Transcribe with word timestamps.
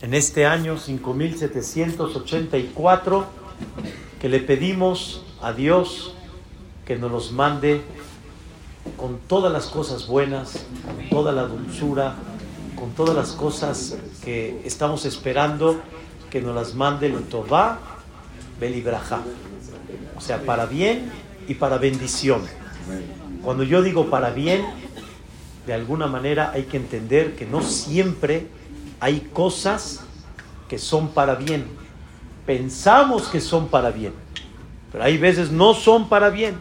en 0.00 0.14
este 0.14 0.46
año 0.46 0.78
5784 0.78 3.26
que 4.20 4.28
le 4.28 4.38
pedimos 4.40 5.24
a 5.42 5.52
Dios 5.52 6.14
que 6.86 6.94
nos 6.96 7.10
los 7.10 7.32
mande 7.32 7.80
con 8.96 9.18
todas 9.18 9.52
las 9.52 9.66
cosas 9.66 10.06
buenas, 10.06 10.64
con 10.84 11.08
toda 11.10 11.32
la 11.32 11.42
dulzura, 11.42 12.14
con 12.76 12.92
todas 12.92 13.16
las 13.16 13.32
cosas 13.32 13.98
que 14.24 14.62
estamos 14.64 15.04
esperando 15.04 15.82
que 16.30 16.40
nos 16.40 16.54
las 16.54 16.74
mande 16.74 17.08
el 17.08 17.24
Tová 17.24 17.80
Belibraja. 18.60 19.22
O 20.16 20.20
sea, 20.20 20.42
para 20.42 20.66
bien 20.66 21.10
y 21.48 21.54
para 21.54 21.78
bendición. 21.78 22.42
Cuando 23.42 23.64
yo 23.64 23.82
digo 23.82 24.10
para 24.10 24.30
bien, 24.30 24.64
de 25.66 25.74
alguna 25.74 26.06
manera 26.06 26.52
hay 26.52 26.62
que 26.64 26.76
entender 26.76 27.34
que 27.36 27.46
no 27.46 27.62
siempre 27.62 28.46
hay 29.00 29.20
cosas 29.32 30.00
que 30.68 30.78
son 30.78 31.08
para 31.08 31.34
bien. 31.34 31.66
Pensamos 32.46 33.28
que 33.28 33.40
son 33.40 33.68
para 33.68 33.90
bien, 33.90 34.14
pero 34.90 35.04
hay 35.04 35.18
veces 35.18 35.50
no 35.50 35.74
son 35.74 36.08
para 36.08 36.30
bien. 36.30 36.58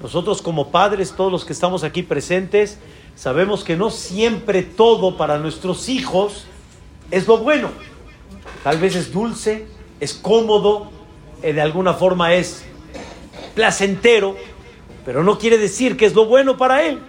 Nosotros 0.00 0.42
como 0.42 0.70
padres, 0.70 1.14
todos 1.16 1.32
los 1.32 1.44
que 1.44 1.52
estamos 1.52 1.82
aquí 1.84 2.02
presentes, 2.02 2.78
sabemos 3.16 3.64
que 3.64 3.76
no 3.76 3.90
siempre 3.90 4.62
todo 4.62 5.16
para 5.16 5.38
nuestros 5.38 5.88
hijos 5.88 6.46
es 7.10 7.26
lo 7.26 7.38
bueno. 7.38 7.70
Tal 8.62 8.78
vez 8.78 8.96
es 8.96 9.12
dulce, 9.12 9.66
es 10.00 10.14
cómodo, 10.14 10.90
eh, 11.42 11.52
de 11.52 11.60
alguna 11.60 11.94
forma 11.94 12.34
es 12.34 12.64
placentero, 13.54 14.36
pero 15.04 15.22
no 15.22 15.38
quiere 15.38 15.58
decir 15.58 15.96
que 15.96 16.06
es 16.06 16.14
lo 16.14 16.26
bueno 16.26 16.56
para 16.56 16.82
él. 16.82 17.00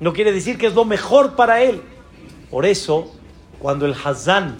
No 0.00 0.12
quiere 0.12 0.32
decir 0.32 0.58
que 0.58 0.66
es 0.66 0.74
lo 0.74 0.84
mejor 0.84 1.36
para 1.36 1.62
él. 1.62 1.82
Por 2.50 2.66
eso, 2.66 3.12
cuando 3.62 3.86
el 3.86 3.94
Hazán, 3.94 4.56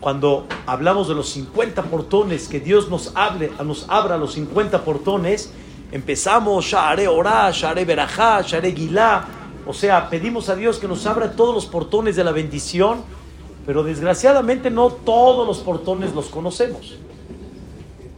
cuando 0.00 0.46
hablamos 0.66 1.08
de 1.08 1.14
los 1.14 1.28
50 1.28 1.82
portones, 1.84 2.48
que 2.48 2.58
Dios 2.58 2.88
nos, 2.88 3.12
hable, 3.14 3.52
nos 3.62 3.84
abra 3.90 4.16
los 4.16 4.32
50 4.32 4.82
portones, 4.82 5.52
empezamos, 5.92 6.64
Share 6.64 7.06
Orá, 7.06 7.50
Share 7.50 7.84
Berajá, 7.84 8.40
Share 8.40 8.74
Gilá, 8.74 9.26
o 9.66 9.74
sea, 9.74 10.08
pedimos 10.08 10.48
a 10.48 10.56
Dios 10.56 10.78
que 10.78 10.88
nos 10.88 11.04
abra 11.04 11.32
todos 11.32 11.54
los 11.54 11.66
portones 11.66 12.16
de 12.16 12.24
la 12.24 12.32
bendición, 12.32 13.02
pero 13.66 13.82
desgraciadamente 13.82 14.70
no 14.70 14.88
todos 14.88 15.46
los 15.46 15.58
portones 15.58 16.14
los 16.14 16.26
conocemos. 16.26 16.96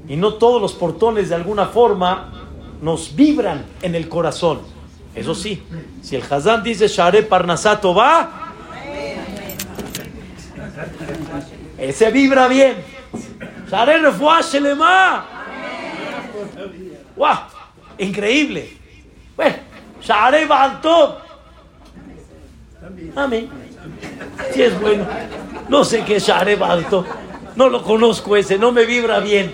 Y 0.08 0.14
no 0.16 0.34
todos 0.34 0.62
los 0.62 0.72
portones 0.72 1.30
de 1.30 1.34
alguna 1.34 1.66
forma 1.66 2.32
nos 2.80 3.14
vibran 3.16 3.64
en 3.82 3.96
el 3.96 4.08
corazón. 4.08 4.60
Eso 5.16 5.34
sí, 5.34 5.64
si 6.00 6.14
el 6.14 6.22
Hazán 6.28 6.62
dice 6.62 6.86
Share 6.86 7.26
Parnasato 7.26 7.92
va, 7.92 8.45
ese 11.78 12.10
vibra 12.10 12.48
bien. 12.48 12.76
Share. 13.70 14.02
¡Wow! 17.16 17.36
Increíble. 17.98 18.76
Bueno, 19.36 19.56
Share. 20.02 20.48
Amén. 23.14 23.48
Si 24.52 24.62
es 24.62 24.80
bueno. 24.80 25.06
No 25.68 25.84
sé 25.84 26.04
qué 26.04 26.16
es 26.16 26.26
Share. 26.26 26.58
No 27.56 27.68
lo 27.68 27.82
conozco 27.82 28.36
ese, 28.36 28.58
no 28.58 28.72
me 28.72 28.84
vibra 28.84 29.20
bien. 29.20 29.52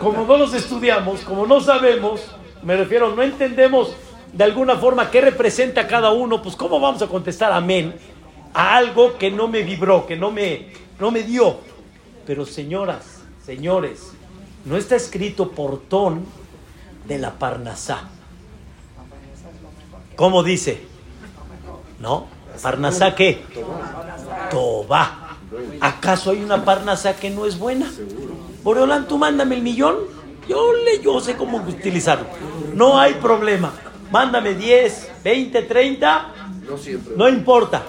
Como 0.00 0.24
no 0.24 0.36
los 0.36 0.54
estudiamos, 0.54 1.20
como 1.20 1.46
no 1.46 1.60
sabemos, 1.60 2.22
me 2.62 2.76
refiero, 2.76 3.14
no 3.14 3.22
entendemos 3.22 3.94
de 4.32 4.44
alguna 4.44 4.76
forma 4.76 5.10
qué 5.10 5.20
representa 5.20 5.86
cada 5.86 6.10
uno, 6.12 6.40
pues 6.42 6.56
cómo 6.56 6.80
vamos 6.80 7.02
a 7.02 7.06
contestar 7.06 7.52
amén 7.52 7.94
a 8.54 8.76
algo 8.76 9.18
que 9.18 9.30
no 9.30 9.48
me 9.48 9.62
vibró, 9.62 10.06
que 10.06 10.16
no 10.16 10.30
me, 10.30 10.68
no 10.98 11.10
me 11.10 11.22
dio. 11.22 11.58
Pero 12.26 12.46
señoras, 12.46 13.22
señores, 13.44 14.12
no 14.64 14.76
está 14.76 14.96
escrito 14.96 15.50
portón 15.50 16.24
de 17.06 17.18
la 17.18 17.32
Parnasá. 17.38 18.08
¿Cómo 20.16 20.42
dice? 20.42 20.82
¿No? 21.98 22.26
¿Parnasá 22.62 23.14
qué? 23.14 23.42
Toba. 24.50 25.36
¿Acaso 25.80 26.30
hay 26.30 26.42
una 26.42 26.64
Parnasá 26.64 27.16
que 27.16 27.30
no 27.30 27.46
es 27.46 27.58
buena? 27.58 27.90
Boreolán, 28.62 29.08
tú 29.08 29.18
mándame 29.18 29.56
el 29.56 29.62
millón. 29.62 29.96
Yo 30.48 30.72
le, 30.72 31.00
yo 31.00 31.20
sé 31.20 31.36
cómo 31.36 31.58
utilizarlo. 31.58 32.26
No 32.74 32.98
hay 32.98 33.14
problema. 33.14 33.72
Mándame 34.10 34.54
10, 34.54 35.10
20, 35.24 35.62
30. 35.62 36.34
No 37.16 37.28
importa. 37.28 37.82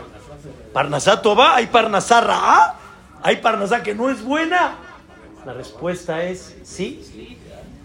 Parnasá 0.73 1.21
Toba, 1.21 1.55
hay 1.55 1.67
Parnasá 1.67 2.77
hay 3.23 3.37
Parnasá 3.37 3.83
que 3.83 3.93
no 3.93 4.09
es 4.09 4.23
buena. 4.23 4.75
La 5.45 5.53
respuesta 5.53 6.23
es 6.23 6.55
sí. 6.63 7.37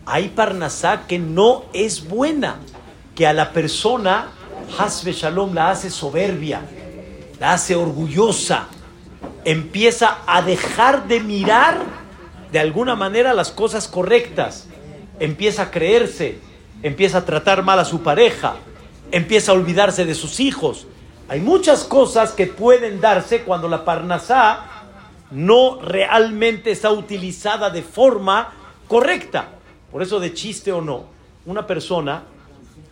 Hay 0.06 0.28
Parnasá 0.28 1.06
que 1.06 1.18
no 1.18 1.64
es 1.72 2.08
buena, 2.08 2.56
que 3.14 3.26
a 3.26 3.32
la 3.32 3.50
persona, 3.50 4.28
Hasbe 4.78 5.12
Shalom, 5.12 5.52
la 5.52 5.70
hace 5.70 5.90
soberbia, 5.90 6.62
la 7.40 7.52
hace 7.52 7.74
orgullosa, 7.74 8.66
empieza 9.44 10.18
a 10.26 10.42
dejar 10.42 11.08
de 11.08 11.20
mirar 11.20 11.78
de 12.52 12.58
alguna 12.60 12.94
manera 12.94 13.34
las 13.34 13.50
cosas 13.50 13.88
correctas, 13.88 14.68
empieza 15.18 15.62
a 15.62 15.70
creerse, 15.70 16.38
empieza 16.82 17.18
a 17.18 17.24
tratar 17.24 17.62
mal 17.62 17.78
a 17.78 17.84
su 17.84 18.02
pareja, 18.02 18.56
empieza 19.10 19.52
a 19.52 19.54
olvidarse 19.54 20.04
de 20.04 20.14
sus 20.14 20.40
hijos. 20.40 20.86
Hay 21.28 21.40
muchas 21.40 21.84
cosas 21.84 22.32
que 22.32 22.46
pueden 22.46 23.00
darse 23.00 23.42
cuando 23.42 23.68
la 23.68 23.84
parnasá 23.84 24.76
no 25.30 25.80
realmente 25.80 26.70
está 26.70 26.90
utilizada 26.90 27.70
de 27.70 27.82
forma 27.82 28.52
correcta. 28.86 29.48
Por 29.90 30.02
eso 30.02 30.20
de 30.20 30.32
chiste 30.34 30.72
o 30.72 30.80
no, 30.80 31.04
una 31.44 31.66
persona 31.66 32.22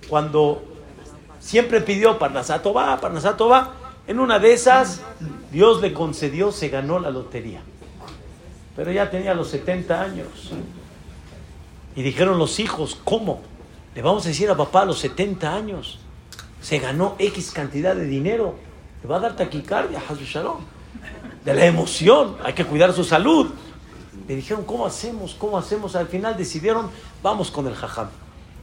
cuando 0.08 0.64
siempre 1.38 1.80
pidió 1.80 2.18
parnasá 2.18 2.60
toba, 2.60 2.98
parnasá 3.00 3.36
toba, 3.36 3.74
en 4.06 4.18
una 4.18 4.38
de 4.38 4.52
esas 4.52 5.00
Dios 5.52 5.80
le 5.80 5.92
concedió, 5.92 6.50
se 6.50 6.68
ganó 6.68 6.98
la 6.98 7.10
lotería. 7.10 7.62
Pero 8.74 8.90
ya 8.90 9.10
tenía 9.10 9.34
los 9.34 9.48
70 9.48 10.00
años. 10.00 10.28
Y 11.94 12.02
dijeron 12.02 12.38
los 12.38 12.58
hijos, 12.58 12.98
¿cómo? 13.04 13.40
Le 13.94 14.02
vamos 14.02 14.24
a 14.24 14.30
decir 14.30 14.50
a 14.50 14.56
papá 14.56 14.82
a 14.82 14.84
los 14.86 14.98
70 14.98 15.54
años, 15.54 16.00
se 16.64 16.78
ganó 16.78 17.14
X 17.18 17.50
cantidad 17.50 17.94
de 17.94 18.06
dinero, 18.06 18.54
le 19.02 19.08
va 19.08 19.18
a 19.18 19.20
dar 19.20 19.36
taquicardia, 19.36 20.02
Shalom, 20.18 20.60
de 21.44 21.52
la 21.52 21.66
emoción, 21.66 22.38
hay 22.42 22.54
que 22.54 22.64
cuidar 22.64 22.94
su 22.94 23.04
salud. 23.04 23.50
Le 24.26 24.36
dijeron, 24.36 24.64
¿cómo 24.64 24.86
hacemos? 24.86 25.34
¿Cómo 25.34 25.58
hacemos? 25.58 25.94
Al 25.94 26.06
final 26.06 26.38
decidieron, 26.38 26.88
vamos 27.22 27.50
con 27.50 27.66
el 27.66 27.74
jajam. 27.74 28.08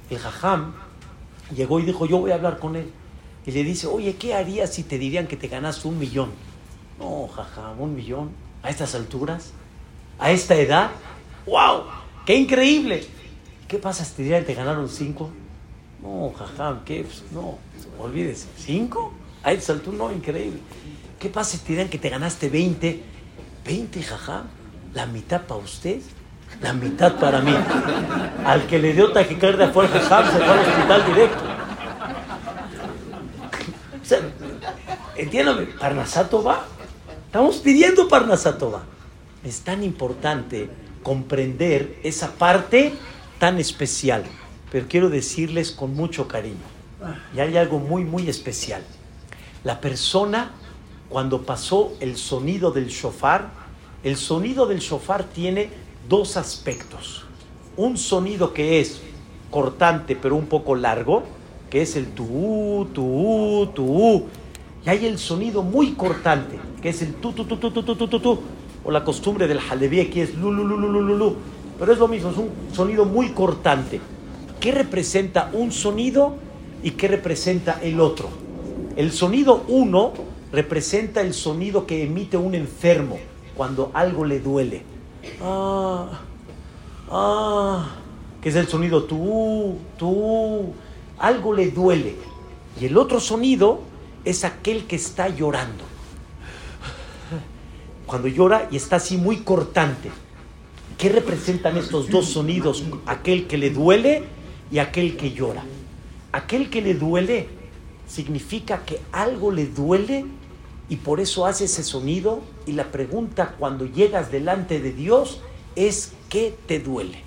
El 0.09 0.17
jajam 0.17 0.73
llegó 1.55 1.79
y 1.79 1.83
dijo, 1.83 2.07
yo 2.07 2.17
voy 2.17 2.31
a 2.31 2.35
hablar 2.35 2.57
con 2.57 2.75
él. 2.75 2.91
Y 3.45 3.51
le 3.51 3.63
dice, 3.63 3.85
oye, 3.85 4.15
¿qué 4.15 4.33
harías 4.33 4.73
si 4.73 4.81
te 4.81 4.97
dirían 4.97 5.27
que 5.27 5.37
te 5.37 5.47
ganas 5.47 5.85
un 5.85 5.99
millón? 5.99 6.31
No, 6.97 7.27
jajam, 7.27 7.79
un 7.79 7.95
millón. 7.95 8.31
A 8.63 8.71
estas 8.71 8.95
alturas, 8.95 9.51
a 10.17 10.31
esta 10.31 10.55
edad, 10.55 10.89
¡wow! 11.45 11.83
¡Qué 12.25 12.35
increíble! 12.35 13.05
¿Qué 13.67 13.77
pasa 13.77 14.03
si 14.03 14.23
te 14.23 14.41
te 14.41 14.53
ganaron 14.55 14.89
cinco? 14.89 15.29
No, 16.01 16.33
jajam, 16.37 16.83
¿qué? 16.83 17.03
Pues, 17.03 17.23
no, 17.31 17.57
olvídese. 17.99 18.47
¿Cinco? 18.57 19.13
A 19.43 19.51
esta 19.51 19.73
altura, 19.73 19.97
no, 19.97 20.11
increíble. 20.11 20.59
¿Qué 21.19 21.29
pasa 21.29 21.57
si 21.57 21.59
te 21.59 21.73
dirán 21.73 21.89
que 21.89 21.97
te 21.97 22.09
ganaste 22.09 22.49
20? 22.49 23.03
20, 23.65 24.03
jajam. 24.03 24.47
La 24.93 25.05
mitad 25.05 25.43
para 25.43 25.61
usted, 25.61 26.01
la 26.61 26.73
mitad 26.73 27.15
para 27.15 27.39
mí. 27.39 27.53
Al 28.45 28.65
que 28.67 28.79
le 28.79 28.93
dio 28.93 29.11
taquicardia 29.11 29.69
fue 29.69 29.85
el 29.85 29.91
jajam, 29.91 30.25
se 30.25 30.37
fue 30.37 30.49
al 30.49 30.59
hospital 30.59 31.05
directo. 31.05 31.43
O 34.01 35.19
entiéndame, 35.19 35.65
Parnasato 35.79 36.43
va. 36.43 36.65
Estamos 37.27 37.57
pidiendo 37.57 38.07
Parnasato 38.07 38.71
va. 38.71 38.83
Es 39.43 39.61
tan 39.61 39.83
importante 39.83 40.69
comprender 41.03 41.99
esa 42.03 42.31
parte 42.31 42.93
tan 43.39 43.59
especial 43.59 44.23
pero 44.71 44.87
quiero 44.87 45.09
decirles 45.09 45.71
con 45.71 45.93
mucho 45.93 46.27
cariño. 46.27 46.55
Y 47.35 47.39
hay 47.39 47.57
algo 47.57 47.77
muy, 47.77 48.05
muy 48.05 48.29
especial. 48.29 48.81
La 49.63 49.81
persona, 49.81 50.51
cuando 51.09 51.41
pasó 51.41 51.93
el 51.99 52.15
sonido 52.15 52.71
del 52.71 52.87
shofar, 52.87 53.49
el 54.03 54.15
sonido 54.15 54.65
del 54.65 54.79
shofar 54.79 55.25
tiene 55.25 55.69
dos 56.07 56.37
aspectos. 56.37 57.25
Un 57.75 57.97
sonido 57.97 58.53
que 58.53 58.79
es 58.79 59.01
cortante, 59.49 60.15
pero 60.15 60.35
un 60.35 60.45
poco 60.45 60.75
largo, 60.75 61.23
que 61.69 61.81
es 61.81 61.95
el 61.97 62.07
tu, 62.07 62.87
tu, 62.93 63.69
tu. 63.75 64.25
Y 64.85 64.89
hay 64.89 65.05
el 65.05 65.19
sonido 65.19 65.63
muy 65.63 65.93
cortante, 65.93 66.59
que 66.81 66.89
es 66.89 67.01
el 67.01 67.15
tu, 67.15 67.33
tu, 67.33 67.43
tu, 67.43 67.57
tu, 67.57 67.71
tu, 67.71 67.83
tu, 67.83 68.07
tu, 68.07 68.19
tu. 68.19 68.39
O 68.83 68.91
la 68.91 69.03
costumbre 69.03 69.47
del 69.47 69.59
haleví 69.59 70.05
que 70.05 70.23
es 70.23 70.35
lu, 70.35 70.51
lu, 70.51 70.63
lu, 70.63 70.77
lu, 70.77 71.01
lu, 71.01 71.17
lu. 71.17 71.35
Pero 71.77 71.91
es 71.91 71.99
lo 71.99 72.07
mismo, 72.07 72.29
es 72.29 72.37
un 72.37 72.49
sonido 72.73 73.05
muy 73.05 73.29
cortante. 73.29 73.99
¿Qué 74.61 74.71
representa 74.71 75.49
un 75.53 75.71
sonido 75.71 76.35
y 76.83 76.91
qué 76.91 77.07
representa 77.07 77.79
el 77.81 77.99
otro? 77.99 78.29
El 78.95 79.11
sonido 79.11 79.65
uno 79.67 80.13
representa 80.51 81.21
el 81.21 81.33
sonido 81.33 81.87
que 81.87 82.03
emite 82.03 82.37
un 82.37 82.53
enfermo 82.53 83.17
cuando 83.57 83.89
algo 83.95 84.23
le 84.23 84.39
duele. 84.39 84.83
Ah, 85.41 86.21
ah, 87.09 87.89
que 88.39 88.49
es 88.49 88.55
el 88.55 88.67
sonido 88.67 89.05
tú, 89.05 89.77
tú, 89.97 90.73
algo 91.17 91.53
le 91.53 91.71
duele. 91.71 92.15
Y 92.79 92.85
el 92.85 92.97
otro 92.97 93.19
sonido 93.19 93.81
es 94.23 94.43
aquel 94.43 94.85
que 94.85 94.95
está 94.95 95.27
llorando. 95.29 95.85
Cuando 98.05 98.27
llora 98.27 98.67
y 98.69 98.75
está 98.75 98.97
así 98.97 99.17
muy 99.17 99.37
cortante. 99.37 100.11
¿Qué 100.99 101.09
representan 101.09 101.77
estos 101.77 102.11
dos 102.11 102.27
sonidos? 102.27 102.83
Aquel 103.07 103.47
que 103.47 103.57
le 103.57 103.71
duele 103.71 104.40
y 104.71 104.79
aquel 104.79 105.17
que 105.17 105.31
llora. 105.31 105.63
Aquel 106.31 106.69
que 106.69 106.81
le 106.81 106.93
duele 106.93 107.47
significa 108.07 108.83
que 108.85 108.99
algo 109.11 109.51
le 109.51 109.67
duele 109.67 110.25
y 110.89 110.97
por 110.97 111.19
eso 111.19 111.45
hace 111.45 111.65
ese 111.65 111.83
sonido. 111.83 112.41
Y 112.65 112.73
la 112.73 112.91
pregunta 112.91 113.55
cuando 113.59 113.85
llegas 113.85 114.31
delante 114.31 114.79
de 114.79 114.93
Dios 114.93 115.41
es 115.75 116.13
¿qué 116.29 116.55
te 116.67 116.79
duele? 116.79 117.19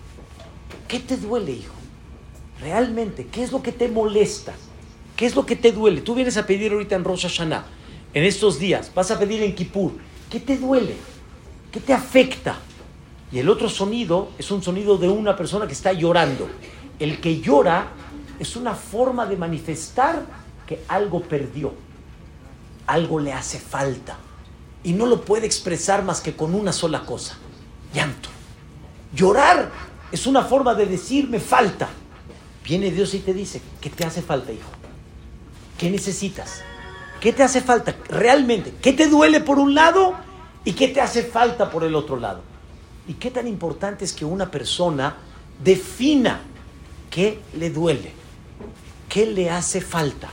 ¿Qué 0.88 1.00
te 1.00 1.16
duele, 1.16 1.52
hijo? 1.52 1.74
Realmente, 2.60 3.26
¿qué 3.26 3.42
es 3.42 3.52
lo 3.52 3.62
que 3.62 3.72
te 3.72 3.88
molesta? 3.88 4.54
¿Qué 5.16 5.26
es 5.26 5.36
lo 5.36 5.44
que 5.44 5.56
te 5.56 5.72
duele? 5.72 6.00
Tú 6.00 6.14
vienes 6.14 6.36
a 6.36 6.46
pedir 6.46 6.72
ahorita 6.72 6.96
en 6.96 7.04
Rosh 7.04 7.22
Hashanah, 7.22 7.66
en 8.14 8.24
estos 8.24 8.58
días, 8.58 8.90
vas 8.94 9.10
a 9.10 9.18
pedir 9.18 9.42
en 9.42 9.54
Kippur. 9.54 9.92
¿Qué 10.30 10.40
te 10.40 10.56
duele? 10.56 10.94
¿Qué 11.72 11.80
te 11.80 11.92
afecta? 11.92 12.58
Y 13.32 13.38
el 13.38 13.48
otro 13.48 13.68
sonido 13.68 14.30
es 14.38 14.50
un 14.50 14.62
sonido 14.62 14.96
de 14.96 15.08
una 15.08 15.36
persona 15.36 15.66
que 15.66 15.72
está 15.72 15.92
llorando. 15.92 16.48
El 16.98 17.20
que 17.20 17.40
llora 17.40 17.88
es 18.38 18.56
una 18.56 18.74
forma 18.74 19.26
de 19.26 19.36
manifestar 19.36 20.24
que 20.66 20.84
algo 20.88 21.22
perdió, 21.22 21.72
algo 22.86 23.18
le 23.18 23.32
hace 23.32 23.58
falta. 23.58 24.16
Y 24.82 24.92
no 24.92 25.06
lo 25.06 25.22
puede 25.22 25.46
expresar 25.46 26.04
más 26.04 26.20
que 26.20 26.36
con 26.36 26.54
una 26.54 26.72
sola 26.72 27.04
cosa, 27.04 27.36
llanto. 27.92 28.28
Llorar 29.14 29.70
es 30.12 30.26
una 30.26 30.42
forma 30.42 30.74
de 30.74 30.86
decir 30.86 31.28
me 31.28 31.40
falta. 31.40 31.88
Viene 32.64 32.90
Dios 32.90 33.14
y 33.14 33.20
te 33.20 33.32
dice, 33.32 33.60
¿qué 33.80 33.90
te 33.90 34.04
hace 34.04 34.22
falta, 34.22 34.52
hijo? 34.52 34.70
¿Qué 35.78 35.90
necesitas? 35.90 36.62
¿Qué 37.20 37.32
te 37.32 37.42
hace 37.42 37.60
falta 37.60 37.94
realmente? 38.08 38.74
¿Qué 38.82 38.92
te 38.92 39.08
duele 39.08 39.40
por 39.40 39.58
un 39.58 39.74
lado 39.74 40.14
y 40.64 40.72
qué 40.72 40.88
te 40.88 41.00
hace 41.00 41.22
falta 41.22 41.70
por 41.70 41.84
el 41.84 41.94
otro 41.94 42.16
lado? 42.16 42.42
¿Y 43.06 43.14
qué 43.14 43.30
tan 43.30 43.46
importante 43.46 44.04
es 44.04 44.12
que 44.12 44.24
una 44.24 44.50
persona 44.50 45.16
defina 45.62 46.40
qué 47.14 47.38
le 47.56 47.70
duele? 47.70 48.10
¿Qué 49.08 49.24
le 49.24 49.48
hace 49.48 49.80
falta? 49.80 50.30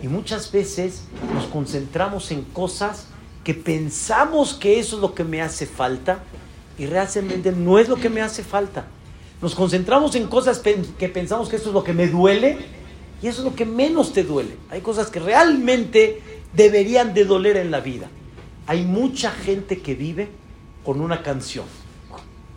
Y 0.00 0.06
muchas 0.06 0.52
veces 0.52 1.02
nos 1.34 1.46
concentramos 1.46 2.30
en 2.30 2.42
cosas 2.42 3.08
que 3.42 3.52
pensamos 3.52 4.54
que 4.54 4.78
eso 4.78 4.94
es 4.94 5.02
lo 5.02 5.12
que 5.12 5.24
me 5.24 5.42
hace 5.42 5.66
falta 5.66 6.22
y 6.78 6.86
realmente 6.86 7.50
no 7.50 7.80
es 7.80 7.88
lo 7.88 7.96
que 7.96 8.08
me 8.08 8.20
hace 8.20 8.44
falta. 8.44 8.86
Nos 9.42 9.56
concentramos 9.56 10.14
en 10.14 10.28
cosas 10.28 10.60
que 10.60 11.08
pensamos 11.08 11.48
que 11.48 11.56
eso 11.56 11.70
es 11.70 11.74
lo 11.74 11.82
que 11.82 11.92
me 11.92 12.06
duele 12.06 12.58
y 13.20 13.26
eso 13.26 13.40
es 13.40 13.44
lo 13.44 13.56
que 13.56 13.64
menos 13.64 14.12
te 14.12 14.22
duele. 14.22 14.56
Hay 14.70 14.82
cosas 14.82 15.10
que 15.10 15.18
realmente 15.18 16.22
deberían 16.52 17.12
de 17.12 17.24
doler 17.24 17.56
en 17.56 17.72
la 17.72 17.80
vida. 17.80 18.08
Hay 18.68 18.84
mucha 18.84 19.32
gente 19.32 19.80
que 19.80 19.96
vive 19.96 20.28
con 20.84 21.00
una 21.00 21.24
canción, 21.24 21.66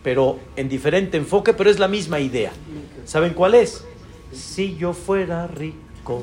pero 0.02 0.38
en 0.56 0.68
diferente 0.68 1.16
enfoque, 1.16 1.54
pero 1.54 1.70
es 1.70 1.78
la 1.78 1.88
misma 1.88 2.20
idea. 2.20 2.52
¿Saben 3.04 3.34
cuál 3.34 3.54
es? 3.54 3.84
Si 4.32 4.76
yo 4.76 4.92
fuera 4.92 5.46
rico, 5.46 6.22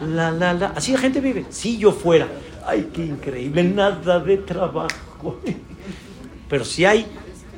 la, 0.00 0.30
la, 0.30 0.52
la. 0.52 0.66
Así 0.68 0.92
la 0.92 0.98
gente 0.98 1.20
vive. 1.20 1.46
Si 1.50 1.78
yo 1.78 1.92
fuera. 1.92 2.28
Ay, 2.66 2.90
qué 2.92 3.04
increíble, 3.04 3.64
nada 3.64 4.20
de 4.20 4.36
trabajo. 4.38 5.40
Pero 6.48 6.64
si 6.64 6.84
hay, 6.84 7.06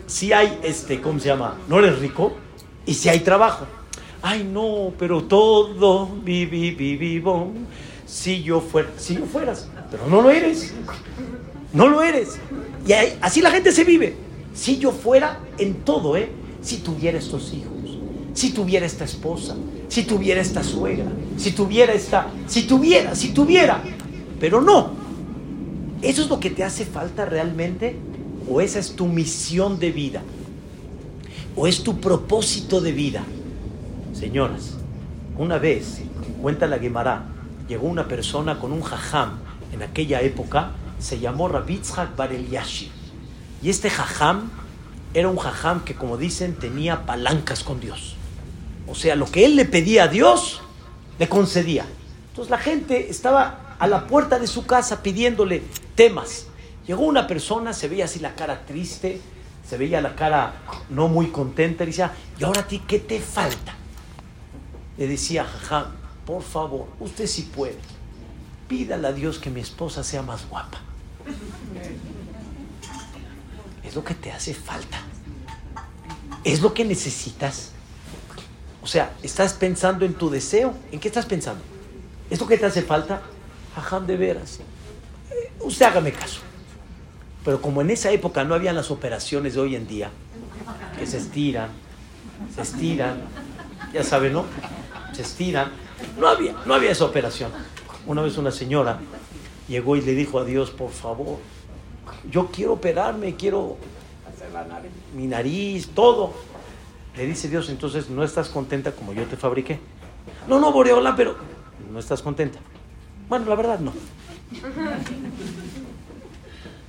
si 0.07 0.33
hay, 0.33 0.59
este, 0.63 1.01
¿cómo 1.01 1.19
se 1.19 1.29
llama? 1.29 1.57
No 1.69 1.79
eres 1.79 1.99
rico 1.99 2.35
y 2.87 2.95
si 2.95 3.09
hay 3.09 3.21
trabajo 3.21 3.67
ay 4.23 4.49
no, 4.51 4.93
pero 4.99 5.25
todo, 5.25 6.07
vivi, 6.07 6.71
vivi, 6.71 7.23
si 8.07 8.43
yo 8.43 8.61
fuera, 8.61 8.89
si 8.97 9.17
yo 9.17 9.27
fueras, 9.27 9.69
pero 9.91 10.07
no 10.07 10.23
lo 10.23 10.31
eres, 10.31 10.73
no 11.73 11.89
lo 11.89 12.03
eres. 12.03 12.39
Y 12.87 12.93
así 13.21 13.41
la 13.43 13.51
gente 13.51 13.73
se 13.73 13.85
vive. 13.85 14.17
Si 14.55 14.79
yo 14.79 14.93
fuera 14.93 15.41
en 15.59 15.75
todo, 15.85 16.17
¿eh? 16.17 16.31
Si 16.63 16.79
tuviera 16.79 17.19
estos 17.19 17.53
hijos, 17.53 17.99
si 18.35 18.51
tuviera 18.51 18.87
esta 18.87 19.05
esposa, 19.05 19.57
si 19.89 20.05
tuviera 20.05 20.41
esta 20.41 20.63
suegra, 20.63 21.11
si 21.37 21.53
tuviera 21.53 21.93
esta, 21.93 22.29
si 22.47 22.63
tuviera, 22.63 23.15
si 23.15 23.31
tuviera, 23.31 23.83
pero 24.39 24.61
no. 24.61 24.91
¿Eso 26.03 26.23
es 26.23 26.29
lo 26.29 26.41
que 26.41 26.51
te 26.51 26.65
hace 26.65 26.85
falta 26.85 27.25
realmente? 27.25 27.97
¿O 28.49 28.61
esa 28.61 28.79
es 28.79 28.97
tu 28.97 29.07
misión 29.07 29.79
de 29.79 29.93
vida? 29.93 30.23
¿O 31.57 31.67
es 31.67 31.83
tu 31.83 32.01
propósito 32.01 32.81
de 32.81 32.93
vida? 32.93 33.23
Señoras, 34.13 34.79
una 35.39 35.59
vez, 35.59 36.01
cuenta 36.41 36.67
la 36.67 36.79
Gemara, 36.79 37.27
llegó 37.69 37.87
una 37.87 38.09
persona 38.09 38.59
con 38.59 38.73
un 38.73 38.83
jajam 38.83 39.39
en 39.73 39.83
aquella 39.83 40.21
época, 40.21 40.73
se 40.99 41.19
llamó 41.19 41.49
Rabitzhak 41.49 42.17
Bar 42.17 42.33
Y 43.63 43.71
este 43.71 43.91
jajam 43.91 44.51
era 45.15 45.29
un 45.29 45.37
jajam 45.37 45.85
que, 45.85 45.95
como 45.95 46.17
dicen, 46.17 46.55
tenía 46.55 47.07
palancas 47.07 47.63
con 47.63 47.81
Dios. 47.81 48.17
O 48.89 48.95
sea, 48.95 49.15
lo 49.15 49.27
que 49.27 49.45
él 49.45 49.57
le 49.57 49.65
pedía 49.65 50.05
a 50.05 50.09
Dios, 50.09 50.61
le 51.19 51.29
concedía. 51.29 51.87
Entonces 52.31 52.51
la 52.51 52.59
gente 52.59 53.11
estaba 53.11 53.77
a 53.79 53.87
la 53.87 54.07
puerta 54.07 54.39
de 54.39 54.47
su 54.47 54.67
casa 54.67 55.03
pidiéndole 55.03 55.63
temas. 55.95 56.47
Llegó 56.87 57.03
una 57.03 57.27
persona, 57.27 57.73
se 57.73 57.89
veía 57.89 58.07
así 58.07 58.19
la 58.19 58.35
cara 58.35 58.67
triste, 58.67 59.21
se 59.69 59.77
veía 59.77 60.01
la 60.01 60.17
cara 60.17 60.55
no 60.91 61.09
muy 61.09 61.29
contenta, 61.29 61.85
y 61.85 61.89
decía, 61.89 62.13
¿y 62.39 62.45
ahora 62.45 62.63
a 62.63 62.67
ti 62.67 62.83
qué 62.87 62.99
te 62.99 63.21
falta? 63.21 63.77
le 64.97 65.07
decía, 65.07 65.45
jaja, 65.45 65.91
por 66.27 66.43
favor, 66.43 66.87
usted 67.01 67.27
si 67.27 67.43
puede, 67.43 67.79
pídale 68.69 69.09
a 69.09 69.13
Dios 69.13 69.39
que 69.39 69.51
mi 69.51 69.61
esposa 69.61 70.05
sea 70.05 70.23
más 70.23 70.49
guapa. 70.49 70.81
Es 73.93 73.97
lo 73.97 74.05
que 74.05 74.15
te 74.15 74.33
hace 74.33 74.55
falta. 74.55 75.03
Es 76.45 76.63
lo 76.63 76.73
que 76.73 76.83
necesitas. 76.83 77.73
O 78.83 78.87
sea, 78.87 79.13
estás 79.23 79.53
pensando 79.53 80.07
en 80.07 80.15
tu 80.15 80.31
deseo. 80.31 80.73
¿En 80.91 80.99
qué 80.99 81.09
estás 81.09 81.27
pensando? 81.27 81.63
¿Es 82.31 82.41
lo 82.41 82.47
que 82.47 82.57
te 82.57 82.65
hace 82.65 82.81
falta? 82.81 83.21
Jajam, 83.75 84.07
de 84.07 84.17
veras. 84.17 84.61
Eh, 85.31 85.53
usted 85.61 85.85
hágame 85.85 86.11
caso. 86.11 86.41
Pero 87.45 87.61
como 87.61 87.83
en 87.83 87.91
esa 87.91 88.11
época 88.11 88.45
no 88.45 88.55
habían 88.55 88.77
las 88.77 88.91
operaciones 88.91 89.53
de 89.53 89.61
hoy 89.61 89.77
en 89.77 89.87
día, 89.87 90.11
que 90.99 91.07
se 91.07 91.19
estiran, 91.19 91.69
se 92.55 92.63
estiran, 92.63 93.21
ya 93.93 94.03
saben, 94.03 94.33
¿no? 94.33 94.47
se 95.13 95.21
estiran. 95.21 95.71
No 96.19 96.29
había, 96.29 96.55
no 96.65 96.73
había 96.73 96.93
esa 96.93 97.05
operación. 97.05 97.51
Una 98.07 98.23
vez 98.23 98.39
una 98.39 98.53
señora 98.53 99.01
llegó 99.69 99.97
y 99.97 100.01
le 100.01 100.15
dijo 100.15 100.39
a 100.39 100.47
Dios, 100.47 100.71
por 100.71 100.93
favor, 100.93 101.41
yo 102.31 102.49
quiero 102.49 102.75
operarme, 102.75 103.35
quiero 103.35 103.77
hacer 104.27 104.49
mi 105.15 105.27
nariz, 105.27 105.89
todo. 105.95 106.33
Le 107.17 107.27
dice 107.27 107.49
Dios, 107.49 107.69
entonces 107.69 108.09
no 108.09 108.25
estás 108.25 108.49
contenta 108.49 108.93
como 108.93 109.13
yo 109.13 109.25
te 109.25 109.37
fabriqué. 109.37 109.79
No, 110.49 110.59
no, 110.59 110.73
Boreola, 110.73 111.15
pero 111.15 111.37
no 111.91 111.99
estás 111.99 112.23
contenta. 112.23 112.59
Bueno, 113.29 113.47
la 113.47 113.55
verdad 113.55 113.79
no. 113.81 113.93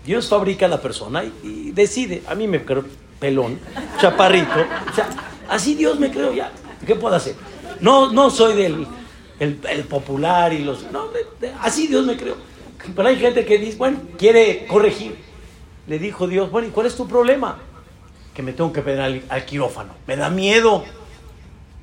Dios 0.05 0.27
fabrica 0.27 0.65
a 0.65 0.69
la 0.69 0.81
persona 0.81 1.23
y, 1.43 1.71
decide. 1.71 2.23
A 2.27 2.35
mí 2.35 2.47
me 2.47 2.63
creo 2.63 2.85
pelón, 3.19 3.59
chaparrito. 3.99 4.51
O 4.91 4.95
sea, 4.95 5.09
así 5.49 5.75
Dios 5.75 5.99
me 5.99 6.11
creo 6.11 6.33
ya. 6.33 6.51
¿Qué 6.85 6.95
puedo 6.95 7.15
hacer? 7.15 7.35
No, 7.79 8.11
no 8.11 8.29
soy 8.29 8.55
del 8.55 8.87
el, 9.39 9.83
popular 9.85 10.53
y 10.53 10.59
los... 10.59 10.91
No, 10.91 11.07
así 11.61 11.87
Dios 11.87 12.05
me 12.05 12.17
creó. 12.17 12.35
Pero 12.95 13.07
hay 13.07 13.17
gente 13.17 13.45
que 13.45 13.57
dice, 13.57 13.77
bueno, 13.77 13.99
quiere 14.17 14.65
corregir. 14.67 15.15
Le 15.87 15.99
dijo 15.99 16.27
Dios, 16.27 16.51
bueno, 16.51 16.67
¿y 16.67 16.71
cuál 16.71 16.87
es 16.87 16.95
tu 16.95 17.07
problema? 17.07 17.57
Que 18.33 18.41
me 18.41 18.53
tengo 18.53 18.71
que 18.73 18.81
pedir 18.81 19.23
al, 19.29 19.45
quirófano. 19.45 19.93
Me 20.07 20.15
da 20.15 20.29
miedo. 20.29 20.83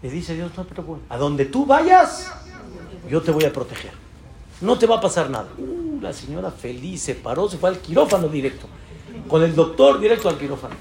Le 0.03 0.11
dice 0.11 0.35
Dios, 0.35 0.51
no 0.57 0.65
te 0.65 0.73
preocupes. 0.73 1.05
A 1.09 1.17
donde 1.17 1.45
tú 1.47 1.67
vayas, 1.67 2.33
yo 3.09 3.21
te 3.23 3.31
voy 3.31 3.45
a 3.45 3.53
proteger. 3.53 3.93
No 4.61 4.79
te 4.79 4.87
va 4.87 4.97
a 4.97 5.01
pasar 5.01 5.31
nada. 5.31 5.49
Uh, 5.59 6.01
la 6.01 6.13
señora 6.13 6.51
feliz 6.51 7.03
se 7.03 7.15
paró, 7.15 7.49
se 7.49 7.59
fue 7.59 7.71
al 7.71 7.79
quirófano 7.79 8.29
directo. 8.29 8.67
Con 9.29 9.43
el 9.43 9.55
doctor 9.55 10.01
directo 10.01 10.29
al 10.29 10.39
quirófano. 10.39 10.75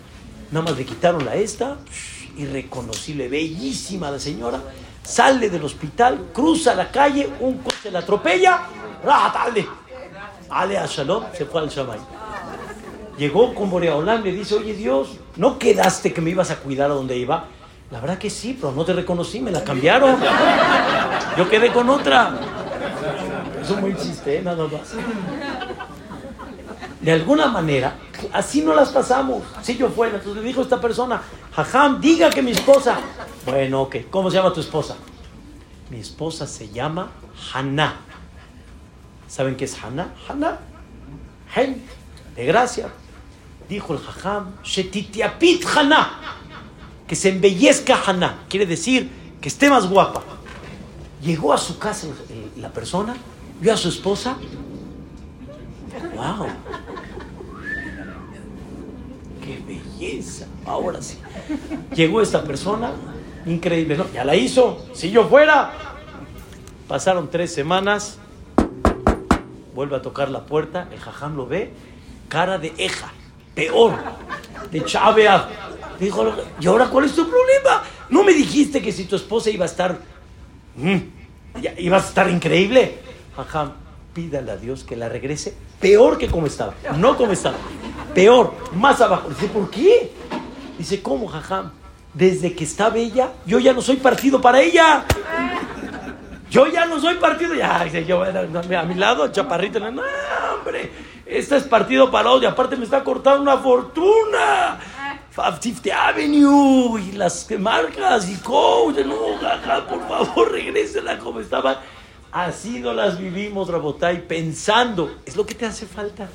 Nada 0.52 0.66
más 0.66 0.78
le 0.78 0.86
quitaron 0.86 1.24
la 1.24 1.36
esta, 1.36 1.78
irreconocible, 2.38 3.28
bellísima 3.28 4.10
la 4.10 4.20
señora 4.20 4.62
sale 5.10 5.50
del 5.50 5.64
hospital, 5.64 6.30
cruza 6.34 6.76
la 6.76 6.92
calle, 6.92 7.28
un 7.40 7.58
coche 7.60 7.90
la 7.92 8.00
atropella, 8.00 8.62
¡Rájale! 9.04 9.68
Ale 10.50 10.78
a 10.78 10.86
Shalom, 10.86 11.26
se 11.34 11.46
fue 11.46 11.62
al 11.62 11.70
Shamay. 11.70 12.00
Llegó 13.18 13.54
con 13.54 13.70
Boreaolán, 13.70 14.24
le 14.24 14.32
dice, 14.32 14.56
oye 14.56 14.74
Dios, 14.74 15.18
¿no 15.36 15.60
quedaste 15.60 16.14
que 16.14 16.22
me 16.22 16.30
ibas 16.30 16.52
a 16.52 16.58
cuidar 16.58 16.90
a 16.90 16.94
donde 16.94 17.18
iba? 17.18 17.46
La 17.92 18.00
verdad 18.00 18.18
que 18.18 18.30
sí, 18.30 18.58
pero 18.60 18.72
no 18.72 18.86
te 18.86 18.94
reconocí, 18.94 19.40
me 19.40 19.52
la 19.52 19.64
cambiaron. 19.64 20.18
Yo 21.38 21.50
quedé 21.50 21.72
con 21.72 21.90
otra. 21.90 22.40
es 23.62 23.70
un 23.70 23.82
buen 23.82 23.98
chiste, 23.98 24.38
¿eh? 24.38 24.42
nada 24.42 24.64
más. 24.68 24.94
De 27.02 27.12
alguna 27.12 27.48
manera, 27.48 27.96
así 28.32 28.62
no 28.62 28.74
las 28.76 28.90
pasamos. 28.90 29.44
Si 29.62 29.76
yo 29.76 29.90
fuera, 29.90 30.18
entonces 30.18 30.44
le 30.44 30.48
dijo 30.48 30.62
esta 30.62 30.80
persona, 30.80 31.22
Jajam, 31.54 32.00
diga 32.00 32.30
que 32.30 32.42
mi 32.42 32.52
esposa. 32.52 33.00
Bueno, 33.46 33.84
ok, 33.84 33.96
¿cómo 34.10 34.30
se 34.30 34.38
llama 34.38 34.54
tu 34.54 34.60
esposa? 34.60 34.96
Mi 35.90 36.00
esposa 36.00 36.46
se 36.46 36.70
llama 36.70 37.12
Haná. 37.54 38.02
¿Saben 39.30 39.56
qué 39.56 39.66
es 39.66 39.82
Haná? 39.82 40.14
Haná. 40.28 40.60
Hey, 41.54 41.86
de 42.36 42.46
gracia. 42.46 42.90
Dijo 43.70 43.94
el 43.94 44.00
Jajam, 44.00 44.56
Shetitiapit 44.64 45.64
Haná. 45.66 46.38
Que 47.08 47.16
se 47.16 47.30
embellezca 47.30 48.02
Haná. 48.06 48.46
Quiere 48.50 48.66
decir 48.66 49.10
que 49.40 49.48
esté 49.48 49.70
más 49.70 49.88
guapa. 49.88 50.24
Llegó 51.22 51.54
a 51.54 51.58
su 51.58 51.78
casa 51.78 52.08
la 52.58 52.70
persona, 52.70 53.16
vio 53.62 53.74
a 53.74 53.78
su 53.78 53.90
esposa. 53.90 54.36
¡Wow! 56.16 56.48
¡Qué 59.44 59.64
belleza! 59.68 60.48
Ahora 60.66 61.02
sí. 61.04 61.20
Llegó 61.96 62.22
esta 62.22 62.44
persona, 62.44 62.92
increíble, 63.46 63.96
¿no? 63.96 64.12
Ya 64.12 64.24
la 64.24 64.36
hizo. 64.36 64.88
Si 64.94 65.12
yo 65.12 65.28
fuera. 65.28 65.72
Pasaron 66.88 67.30
tres 67.30 67.54
semanas. 67.54 68.18
Vuelve 69.80 69.96
a 69.96 70.02
tocar 70.02 70.30
la 70.30 70.46
puerta. 70.46 70.90
El 70.92 71.00
jajam 71.00 71.38
lo 71.38 71.48
ve. 71.48 71.72
Cara 72.28 72.58
de 72.58 72.74
eja. 72.78 73.14
Peor. 73.56 73.94
De 74.70 74.84
chavea. 74.84 75.48
Dijo, 75.98 76.34
¿y 76.60 76.68
ahora 76.68 76.90
cuál 76.90 77.06
es 77.06 77.16
tu 77.16 77.22
problema? 77.22 77.82
¿No 78.10 78.26
me 78.26 78.34
dijiste 78.34 78.82
que 78.82 78.92
si 78.92 79.06
tu 79.06 79.16
esposa 79.16 79.50
iba 79.50 79.64
a 79.64 79.68
estar... 79.70 79.98
Mm, 80.76 80.98
iba 81.78 81.96
a 81.96 82.00
estar 82.02 82.30
increíble? 82.30 82.98
Jajam, 83.38 83.72
pídale 84.14 84.52
a 84.52 84.58
Dios 84.58 84.84
que 84.84 84.98
la 84.98 85.08
regrese 85.08 85.54
peor 85.80 86.18
que 86.18 86.28
como 86.28 86.48
estaba. 86.48 86.74
No 86.98 87.16
como 87.16 87.32
estaba. 87.32 87.56
Peor, 88.14 88.54
más 88.76 89.00
abajo. 89.00 89.30
Dice, 89.30 89.48
¿por 89.48 89.70
qué? 89.70 90.12
Dice, 90.78 91.02
¿cómo, 91.02 91.26
jajam? 91.30 91.72
Desde 92.14 92.54
que 92.54 92.66
está 92.66 92.90
bella, 92.90 93.32
yo 93.46 93.60
ya 93.60 93.72
no 93.72 93.82
soy 93.82 93.96
partido 93.96 94.42
para 94.42 94.60
ella. 94.60 95.06
Yo 96.50 96.68
ya 96.68 96.86
no 96.86 97.00
soy 97.00 97.16
partido. 97.16 97.54
Ya, 97.54 97.86
yo, 97.88 98.24
a 98.24 98.84
mi 98.84 98.96
lado, 98.96 99.28
chaparrito. 99.28 99.80
No, 99.80 100.02
hombre, 100.56 100.92
este 101.26 101.58
es 101.58 101.64
partido 101.64 102.10
para 102.10 102.32
hoy. 102.32 102.46
Aparte 102.46 102.76
me 102.76 102.86
está 102.86 103.04
cortando 103.04 103.42
una 103.42 103.58
fortuna. 103.58 104.80
Fifth 105.62 105.88
Avenue 105.88 107.00
y 107.00 107.12
las 107.14 107.50
marcas 107.52 108.30
y 108.30 108.36
coach. 108.38 108.98
No, 109.06 109.38
jaja, 109.40 109.88
por 109.88 110.08
favor, 110.08 110.52
regrésela 110.52 111.20
como 111.20 111.40
estaba. 111.40 111.82
Así 112.32 112.80
no 112.80 112.94
las 112.94 113.18
vivimos, 113.18 113.70
Rabotay, 113.70 114.28
pensando. 114.28 115.18
Es 115.26 115.36
lo 115.36 115.46
que 115.46 115.56
te 115.56 115.66
hace 115.66 115.86
falta. 115.86 116.30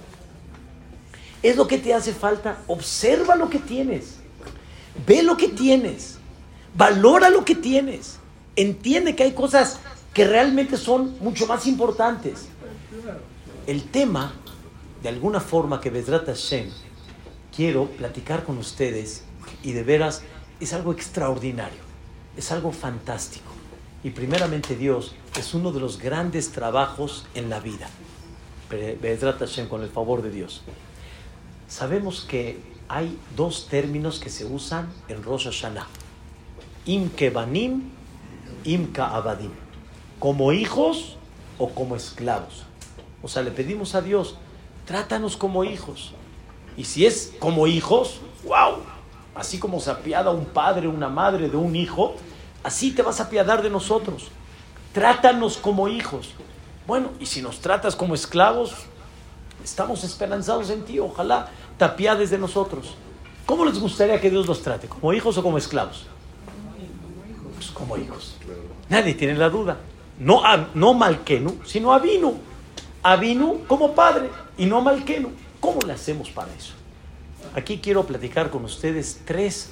Es 1.42 1.56
lo 1.56 1.66
que 1.66 1.78
te 1.78 1.92
hace 1.92 2.12
falta. 2.12 2.58
Observa 2.66 3.36
lo 3.36 3.50
que 3.50 3.58
tienes. 3.58 4.20
Ve 5.06 5.22
lo 5.22 5.36
que 5.36 5.48
tienes. 5.48 6.18
Valora 6.74 7.30
lo 7.30 7.44
que 7.44 7.54
tienes. 7.54 8.18
Entiende 8.56 9.14
que 9.14 9.24
hay 9.24 9.32
cosas 9.32 9.80
que 10.14 10.24
realmente 10.24 10.76
son 10.76 11.16
mucho 11.20 11.46
más 11.46 11.66
importantes. 11.66 12.46
El 13.66 13.82
tema, 13.90 14.32
de 15.02 15.08
alguna 15.08 15.40
forma 15.40 15.80
que 15.80 15.90
Vedrat 15.90 16.26
Hashem, 16.26 16.70
quiero 17.54 17.86
platicar 17.86 18.44
con 18.44 18.56
ustedes 18.58 19.24
y 19.62 19.72
de 19.72 19.82
veras 19.82 20.22
es 20.60 20.72
algo 20.72 20.92
extraordinario, 20.92 21.80
es 22.36 22.52
algo 22.52 22.70
fantástico. 22.70 23.50
Y 24.04 24.10
primeramente 24.10 24.76
Dios 24.76 25.14
es 25.36 25.52
uno 25.52 25.72
de 25.72 25.80
los 25.80 25.98
grandes 25.98 26.52
trabajos 26.52 27.26
en 27.34 27.50
la 27.50 27.58
vida. 27.58 27.88
Vedrat 28.70 29.40
Hashem, 29.40 29.68
con 29.68 29.82
el 29.82 29.88
favor 29.88 30.22
de 30.22 30.30
Dios. 30.30 30.62
Sabemos 31.66 32.24
que 32.28 32.60
hay 32.88 33.18
dos 33.34 33.66
términos 33.68 34.20
que 34.20 34.30
se 34.30 34.44
usan 34.44 34.92
en 35.08 35.22
Rosh 35.24 35.46
Hashanah. 35.46 35.88
Im 36.86 37.10
kebanim. 37.10 37.90
Como 40.24 40.54
hijos 40.54 41.18
o 41.58 41.68
como 41.68 41.96
esclavos. 41.96 42.62
O 43.22 43.28
sea, 43.28 43.42
le 43.42 43.50
pedimos 43.50 43.94
a 43.94 44.00
Dios, 44.00 44.36
trátanos 44.86 45.36
como 45.36 45.64
hijos. 45.64 46.14
Y 46.78 46.84
si 46.84 47.04
es 47.04 47.34
como 47.38 47.66
hijos, 47.66 48.22
wow, 48.46 48.78
así 49.34 49.58
como 49.58 49.80
se 49.80 49.90
apiada 49.90 50.30
un 50.30 50.46
padre, 50.46 50.88
una 50.88 51.10
madre 51.10 51.50
de 51.50 51.58
un 51.58 51.76
hijo, 51.76 52.14
así 52.62 52.92
te 52.92 53.02
vas 53.02 53.20
a 53.20 53.24
apiadar 53.24 53.62
de 53.62 53.68
nosotros. 53.68 54.28
Trátanos 54.94 55.58
como 55.58 55.88
hijos. 55.88 56.30
Bueno, 56.86 57.10
y 57.20 57.26
si 57.26 57.42
nos 57.42 57.60
tratas 57.60 57.94
como 57.94 58.14
esclavos, 58.14 58.72
estamos 59.62 60.04
esperanzados 60.04 60.70
en 60.70 60.86
ti. 60.86 61.00
Ojalá 61.00 61.50
te 61.76 61.84
apiades 61.84 62.30
de 62.30 62.38
nosotros. 62.38 62.94
¿Cómo 63.44 63.66
les 63.66 63.78
gustaría 63.78 64.18
que 64.18 64.30
Dios 64.30 64.46
los 64.46 64.62
trate? 64.62 64.88
¿Como 64.88 65.12
hijos 65.12 65.36
o 65.36 65.42
como 65.42 65.58
esclavos? 65.58 66.06
Pues 67.56 67.70
como 67.72 67.98
hijos. 67.98 68.36
Nadie 68.88 69.12
tiene 69.12 69.34
la 69.34 69.50
duda. 69.50 69.76
No, 70.18 70.44
a, 70.44 70.68
no 70.74 70.94
Malquenu, 70.94 71.60
sino 71.64 71.92
Avinu. 71.92 72.38
Avinu 73.02 73.64
como 73.66 73.94
padre 73.94 74.30
y 74.56 74.66
no 74.66 74.80
Malquenu. 74.80 75.30
¿Cómo 75.60 75.80
le 75.86 75.92
hacemos 75.92 76.30
para 76.30 76.52
eso? 76.54 76.74
Aquí 77.54 77.78
quiero 77.78 78.04
platicar 78.04 78.50
con 78.50 78.64
ustedes 78.64 79.20
tres 79.24 79.70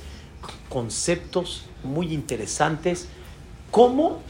conceptos 0.68 1.64
muy 1.82 2.12
interesantes. 2.12 3.08
¿Cómo 3.70 4.20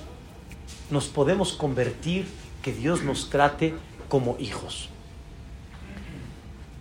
nos 0.90 1.06
podemos 1.06 1.52
convertir, 1.52 2.26
que 2.62 2.72
Dios 2.72 3.02
nos 3.02 3.28
trate 3.28 3.74
como 4.08 4.36
hijos? 4.38 4.88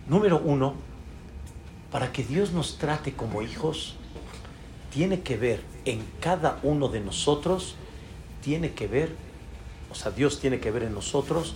Número 0.08 0.40
uno, 0.44 0.74
para 1.90 2.12
que 2.12 2.24
Dios 2.24 2.52
nos 2.52 2.78
trate 2.78 3.12
como 3.12 3.42
hijos, 3.42 3.94
tiene 4.92 5.20
que 5.20 5.36
ver 5.36 5.62
en 5.84 6.04
cada 6.20 6.58
uno 6.62 6.88
de 6.88 7.00
nosotros, 7.00 7.76
tiene 8.42 8.72
que 8.72 8.86
ver, 8.86 9.14
o 9.90 9.94
sea, 9.94 10.10
Dios 10.10 10.40
tiene 10.40 10.60
que 10.60 10.70
ver 10.70 10.82
en 10.82 10.94
nosotros 10.94 11.54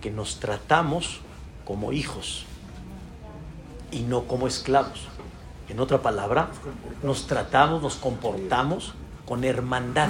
que 0.00 0.10
nos 0.10 0.38
tratamos 0.38 1.20
como 1.64 1.92
hijos 1.92 2.44
y 3.90 4.00
no 4.00 4.24
como 4.24 4.46
esclavos. 4.46 5.08
En 5.68 5.80
otra 5.80 6.00
palabra, 6.00 6.48
nos 7.02 7.26
tratamos, 7.26 7.82
nos 7.82 7.96
comportamos 7.96 8.94
con 9.26 9.44
hermandad. 9.44 10.08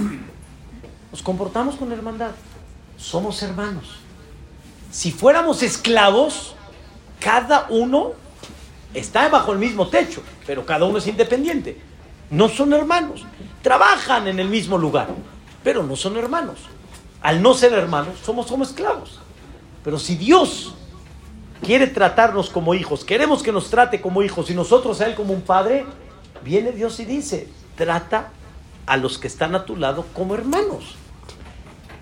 Nos 1.10 1.22
comportamos 1.22 1.76
con 1.76 1.90
hermandad. 1.90 2.30
Somos 2.96 3.42
hermanos. 3.42 3.96
Si 4.90 5.10
fuéramos 5.10 5.62
esclavos, 5.62 6.54
cada 7.20 7.66
uno 7.70 8.12
está 8.94 9.28
bajo 9.28 9.52
el 9.52 9.58
mismo 9.58 9.88
techo, 9.88 10.22
pero 10.46 10.64
cada 10.64 10.84
uno 10.84 10.98
es 10.98 11.06
independiente. 11.06 11.80
No 12.30 12.48
son 12.48 12.72
hermanos. 12.72 13.24
Trabajan 13.62 14.28
en 14.28 14.38
el 14.38 14.48
mismo 14.48 14.78
lugar, 14.78 15.08
pero 15.68 15.82
no 15.82 15.96
son 15.96 16.16
hermanos. 16.16 16.60
Al 17.20 17.42
no 17.42 17.52
ser 17.52 17.74
hermanos, 17.74 18.14
somos 18.24 18.46
como 18.46 18.64
esclavos. 18.64 19.20
Pero 19.84 19.98
si 19.98 20.16
Dios 20.16 20.72
quiere 21.60 21.88
tratarnos 21.88 22.48
como 22.48 22.72
hijos, 22.72 23.04
queremos 23.04 23.42
que 23.42 23.52
nos 23.52 23.68
trate 23.68 24.00
como 24.00 24.22
hijos 24.22 24.48
y 24.48 24.54
nosotros 24.54 25.02
a 25.02 25.06
Él 25.06 25.14
como 25.14 25.34
un 25.34 25.42
padre, 25.42 25.84
viene 26.42 26.72
Dios 26.72 26.98
y 27.00 27.04
dice, 27.04 27.48
trata 27.76 28.30
a 28.86 28.96
los 28.96 29.18
que 29.18 29.26
están 29.26 29.54
a 29.54 29.66
tu 29.66 29.76
lado 29.76 30.06
como 30.14 30.34
hermanos. 30.34 30.94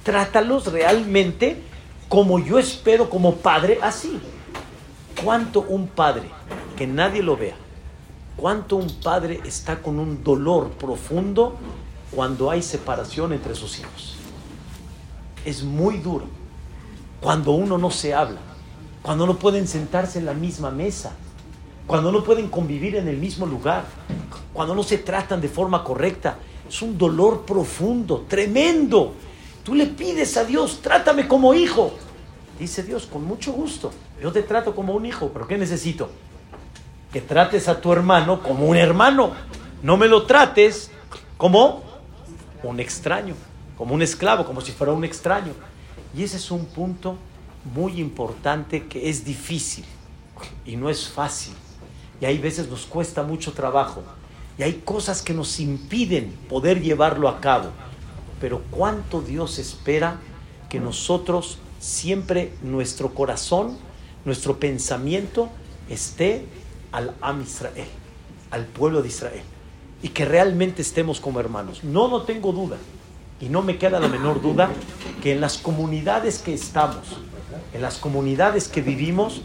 Trátalos 0.05 0.71
realmente 0.71 1.61
como 2.09 2.39
yo 2.39 2.61
espero 2.61 3.11
como 3.11 3.35
padre, 3.35 3.81
así. 3.83 4.21
¿Cuánto 5.25 5.63
un 5.63 5.89
padre, 5.89 6.31
que 6.77 6.87
nadie 6.87 7.21
lo 7.21 7.37
vea, 7.37 7.57
cuánto 8.37 8.77
un 8.77 8.95
padre 9.03 9.41
está 9.45 9.83
con 9.83 9.99
un 9.99 10.23
dolor 10.23 10.71
profundo 10.71 11.59
cuando 12.17 12.51
hay 12.51 12.63
separación 12.63 13.35
entre 13.35 13.55
sus 13.55 13.79
hijos? 13.79 14.17
Es 15.45 15.63
muy 15.63 15.99
duro. 15.99 16.25
Cuando 17.21 17.53
uno 17.53 17.77
no 17.77 17.91
se 17.91 18.15
habla, 18.15 18.41
cuando 19.03 19.27
no 19.27 19.39
pueden 19.39 19.69
sentarse 19.69 20.19
en 20.19 20.25
la 20.25 20.33
misma 20.33 20.71
mesa, 20.71 21.13
cuando 21.87 22.11
no 22.11 22.25
pueden 22.25 22.49
convivir 22.49 22.97
en 22.97 23.07
el 23.07 23.19
mismo 23.19 23.45
lugar, 23.45 23.85
cuando 24.55 24.75
no 24.75 24.83
se 24.83 24.97
tratan 24.97 25.43
de 25.43 25.51
forma 25.51 25.85
correcta. 25.85 26.39
Es 26.67 26.81
un 26.81 26.97
dolor 26.97 27.43
profundo, 27.43 28.25
tremendo. 28.27 29.13
Tú 29.63 29.75
le 29.75 29.87
pides 29.87 30.39
a 30.39 30.45
Dios, 30.45 30.81
trátame 30.81 31.29
como 31.29 31.53
hijo. 31.53 31.93
Dice 32.59 32.83
Dios, 32.83 33.07
con 33.07 33.25
mucho 33.25 33.53
gusto. 33.53 33.93
Yo 34.23 34.33
te 34.33 34.43
trato 34.43 34.75
como 34.75 34.95
un 34.95 35.05
hijo, 35.05 35.31
pero 35.35 35.47
¿qué 35.47 35.59
necesito? 35.59 36.09
Que 37.13 37.21
trates 37.21 37.69
a 37.69 37.79
tu 37.79 37.93
hermano 37.93 38.43
como 38.43 38.67
un 38.67 38.77
hermano. 38.77 39.33
No 39.83 39.99
me 39.99 40.09
lo 40.09 40.25
trates 40.25 40.91
como 41.37 41.86
un 42.69 42.81
extraño, 42.81 43.35
como 43.77 43.95
un 43.95 44.03
esclavo, 44.03 44.45
como 44.45 44.61
si 44.61 44.73
fuera 44.73 44.93
un 44.93 45.05
extraño. 45.05 45.53
Y 46.17 46.23
ese 46.23 46.37
es 46.37 46.51
un 46.51 46.65
punto 46.67 47.17
muy 47.75 48.01
importante 48.01 48.87
que 48.87 49.09
es 49.09 49.25
difícil 49.25 49.85
y 50.65 50.77
no 50.77 50.89
es 50.89 51.09
fácil. 51.09 51.55
Y 52.21 52.25
hay 52.25 52.39
veces 52.39 52.69
nos 52.69 52.87
cuesta 52.87 53.23
mucho 53.23 53.53
trabajo. 53.53 54.03
Y 54.59 54.63
hay 54.63 54.81
cosas 54.85 55.21
que 55.23 55.35
nos 55.35 55.61
impiden 55.61 56.31
poder 56.49 56.81
llevarlo 56.81 57.29
a 57.29 57.41
cabo. 57.41 57.71
Pero 58.41 58.63
cuánto 58.71 59.21
Dios 59.21 59.59
espera 59.59 60.19
que 60.69 60.81
nosotros 60.81 61.59
siempre 61.79 62.53
nuestro 62.63 63.15
corazón, 63.15 63.77
nuestro 64.25 64.59
pensamiento 64.59 65.51
esté 65.89 66.47
al 66.93 67.15
Am 67.21 67.43
Israel, 67.43 67.89
al 68.51 68.65
pueblo 68.65 69.03
de 69.03 69.09
Israel. 69.09 69.43
Y 70.03 70.09
que 70.09 70.25
realmente 70.25 70.83
estemos 70.83 71.21
como 71.21 71.41
hermanos. 71.41 71.83
No, 71.83 72.09
no 72.09 72.23
tengo 72.23 72.53
duda. 72.53 72.77
Y 73.41 73.49
no 73.49 73.63
me 73.63 73.79
queda 73.79 74.01
la 74.01 74.09
menor 74.09 74.41
duda 74.41 74.71
que 75.23 75.33
en 75.33 75.41
las 75.41 75.59
comunidades 75.59 76.39
que 76.39 76.55
estamos, 76.55 77.19
en 77.75 77.83
las 77.83 77.99
comunidades 77.99 78.69
que 78.69 78.81
vivimos, 78.81 79.43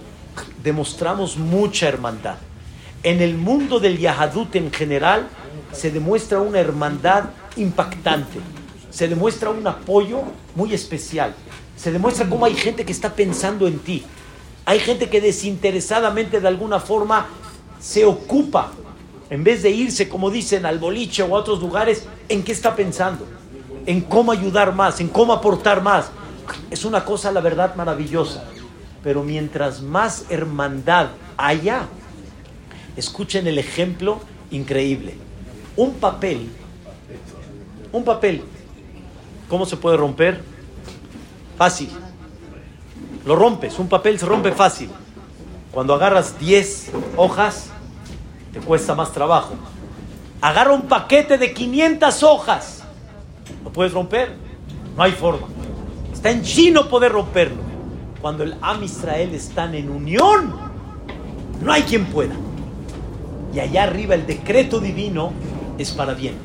demostramos 0.63 1.37
mucha 1.37 1.87
hermandad. 1.87 2.37
En 3.03 3.21
el 3.21 3.35
mundo 3.35 3.79
del 3.79 3.97
Yahadut 3.97 4.55
en 4.55 4.71
general 4.71 5.27
se 5.71 5.91
demuestra 5.91 6.39
una 6.39 6.59
hermandad 6.59 7.25
impactante, 7.55 8.39
se 8.89 9.07
demuestra 9.07 9.49
un 9.49 9.65
apoyo 9.65 10.21
muy 10.55 10.73
especial, 10.73 11.33
se 11.75 11.91
demuestra 11.91 12.29
cómo 12.29 12.45
hay 12.45 12.53
gente 12.53 12.85
que 12.85 12.91
está 12.91 13.13
pensando 13.13 13.67
en 13.67 13.79
ti, 13.79 14.03
hay 14.65 14.79
gente 14.79 15.09
que 15.09 15.19
desinteresadamente 15.19 16.39
de 16.39 16.47
alguna 16.47 16.79
forma 16.79 17.25
se 17.79 18.05
ocupa, 18.05 18.71
en 19.31 19.45
vez 19.45 19.63
de 19.63 19.71
irse, 19.71 20.09
como 20.09 20.29
dicen, 20.29 20.65
al 20.65 20.77
boliche 20.77 21.23
o 21.23 21.37
a 21.37 21.39
otros 21.39 21.61
lugares, 21.61 22.05
¿en 22.27 22.43
qué 22.43 22.51
está 22.51 22.75
pensando? 22.75 23.25
En 23.85 24.01
cómo 24.01 24.33
ayudar 24.33 24.75
más, 24.75 24.99
en 24.99 25.07
cómo 25.07 25.31
aportar 25.31 25.81
más. 25.81 26.11
Es 26.69 26.83
una 26.83 27.05
cosa, 27.05 27.31
la 27.31 27.39
verdad, 27.39 27.73
maravillosa. 27.75 28.43
Pero 29.01 29.23
mientras 29.23 29.81
más 29.81 30.25
hermandad 30.29 31.11
haya, 31.37 31.85
escuchen 32.97 33.47
el 33.47 33.57
ejemplo 33.57 34.19
increíble. 34.51 35.15
Un 35.77 35.93
papel, 35.93 36.49
un 37.93 38.03
papel, 38.03 38.43
¿cómo 39.47 39.65
se 39.65 39.77
puede 39.77 39.95
romper? 39.95 40.41
Fácil. 41.57 41.89
Lo 43.25 43.37
rompes, 43.37 43.79
un 43.79 43.87
papel 43.87 44.19
se 44.19 44.25
rompe 44.25 44.51
fácil. 44.51 44.89
Cuando 45.71 45.93
agarras 45.93 46.37
10 46.37 46.91
hojas, 47.15 47.70
te 48.53 48.59
cuesta 48.59 48.95
más 48.95 49.11
trabajo. 49.11 49.53
Agarra 50.41 50.73
un 50.73 50.83
paquete 50.83 51.37
de 51.37 51.53
500 51.53 52.23
hojas. 52.23 52.83
¿Lo 53.63 53.71
puedes 53.71 53.93
romper? 53.93 54.35
No 54.95 55.03
hay 55.03 55.11
forma. 55.11 55.47
Está 56.11 56.31
en 56.31 56.43
chino 56.43 56.89
poder 56.89 57.11
romperlo. 57.11 57.61
Cuando 58.21 58.43
el 58.43 58.55
Am 58.61 58.83
Israel 58.83 59.33
están 59.33 59.73
en 59.75 59.89
unión, 59.89 60.53
no 61.61 61.71
hay 61.71 61.83
quien 61.83 62.05
pueda. 62.05 62.35
Y 63.53 63.59
allá 63.59 63.83
arriba 63.83 64.15
el 64.15 64.25
decreto 64.25 64.79
divino 64.79 65.31
es 65.77 65.91
para 65.91 66.13
bien. 66.13 66.35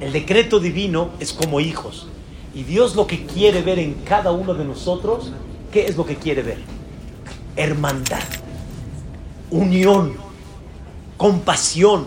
El 0.00 0.12
decreto 0.12 0.60
divino 0.60 1.10
es 1.20 1.32
como 1.32 1.60
hijos. 1.60 2.08
Y 2.54 2.64
Dios 2.64 2.96
lo 2.96 3.06
que 3.06 3.24
quiere 3.24 3.62
ver 3.62 3.78
en 3.78 3.94
cada 4.04 4.30
uno 4.32 4.54
de 4.54 4.64
nosotros, 4.64 5.32
¿qué 5.72 5.86
es 5.86 5.96
lo 5.96 6.04
que 6.04 6.16
quiere 6.16 6.42
ver? 6.42 6.58
Hermandad, 7.56 8.22
unión, 9.50 10.14
compasión 11.22 12.06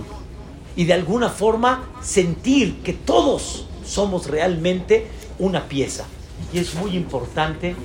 y 0.75 0.83
de 0.83 0.91
alguna 0.91 1.29
forma 1.29 1.87
sentir 2.01 2.81
que 2.83 2.91
todos 2.91 3.65
somos 3.85 4.27
realmente 4.27 5.07
una 5.39 5.69
pieza. 5.69 6.03
Y 6.51 6.59
es 6.59 6.75
muy 6.75 6.97
importante 6.97 7.77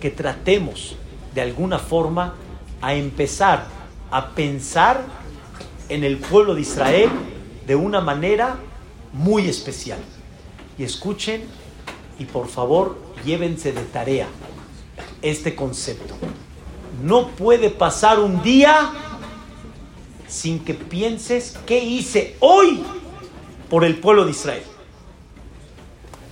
que 0.00 0.10
tratemos 0.10 0.96
de 1.36 1.40
alguna 1.40 1.78
forma 1.78 2.34
a 2.80 2.94
empezar 2.94 3.68
a 4.10 4.30
pensar 4.30 5.04
en 5.88 6.02
el 6.02 6.16
pueblo 6.16 6.56
de 6.56 6.62
Israel 6.62 7.10
de 7.64 7.76
una 7.76 8.00
manera 8.00 8.56
muy 9.12 9.48
especial. 9.48 10.00
Y 10.76 10.82
escuchen 10.82 11.44
y 12.18 12.24
por 12.24 12.48
favor 12.48 12.98
llévense 13.24 13.70
de 13.70 13.82
tarea 13.82 14.26
este 15.22 15.54
concepto. 15.54 16.16
No 17.04 17.28
puede 17.28 17.70
pasar 17.70 18.18
un 18.18 18.42
día 18.42 19.11
sin 20.32 20.64
que 20.64 20.72
pienses 20.72 21.58
qué 21.66 21.78
hice 21.78 22.36
hoy 22.40 22.82
por 23.68 23.84
el 23.84 23.98
pueblo 23.98 24.24
de 24.24 24.30
Israel. 24.30 24.62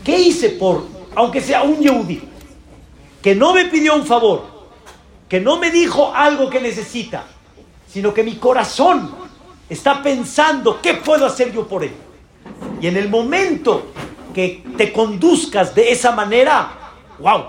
¿Qué 0.02 0.18
hice 0.18 0.50
por, 0.50 0.86
aunque 1.14 1.42
sea 1.42 1.62
un 1.62 1.78
Yehudi, 1.78 2.22
que 3.20 3.34
no 3.34 3.52
me 3.52 3.66
pidió 3.66 3.94
un 3.94 4.06
favor, 4.06 4.46
que 5.28 5.38
no 5.38 5.58
me 5.58 5.70
dijo 5.70 6.14
algo 6.14 6.48
que 6.48 6.62
necesita, 6.62 7.26
sino 7.86 8.14
que 8.14 8.22
mi 8.22 8.36
corazón 8.36 9.14
está 9.68 10.02
pensando 10.02 10.80
qué 10.80 10.94
puedo 10.94 11.26
hacer 11.26 11.52
yo 11.52 11.68
por 11.68 11.84
él? 11.84 11.92
Y 12.80 12.86
en 12.86 12.96
el 12.96 13.10
momento 13.10 13.92
que 14.32 14.64
te 14.78 14.94
conduzcas 14.94 15.74
de 15.74 15.92
esa 15.92 16.12
manera, 16.12 16.94
wow, 17.18 17.42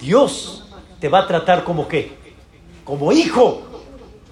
Dios 0.00 0.68
te 0.98 1.08
va 1.08 1.20
a 1.20 1.26
tratar 1.28 1.62
como 1.62 1.86
qué? 1.86 2.12
Como 2.84 3.12
hijo, 3.12 3.62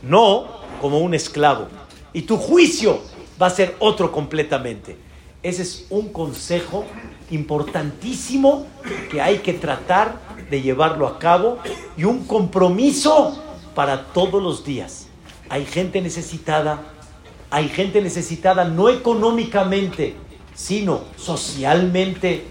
no 0.03 0.62
como 0.83 0.99
un 0.99 1.15
esclavo. 1.15 1.69
Y 2.13 2.23
tu 2.23 2.37
juicio 2.37 3.01
va 3.41 3.47
a 3.47 3.51
ser 3.51 3.77
otro 3.79 4.13
completamente. 4.13 4.99
Ese 5.43 5.63
es 5.63 5.87
un 5.89 6.13
consejo 6.13 6.85
importantísimo 7.31 8.67
que 9.11 9.23
hay 9.23 9.39
que 9.39 9.55
tratar 9.55 10.21
de 10.51 10.61
llevarlo 10.61 11.07
a 11.07 11.19
cabo 11.19 11.59
y 11.97 12.05
un 12.05 12.27
compromiso 12.27 13.41
para 13.75 14.07
todos 14.07 14.43
los 14.43 14.65
días. 14.65 15.07
Hay 15.49 15.65
gente 15.65 16.01
necesitada, 16.03 16.83
hay 17.49 17.69
gente 17.69 18.03
necesitada 18.03 18.65
no 18.65 18.89
económicamente, 18.89 20.17
sino 20.55 21.03
socialmente, 21.17 22.45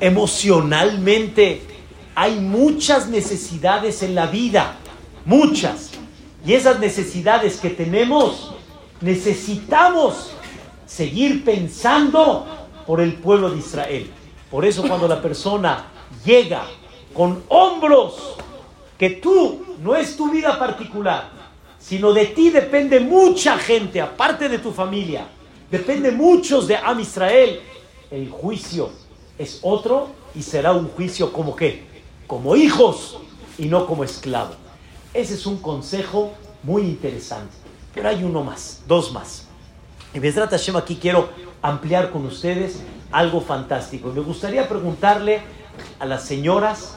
emocionalmente. 0.00 1.62
Hay 2.14 2.36
muchas 2.36 3.08
necesidades 3.08 4.02
en 4.02 4.14
la 4.14 4.26
vida, 4.26 4.76
muchas. 5.24 5.89
Y 6.44 6.54
esas 6.54 6.78
necesidades 6.80 7.58
que 7.58 7.70
tenemos, 7.70 8.52
necesitamos 9.00 10.32
seguir 10.86 11.44
pensando 11.44 12.46
por 12.86 13.00
el 13.00 13.14
pueblo 13.14 13.50
de 13.50 13.58
Israel. 13.58 14.10
Por 14.50 14.64
eso 14.64 14.82
cuando 14.82 15.06
la 15.06 15.22
persona 15.22 15.86
llega 16.24 16.64
con 17.14 17.44
hombros, 17.48 18.36
que 18.98 19.10
tú 19.10 19.64
no 19.82 19.94
es 19.94 20.16
tu 20.16 20.30
vida 20.30 20.58
particular, 20.58 21.30
sino 21.78 22.12
de 22.12 22.26
ti 22.26 22.50
depende 22.50 23.00
mucha 23.00 23.56
gente, 23.58 24.00
aparte 24.00 24.48
de 24.48 24.58
tu 24.58 24.72
familia, 24.72 25.26
depende 25.70 26.10
muchos 26.10 26.66
de 26.68 26.76
Am 26.76 27.00
Israel, 27.00 27.60
el 28.10 28.28
juicio 28.28 28.90
es 29.38 29.60
otro 29.62 30.08
y 30.34 30.42
será 30.42 30.72
un 30.72 30.88
juicio 30.88 31.32
como 31.32 31.56
qué? 31.56 31.84
Como 32.26 32.56
hijos 32.56 33.18
y 33.56 33.66
no 33.66 33.86
como 33.86 34.04
esclavos. 34.04 34.59
Ese 35.12 35.34
es 35.34 35.46
un 35.46 35.58
consejo 35.58 36.32
muy 36.62 36.82
interesante. 36.82 37.54
Pero 37.94 38.08
hay 38.08 38.22
uno 38.22 38.44
más, 38.44 38.82
dos 38.86 39.12
más. 39.12 39.46
En 40.14 40.22
Besrat 40.22 40.50
Hashem 40.50 40.76
aquí 40.76 40.96
quiero 40.96 41.28
ampliar 41.62 42.10
con 42.10 42.24
ustedes 42.26 42.80
algo 43.10 43.40
fantástico. 43.40 44.12
Me 44.12 44.20
gustaría 44.20 44.68
preguntarle 44.68 45.40
a 45.98 46.06
las 46.06 46.24
señoras, 46.24 46.96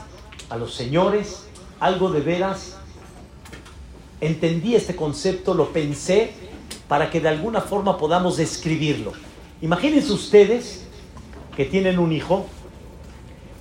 a 0.50 0.58
los 0.58 0.74
señores, 0.76 1.48
algo 1.80 2.12
de 2.12 2.22
veras. 2.22 2.78
Entendí 4.22 4.76
este 4.76 4.96
concepto, 4.96 5.54
lo 5.54 5.74
pensé 5.74 6.34
para 6.88 7.10
que 7.10 7.20
de 7.20 7.30
alguna 7.30 7.62
forma 7.62 7.98
podamos 7.98 8.38
describirlo. 8.38 9.14
Imagínense 9.62 10.12
ustedes 10.14 10.86
que 11.56 11.66
tienen 11.66 11.98
un 11.98 12.12
hijo 12.12 12.46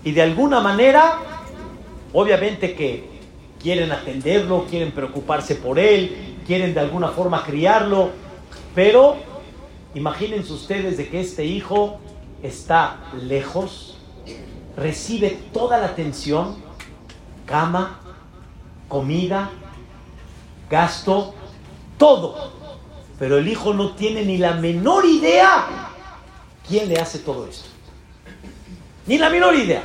y 0.04 0.12
de 0.12 0.22
alguna 0.22 0.60
manera, 0.60 1.18
obviamente 2.12 2.74
que 2.74 3.12
quieren 3.62 3.92
atenderlo, 3.92 4.66
quieren 4.68 4.92
preocuparse 4.92 5.55
por 5.55 5.79
él, 5.79 6.37
quieren 6.46 6.75
de 6.75 6.81
alguna 6.81 7.09
forma 7.09 7.44
criarlo, 7.44 8.11
pero 8.75 9.16
imagínense 9.94 10.53
ustedes 10.53 10.96
de 10.96 11.09
que 11.09 11.20
este 11.20 11.44
hijo 11.44 12.01
está 12.42 12.98
lejos, 13.22 13.96
recibe 14.77 15.38
toda 15.53 15.79
la 15.79 15.87
atención, 15.87 16.57
cama, 17.46 18.01
comida, 18.88 19.51
gasto, 20.68 21.35
todo, 21.98 22.53
pero 23.18 23.38
el 23.38 23.46
hijo 23.46 23.72
no 23.72 23.92
tiene 23.92 24.25
ni 24.25 24.38
la 24.38 24.55
menor 24.55 25.05
idea 25.05 25.90
quién 26.66 26.88
le 26.88 26.96
hace 26.96 27.20
todo 27.20 27.46
esto. 27.46 27.68
Ni 29.07 29.18
la 29.18 29.31
menor 29.31 29.55
idea. 29.55 29.83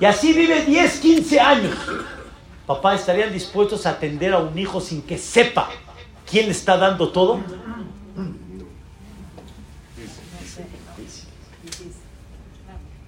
Y 0.00 0.04
así 0.04 0.32
vive 0.32 0.64
10, 0.64 1.00
15 1.00 1.40
años. 1.40 1.74
Papá, 2.66 2.94
¿estarían 2.94 3.32
dispuestos 3.32 3.86
a 3.86 3.90
atender 3.90 4.32
a 4.32 4.38
un 4.38 4.58
hijo 4.58 4.80
sin 4.80 5.02
que 5.02 5.18
sepa 5.18 5.68
quién 6.28 6.46
le 6.46 6.52
está 6.52 6.76
dando 6.76 7.10
todo? 7.10 7.38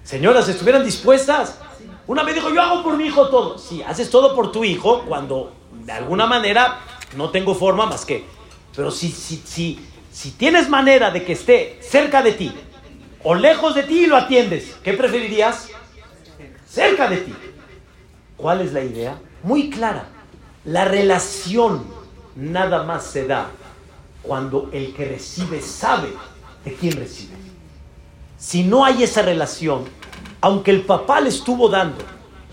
Señoras, 0.03 0.47
¿estuvieran 0.47 0.83
dispuestas? 0.83 1.59
Una 2.07 2.23
me 2.23 2.33
dijo, 2.33 2.49
yo 2.49 2.61
hago 2.61 2.83
por 2.83 2.97
mi 2.97 3.05
hijo 3.05 3.27
todo. 3.27 3.57
Sí, 3.57 3.83
haces 3.83 4.09
todo 4.09 4.33
por 4.33 4.51
tu 4.51 4.63
hijo 4.63 5.03
cuando 5.03 5.53
de 5.83 5.91
alguna 5.91 6.25
manera 6.25 6.79
no 7.17 7.29
tengo 7.29 7.53
forma 7.53 7.85
más 7.85 8.05
que... 8.05 8.25
Pero 8.75 8.91
si, 8.91 9.09
si, 9.09 9.43
si, 9.45 9.79
si 10.11 10.31
tienes 10.31 10.69
manera 10.69 11.11
de 11.11 11.25
que 11.25 11.33
esté 11.33 11.79
cerca 11.81 12.23
de 12.23 12.31
ti 12.31 12.51
o 13.23 13.35
lejos 13.35 13.75
de 13.75 13.83
ti 13.83 14.05
y 14.05 14.07
lo 14.07 14.15
atiendes, 14.15 14.77
¿qué 14.83 14.93
preferirías? 14.93 15.67
Cerca 16.67 17.09
de 17.09 17.17
ti. 17.17 17.33
¿Cuál 18.37 18.61
es 18.61 18.71
la 18.71 18.83
idea? 18.83 19.19
Muy 19.43 19.69
clara. 19.69 20.05
La 20.65 20.85
relación 20.85 21.83
nada 22.35 22.83
más 22.83 23.05
se 23.05 23.27
da 23.27 23.49
cuando 24.21 24.69
el 24.71 24.93
que 24.93 25.05
recibe 25.05 25.61
sabe 25.61 26.13
de 26.65 26.73
quién 26.73 26.97
recibe. 26.97 27.35
Si 28.37 28.63
no 28.63 28.85
hay 28.85 29.03
esa 29.03 29.21
relación, 29.21 29.85
aunque 30.41 30.71
el 30.71 30.81
papá 30.85 31.21
le 31.21 31.29
estuvo 31.29 31.69
dando 31.69 32.03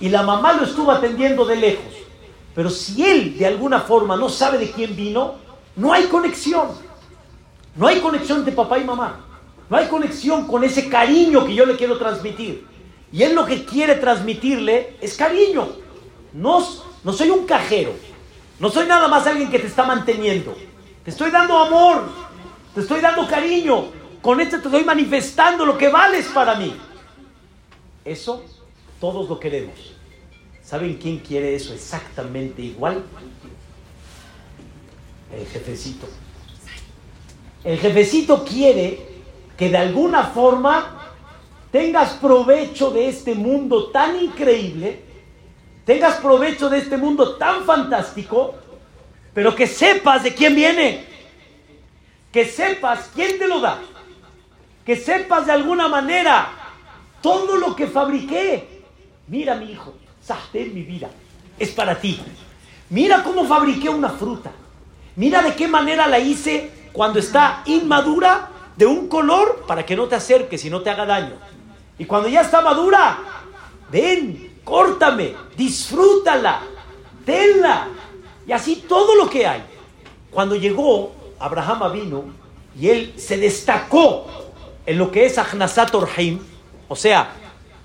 y 0.01 0.09
la 0.09 0.23
mamá 0.23 0.53
lo 0.53 0.65
estuvo 0.65 0.91
atendiendo 0.91 1.45
de 1.45 1.57
lejos, 1.57 1.95
pero 2.55 2.71
si 2.71 3.05
él 3.05 3.37
de 3.39 3.47
alguna 3.47 3.81
forma 3.81 4.17
no 4.17 4.29
sabe 4.29 4.59
de 4.59 4.71
quién 4.71 4.97
vino, 4.97 5.35
no 5.77 5.93
hay 5.93 6.05
conexión. 6.05 6.69
No 7.77 7.87
hay 7.87 8.01
conexión 8.01 8.45
de 8.45 8.53
papá 8.53 8.79
y 8.79 8.85
mamá. 8.85 9.21
No 9.69 9.77
hay 9.77 9.89
conexión 9.89 10.47
con 10.47 10.65
ese 10.65 10.89
cariño 10.89 11.45
que 11.45 11.55
yo 11.55 11.67
le 11.67 11.77
quiero 11.77 11.99
transmitir. 11.99 12.67
Y 13.13 13.23
él 13.23 13.35
lo 13.35 13.45
que 13.45 13.65
quiere 13.65 13.97
transmitirle 13.97 14.97
es 15.01 15.17
cariño. 15.17 15.69
No, 16.37 16.63
no 17.03 17.13
soy 17.15 17.31
un 17.31 17.47
cajero. 17.47 17.95
No 18.61 18.71
soy 18.71 18.87
nada 18.87 19.09
más 19.09 19.27
alguien 19.27 19.51
que 19.51 19.59
te 19.59 19.67
está 19.67 19.85
manteniendo. 19.85 20.55
Te 21.03 21.11
estoy 21.11 21.31
dando 21.31 21.59
amor. 21.59 22.05
Te 22.75 22.83
estoy 22.83 23.01
dando 23.01 23.27
cariño. 23.27 23.87
Con 24.21 24.41
esto 24.41 24.61
te 24.61 24.69
estoy 24.69 24.85
manifestando 24.85 25.65
lo 25.65 25.79
que 25.79 25.89
vales 25.89 26.27
para 26.27 26.57
mí. 26.57 26.75
Eso 28.05 28.45
todos 29.01 29.29
lo 29.29 29.41
queremos. 29.41 29.95
¿Saben 30.63 30.99
quién 30.99 31.19
quiere 31.21 31.55
eso 31.55 31.73
exactamente 31.73 32.61
igual? 32.61 33.03
El 35.33 35.47
jefecito. 35.47 36.07
El 37.65 37.79
jefecito 37.79 38.45
quiere 38.45 39.01
que 39.57 39.71
de 39.71 39.79
alguna 39.79 40.25
forma 40.25 41.15
tengas 41.71 42.15
provecho 42.15 42.91
de 42.91 43.09
este 43.09 43.35
mundo 43.35 43.91
tan 43.91 44.23
increíble, 44.23 45.06
tengas 45.87 46.17
provecho 46.17 46.69
de 46.69 46.79
este 46.79 46.97
mundo 46.97 47.37
tan 47.37 47.65
fantástico, 47.65 48.57
pero 49.33 49.55
que 49.55 49.69
sepas 49.69 50.25
de 50.25 50.35
quién 50.35 50.55
viene, 50.55 51.07
que 52.33 52.45
sepas 52.45 53.09
quién 53.15 53.39
te 53.39 53.47
lo 53.47 53.61
da, 53.61 53.79
que 54.85 54.97
sepas 54.97 55.47
de 55.47 55.53
alguna 55.53 55.89
manera 55.89 56.49
todo 57.23 57.57
lo 57.57 57.75
que 57.77 57.87
fabriqué. 57.87 58.83
Mira 59.29 59.55
mi 59.55 59.71
hijo, 59.73 59.95
Sahtel 60.21 60.73
mi 60.73 60.83
vida, 60.83 61.09
es 61.59 61.71
para 61.71 61.99
ti. 61.99 62.21
Mira 62.91 63.23
cómo 63.23 63.45
fabriqué 63.45 63.89
una 63.89 64.11
fruta. 64.11 64.51
Mira 65.15 65.41
de 65.41 65.55
qué 65.55 65.69
manera 65.69 66.09
la 66.09 66.19
hice 66.19 66.71
cuando 66.93 67.21
está 67.21 67.63
inmadura 67.67 68.51
de 68.77 68.87
un 68.87 69.09
color 69.09 69.65
para 69.67 69.87
que 69.87 69.97
no 69.97 70.07
te 70.07 70.17
acerques 70.17 70.65
y 70.65 70.71
no 70.71 70.83
te 70.83 70.91
haga 70.91 71.07
daño. 71.07 71.35
Y 71.99 72.05
cuando 72.05 72.29
ya 72.29 72.43
está 72.43 72.61
madura, 72.61 73.19
ven, 73.91 74.56
córtame, 74.67 75.37
disfrútala, 75.57 76.61
tenla. 77.25 77.87
Y 78.47 78.53
así 78.53 78.85
todo 78.89 79.15
lo 79.15 79.31
que 79.31 79.47
hay. 79.47 79.63
Cuando 80.33 80.57
llegó, 80.57 81.15
Abraham 81.39 81.93
vino 81.93 82.25
y 82.79 82.89
él 82.89 83.15
se 83.17 83.39
destacó 83.39 84.27
en 84.85 84.99
lo 84.99 85.11
que 85.11 85.25
es 85.25 85.39
Ahnasat 85.39 85.95
Orhaim, 85.95 86.41
o 86.89 86.97
sea, 86.97 87.31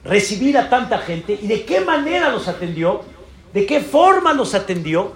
recibir 0.04 0.58
a 0.58 0.70
tanta 0.70 0.98
gente 0.98 1.38
y 1.40 1.48
de 1.48 1.66
qué 1.66 1.82
manera 1.82 2.30
los 2.30 2.48
atendió, 2.48 3.02
de 3.54 3.66
qué 3.68 3.80
forma 3.80 4.34
los 4.34 4.56
atendió. 4.56 5.14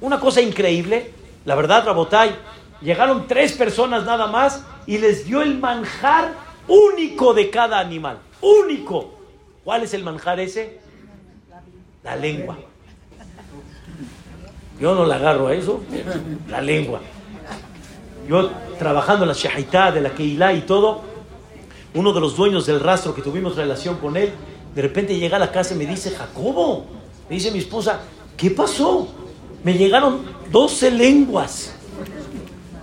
Una 0.00 0.20
cosa 0.20 0.40
increíble, 0.40 1.12
la 1.44 1.56
verdad, 1.56 1.84
Rabotai, 1.84 2.36
llegaron 2.80 3.26
tres 3.26 3.52
personas 3.52 4.04
nada 4.04 4.28
más 4.28 4.62
y 4.86 4.98
les 4.98 5.24
dio 5.26 5.42
el 5.42 5.58
manjar 5.58 6.32
único 6.68 7.34
de 7.34 7.50
cada 7.50 7.80
animal. 7.80 8.20
Único. 8.40 9.14
¿Cuál 9.64 9.82
es 9.82 9.94
el 9.94 10.04
manjar 10.04 10.38
ese? 10.38 10.86
La 12.08 12.16
lengua. 12.16 12.56
Yo 14.80 14.94
no 14.94 15.04
la 15.04 15.16
agarro 15.16 15.48
a 15.48 15.54
eso, 15.54 15.82
la 16.48 16.62
lengua. 16.62 17.00
Yo 18.26 18.50
trabajando 18.78 19.24
en 19.24 19.28
la 19.28 19.34
Shahaitá 19.34 19.92
de 19.92 20.00
la 20.00 20.10
Keilah 20.14 20.54
y 20.54 20.62
todo, 20.62 21.02
uno 21.92 22.14
de 22.14 22.20
los 22.20 22.34
dueños 22.34 22.64
del 22.64 22.80
rastro 22.80 23.14
que 23.14 23.20
tuvimos 23.20 23.56
relación 23.56 23.96
con 23.96 24.16
él, 24.16 24.32
de 24.74 24.80
repente 24.80 25.18
llega 25.18 25.36
a 25.36 25.40
la 25.40 25.52
casa 25.52 25.74
y 25.74 25.76
me 25.76 25.84
dice, 25.84 26.10
Jacobo, 26.10 26.86
me 27.28 27.34
dice 27.36 27.50
mi 27.50 27.58
esposa, 27.58 28.00
¿qué 28.38 28.52
pasó? 28.52 29.06
Me 29.62 29.74
llegaron 29.74 30.22
12 30.50 30.90
lenguas. 30.92 31.74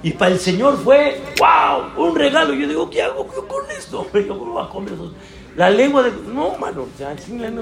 Y 0.03 0.11
para 0.11 0.33
el 0.33 0.39
Señor 0.39 0.77
fue, 0.77 1.19
wow, 1.39 2.05
un 2.05 2.15
regalo. 2.15 2.53
Yo 2.53 2.67
digo, 2.67 2.88
¿qué 2.91 3.01
hago 3.01 3.27
yo 3.33 3.47
con 3.47 3.63
esto? 3.71 4.05
Yo, 4.13 4.38
¿cómo 4.38 4.59
a 4.59 4.69
comer 4.69 4.93
eso? 4.93 5.11
La 5.55 5.69
lengua 5.69 6.03
de... 6.03 6.11
No, 6.11 6.57
mano, 6.57 6.87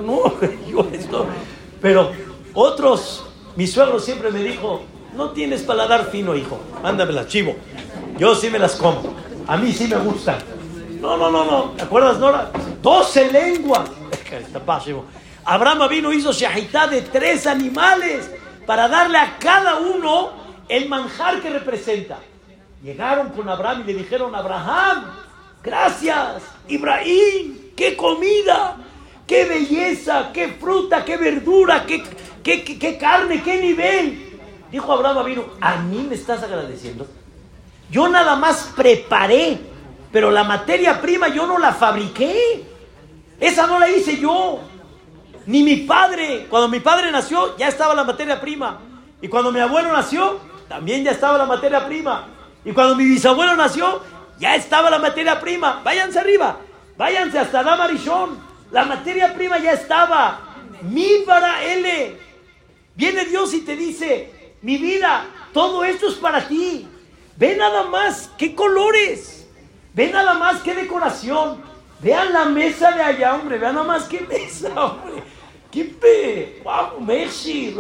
no, 0.01 0.39
yo 0.67 0.89
esto... 0.93 1.27
Pero 1.81 2.11
otros, 2.53 3.25
mi 3.57 3.67
suegro 3.67 3.99
siempre 3.99 4.31
me 4.31 4.41
dijo, 4.41 4.83
no 5.15 5.31
tienes 5.31 5.63
paladar 5.63 6.09
fino, 6.09 6.33
hijo, 6.33 6.59
mándamelas, 6.81 7.27
chivo. 7.27 7.55
Yo 8.17 8.35
sí 8.35 8.49
me 8.49 8.57
las 8.57 8.75
como. 8.75 9.01
A 9.47 9.57
mí 9.57 9.73
sí 9.73 9.87
me 9.87 9.97
gustan. 9.97 10.37
No, 11.01 11.17
no, 11.17 11.29
no, 11.29 11.43
no. 11.43 11.63
¿Te 11.71 11.83
acuerdas, 11.83 12.19
Nora? 12.19 12.51
12 12.81 13.31
lenguas. 13.31 13.89
Abraham 15.45 15.89
vino, 15.89 16.13
hizo 16.13 16.31
shahitá 16.31 16.87
de 16.87 17.01
tres 17.01 17.45
animales 17.45 18.31
para 18.65 18.87
darle 18.87 19.17
a 19.17 19.37
cada 19.37 19.79
uno 19.79 20.31
el 20.69 20.87
manjar 20.87 21.41
que 21.41 21.49
representa. 21.49 22.17
Llegaron 22.81 23.29
con 23.29 23.49
Abraham 23.49 23.81
y 23.81 23.91
le 23.91 23.93
dijeron, 23.95 24.33
Abraham, 24.33 25.05
gracias, 25.61 26.43
Ibrahim, 26.67 27.57
qué 27.75 27.95
comida, 27.95 28.77
qué 29.27 29.45
belleza, 29.45 30.31
qué 30.33 30.49
fruta, 30.49 31.03
qué 31.03 31.17
verdura, 31.17 31.85
qué, 31.85 32.03
qué, 32.43 32.97
carne, 32.97 33.41
qué 33.41 33.61
nivel. 33.61 34.39
Dijo 34.71 34.91
Abraham 34.91 35.25
vino, 35.25 35.45
¿a 35.61 35.77
mí 35.77 36.05
me 36.07 36.15
estás 36.15 36.43
agradeciendo? 36.43 37.07
Yo 37.89 38.07
nada 38.07 38.35
más 38.35 38.71
preparé, 38.75 39.59
pero 40.11 40.31
la 40.31 40.43
materia 40.43 40.99
prima 40.99 41.27
yo 41.27 41.45
no 41.45 41.59
la 41.59 41.73
fabriqué. 41.73 42.65
Esa 43.39 43.67
no 43.67 43.79
la 43.79 43.89
hice 43.89 44.17
yo. 44.17 44.59
Ni 45.45 45.63
mi 45.63 45.77
padre. 45.77 46.47
Cuando 46.49 46.69
mi 46.69 46.79
padre 46.79 47.11
nació, 47.11 47.57
ya 47.57 47.67
estaba 47.67 47.93
la 47.93 48.03
materia 48.03 48.39
prima. 48.39 48.79
Y 49.21 49.27
cuando 49.27 49.51
mi 49.51 49.59
abuelo 49.59 49.91
nació, 49.91 50.39
también 50.67 51.03
ya 51.03 51.11
estaba 51.11 51.37
la 51.37 51.45
materia 51.45 51.85
prima. 51.85 52.27
Y 52.65 52.71
cuando 52.71 52.95
mi 52.95 53.05
bisabuelo 53.05 53.55
nació, 53.55 54.01
ya 54.39 54.55
estaba 54.55 54.89
la 54.89 54.99
materia 54.99 55.39
prima. 55.39 55.81
Váyanse 55.83 56.19
arriba, 56.19 56.57
váyanse 56.97 57.39
hasta 57.39 57.63
Damarishon. 57.63 58.39
La 58.71 58.85
materia 58.85 59.33
prima 59.33 59.57
ya 59.59 59.73
estaba. 59.73 60.39
Mi 60.81 61.23
para 61.25 61.63
L. 61.63 62.17
Viene 62.95 63.25
Dios 63.25 63.53
y 63.53 63.61
te 63.61 63.75
dice, 63.75 64.55
mi 64.61 64.77
vida, 64.77 65.25
todo 65.53 65.83
esto 65.83 66.07
es 66.07 66.15
para 66.15 66.47
ti. 66.47 66.87
Ve 67.37 67.55
nada 67.55 67.83
más 67.83 68.29
qué 68.37 68.53
colores. 68.53 69.47
Ve 69.93 70.11
nada 70.11 70.33
más 70.33 70.61
qué 70.61 70.73
decoración. 70.73 71.61
Vean 71.99 72.33
la 72.33 72.45
mesa 72.45 72.91
de 72.91 73.01
allá, 73.01 73.35
hombre. 73.35 73.57
Vean 73.57 73.75
nada 73.75 73.87
más 73.87 74.03
qué 74.05 74.21
mesa, 74.21 74.69
hombre. 74.83 75.23
Qué 75.71 75.85
pe. 75.85 76.61
Wow, 76.63 76.99
Messi, 76.99 77.75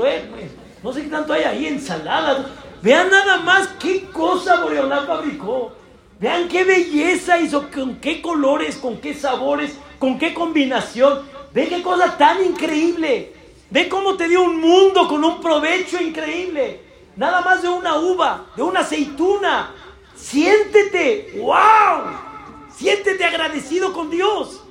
no 0.81 0.91
sé 0.91 1.03
qué 1.03 1.09
tanto 1.09 1.33
hay 1.33 1.43
ahí, 1.43 1.67
ensalada. 1.67 2.45
Vean 2.81 3.09
nada 3.09 3.37
más 3.37 3.67
qué 3.79 4.05
cosa 4.11 4.61
Boreolán 4.61 5.07
fabricó. 5.07 5.73
Vean 6.19 6.47
qué 6.47 6.63
belleza 6.63 7.39
hizo, 7.39 7.69
con 7.69 7.97
qué 7.97 8.21
colores, 8.21 8.77
con 8.77 8.97
qué 8.97 9.13
sabores, 9.13 9.77
con 9.99 10.17
qué 10.17 10.33
combinación. 10.33 11.21
Ve 11.53 11.67
qué 11.67 11.81
cosa 11.81 12.17
tan 12.17 12.43
increíble. 12.43 13.33
Ve 13.69 13.89
cómo 13.89 14.15
te 14.15 14.27
dio 14.27 14.43
un 14.43 14.59
mundo 14.59 15.07
con 15.07 15.23
un 15.23 15.41
provecho 15.41 16.01
increíble. 16.01 16.79
Nada 17.15 17.41
más 17.41 17.61
de 17.61 17.69
una 17.69 17.97
uva, 17.97 18.47
de 18.55 18.63
una 18.63 18.81
aceituna. 18.81 19.71
Siéntete, 20.15 21.39
wow. 21.39 22.33
Siéntete 22.75 23.23
agradecido 23.23 23.93
con 23.93 24.09
Dios. 24.09 24.63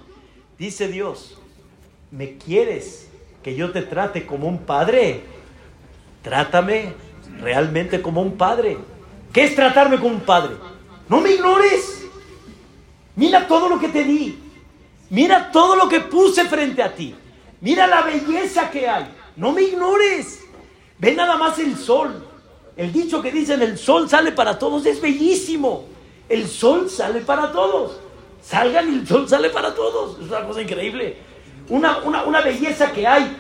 Dice 0.59 0.89
Dios, 0.89 1.39
¿me 2.11 2.37
quieres 2.39 3.09
que 3.43 3.55
yo 3.55 3.73
te 3.73 3.83
trate 3.83 4.27
como 4.27 4.49
un 4.49 4.59
padre? 4.59 5.23
Trátame 6.23 6.95
realmente 7.41 8.01
como 8.01 8.23
un 8.23 8.37
padre. 8.37 8.79
¿Qué 9.33 9.45
es 9.45 9.55
tratarme 9.57 9.99
como 9.99 10.15
un 10.15 10.21
padre? 10.21 10.55
No 11.09 11.21
me 11.21 11.33
ignores. 11.33 12.07
Mira 13.17 13.47
todo 13.47 13.69
lo 13.69 13.79
que 13.79 13.89
te 13.89 14.05
di. 14.05 14.39
Mira 15.11 15.51
todo 15.53 15.77
lo 15.77 15.89
que 15.89 16.01
puse 16.01 16.45
frente 16.47 16.83
a 16.83 16.95
ti. 16.95 17.15
Mira 17.61 17.87
la 17.87 18.03
belleza 18.03 18.71
que 18.71 18.89
hay. 18.89 19.07
No 19.37 19.53
me 19.53 19.63
ignores. 19.63 20.41
Ve 20.99 21.15
nada 21.15 21.37
más 21.37 21.59
el 21.59 21.77
sol. 21.77 22.27
El 22.77 22.93
dicho 22.93 23.21
que 23.21 23.31
dicen 23.31 23.61
el 23.63 23.77
sol 23.77 24.09
sale 24.09 24.33
para 24.33 24.59
todos 24.59 24.87
es 24.87 25.01
bellísimo. 25.01 25.85
El 26.29 26.49
sol 26.49 26.89
sale 26.89 27.21
para 27.21 27.53
todos. 27.53 27.99
Salgan 28.43 28.93
y 28.93 28.99
el 29.01 29.07
sol 29.07 29.29
sale 29.29 29.51
para 29.51 29.75
todos. 29.75 30.19
Es 30.19 30.29
una 30.29 30.47
cosa 30.47 30.63
increíble. 30.63 31.17
Una, 31.69 31.99
una, 31.99 32.25
una 32.25 32.41
belleza 32.41 32.91
que 32.93 33.07
hay. 33.07 33.37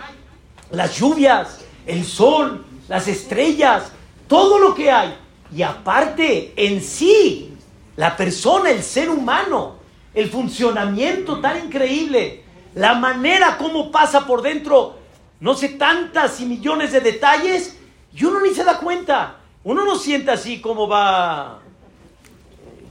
Las 0.70 0.98
lluvias, 0.98 1.60
el 1.86 2.04
sol, 2.04 2.64
las 2.88 3.08
estrellas, 3.08 3.92
todo 4.28 4.58
lo 4.58 4.74
que 4.74 4.90
hay. 4.90 5.16
Y 5.54 5.62
aparte, 5.62 6.52
en 6.56 6.82
sí, 6.82 7.51
la 7.96 8.16
persona, 8.16 8.70
el 8.70 8.82
ser 8.82 9.10
humano, 9.10 9.76
el 10.14 10.28
funcionamiento 10.30 11.40
tan 11.40 11.64
increíble, 11.66 12.44
la 12.74 12.94
manera 12.94 13.58
como 13.58 13.90
pasa 13.90 14.26
por 14.26 14.42
dentro 14.42 15.02
no 15.42 15.54
sé 15.54 15.70
tantas 15.70 16.40
y 16.40 16.46
millones 16.46 16.92
de 16.92 17.00
detalles 17.00 17.76
y 18.14 18.24
uno 18.24 18.40
ni 18.40 18.54
se 18.54 18.62
da 18.62 18.78
cuenta. 18.78 19.38
Uno 19.64 19.84
no 19.84 19.96
siente 19.96 20.30
así 20.30 20.60
como 20.60 20.86
va. 20.86 21.58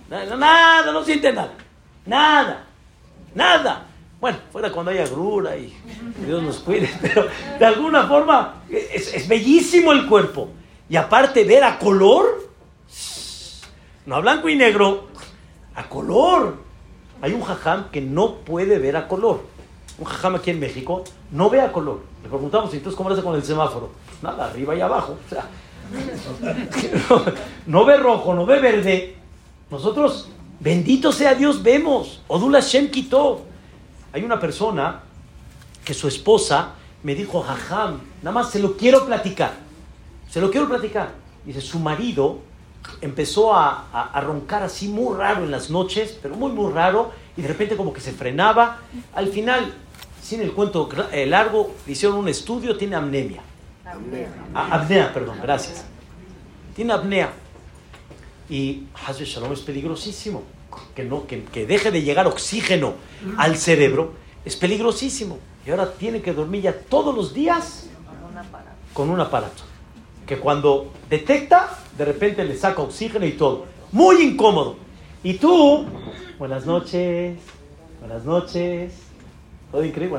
Nada, 0.10 0.92
no 0.92 1.02
siente 1.06 1.32
nada. 1.32 1.54
Nada. 2.06 2.66
Nada. 3.34 3.86
Bueno, 4.20 4.38
fuera 4.52 4.70
cuando 4.70 4.92
haya 4.92 5.06
grura 5.06 5.56
y 5.56 5.74
Dios 6.26 6.44
nos 6.44 6.60
cuide, 6.60 6.94
pero 7.02 7.26
de 7.58 7.66
alguna 7.66 8.06
forma 8.06 8.64
es, 8.70 9.26
bellísimo 9.30 9.94
el 9.94 10.06
cuerpo. 10.06 10.50
Y 10.90 10.98
aparte 10.98 11.46
ver 11.46 11.64
a 11.64 11.80
color, 11.80 12.51
no 14.06 14.16
a 14.16 14.20
blanco 14.20 14.50
y 14.50 14.56
negro, 14.56 15.08
a 15.76 15.88
color. 15.88 16.56
Hay 17.22 17.34
un 17.34 17.42
jajam 17.42 17.90
que 17.92 18.02
no 18.02 18.36
puede 18.36 18.80
ver 18.80 18.98
a 18.98 19.08
color. 19.08 19.44
Un 19.98 20.06
jajam 20.06 20.36
aquí 20.36 20.50
en 20.50 20.60
México 20.60 21.04
no 21.32 21.50
ve 21.50 21.62
a 21.62 21.72
color. 21.72 22.02
Le 22.24 22.30
preguntamos, 22.30 22.74
entonces 22.74 22.98
cómo 22.98 23.10
hace 23.10 23.22
con 23.22 23.36
el 23.36 23.44
semáforo? 23.44 23.92
Pues 24.08 24.24
nada, 24.24 24.46
arriba 24.46 24.76
y 24.76 24.82
abajo. 24.82 25.18
O 25.26 25.30
sea, 25.30 25.46
no, 27.68 27.86
ve 27.86 27.98
rojo, 27.98 28.34
no 28.34 28.46
ve 28.46 28.60
verde. 28.60 29.16
Nosotros, 29.70 30.30
bendito 30.60 31.12
sea 31.12 31.36
Dios, 31.36 31.62
vemos. 31.62 32.22
Odula 32.28 32.60
Shem 32.60 32.90
quitó. 32.90 33.42
Hay 34.14 34.24
una 34.24 34.40
persona 34.40 35.02
que 35.86 35.94
su 35.94 36.08
esposa 36.08 36.74
me 37.04 37.16
dijo, 37.16 37.42
jajam, 37.42 38.00
nada 38.22 38.34
más 38.34 38.50
se 38.50 38.60
lo 38.60 38.76
quiero 38.76 39.06
platicar. 39.06 39.54
Se 40.30 40.42
lo 40.42 40.50
quiero 40.50 40.68
platicar. 40.68 41.14
Dice, 41.46 41.62
su 41.62 41.80
marido 41.80 42.40
empezó 43.02 43.54
a, 43.54 44.20
roncar 44.24 44.64
así 44.64 44.88
muy 44.88 45.16
raro 45.16 45.44
en 45.44 45.52
las 45.52 45.70
noches, 45.70 46.18
pero 46.22 46.36
muy, 46.36 46.52
muy 46.52 46.72
raro, 46.72 47.12
y 47.38 47.42
de 47.42 47.48
repente 47.48 47.76
como 47.76 47.94
que 47.94 48.02
se 48.02 48.12
frenaba. 48.12 48.80
Al 49.14 49.28
final, 49.28 49.74
sin 50.22 50.42
el 50.42 50.52
cuento 50.54 50.90
eh, 51.12 51.26
largo, 51.26 51.74
hicieron 51.88 52.18
un 52.18 52.28
estudio, 52.28 52.78
tiene 52.78 52.96
amnemia. 52.96 53.42
Ah, 54.54 54.68
apnea, 54.72 55.14
perdón, 55.14 55.38
gracias. 55.42 55.86
Tiene 56.76 56.94
apnea. 56.94 57.32
Y 58.50 58.84
Hazbe 59.06 59.26
Shalom 59.26 59.54
es 59.54 59.62
peligrosísimo. 59.62 60.44
Que, 60.96 61.04
no, 61.04 61.28
que, 61.28 61.44
que 61.44 61.66
deje 61.66 61.92
de 61.92 62.02
llegar 62.02 62.28
oxígeno 62.28 62.94
al 63.38 63.58
cerebro 63.58 64.14
es 64.46 64.56
peligrosísimo. 64.56 65.38
Y 65.66 65.72
ahora 65.72 65.92
tiene 65.94 66.22
que 66.22 66.34
dormir 66.34 66.64
ya 66.64 66.74
todos 66.74 67.16
los 67.16 67.34
días 67.34 67.90
con 68.94 69.10
un 69.10 69.20
aparato. 69.20 69.71
Que 70.32 70.40
cuando 70.40 70.94
detecta, 71.10 71.78
de 71.98 72.06
repente 72.06 72.46
le 72.46 72.56
saca 72.56 72.82
oxígeno 72.82 73.26
y 73.26 73.34
todo. 73.34 73.66
Muy 73.92 74.22
incómodo. 74.22 74.78
Y 75.26 75.34
tú, 75.34 75.86
buenas 76.40 76.66
noches, 76.66 77.38
buenas 78.00 78.24
noches. 78.24 78.94
Todo 79.70 79.84
increíble. 79.84 80.18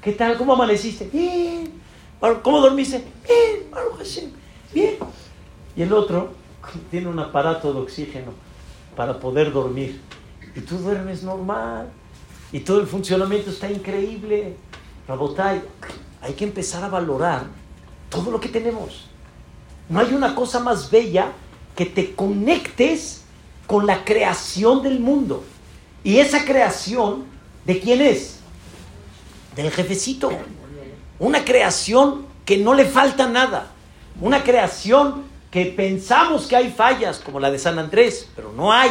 ¿Qué 0.00 0.12
tal? 0.12 0.38
¿Cómo 0.38 0.52
amaneciste? 0.52 1.10
Bien. 1.12 1.72
¿Cómo 2.20 2.60
dormiste? 2.60 3.02
Bien, 3.26 4.32
Bien. 4.72 4.96
Y 5.74 5.82
el 5.82 5.92
otro 5.92 6.28
tiene 6.92 7.08
un 7.08 7.18
aparato 7.18 7.72
de 7.72 7.80
oxígeno 7.80 8.30
para 8.94 9.18
poder 9.18 9.52
dormir. 9.52 10.00
Y 10.54 10.60
tú 10.60 10.78
duermes 10.78 11.24
normal. 11.24 11.88
Y 12.52 12.60
todo 12.60 12.80
el 12.80 12.86
funcionamiento 12.86 13.50
está 13.50 13.68
increíble. 13.68 14.54
Rabotay, 15.08 15.62
hay 16.22 16.34
que 16.34 16.44
empezar 16.44 16.84
a 16.84 16.88
valorar 16.88 17.42
todo 18.08 18.30
lo 18.30 18.38
que 18.38 18.50
tenemos. 18.50 19.07
No 19.88 20.00
hay 20.00 20.12
una 20.12 20.34
cosa 20.34 20.60
más 20.60 20.90
bella 20.90 21.32
que 21.74 21.86
te 21.86 22.14
conectes 22.14 23.22
con 23.66 23.86
la 23.86 24.04
creación 24.04 24.82
del 24.82 25.00
mundo. 25.00 25.44
Y 26.04 26.18
esa 26.18 26.44
creación, 26.44 27.24
¿de 27.64 27.80
quién 27.80 28.00
es? 28.00 28.40
Del 29.54 29.70
jefecito. 29.70 30.30
Una 31.18 31.44
creación 31.44 32.26
que 32.44 32.58
no 32.58 32.74
le 32.74 32.84
falta 32.84 33.28
nada. 33.28 33.70
Una 34.20 34.42
creación 34.42 35.24
que 35.50 35.66
pensamos 35.66 36.46
que 36.46 36.56
hay 36.56 36.70
fallas, 36.70 37.18
como 37.18 37.40
la 37.40 37.50
de 37.50 37.58
San 37.58 37.78
Andrés, 37.78 38.28
pero 38.34 38.52
no 38.52 38.72
hay. 38.72 38.90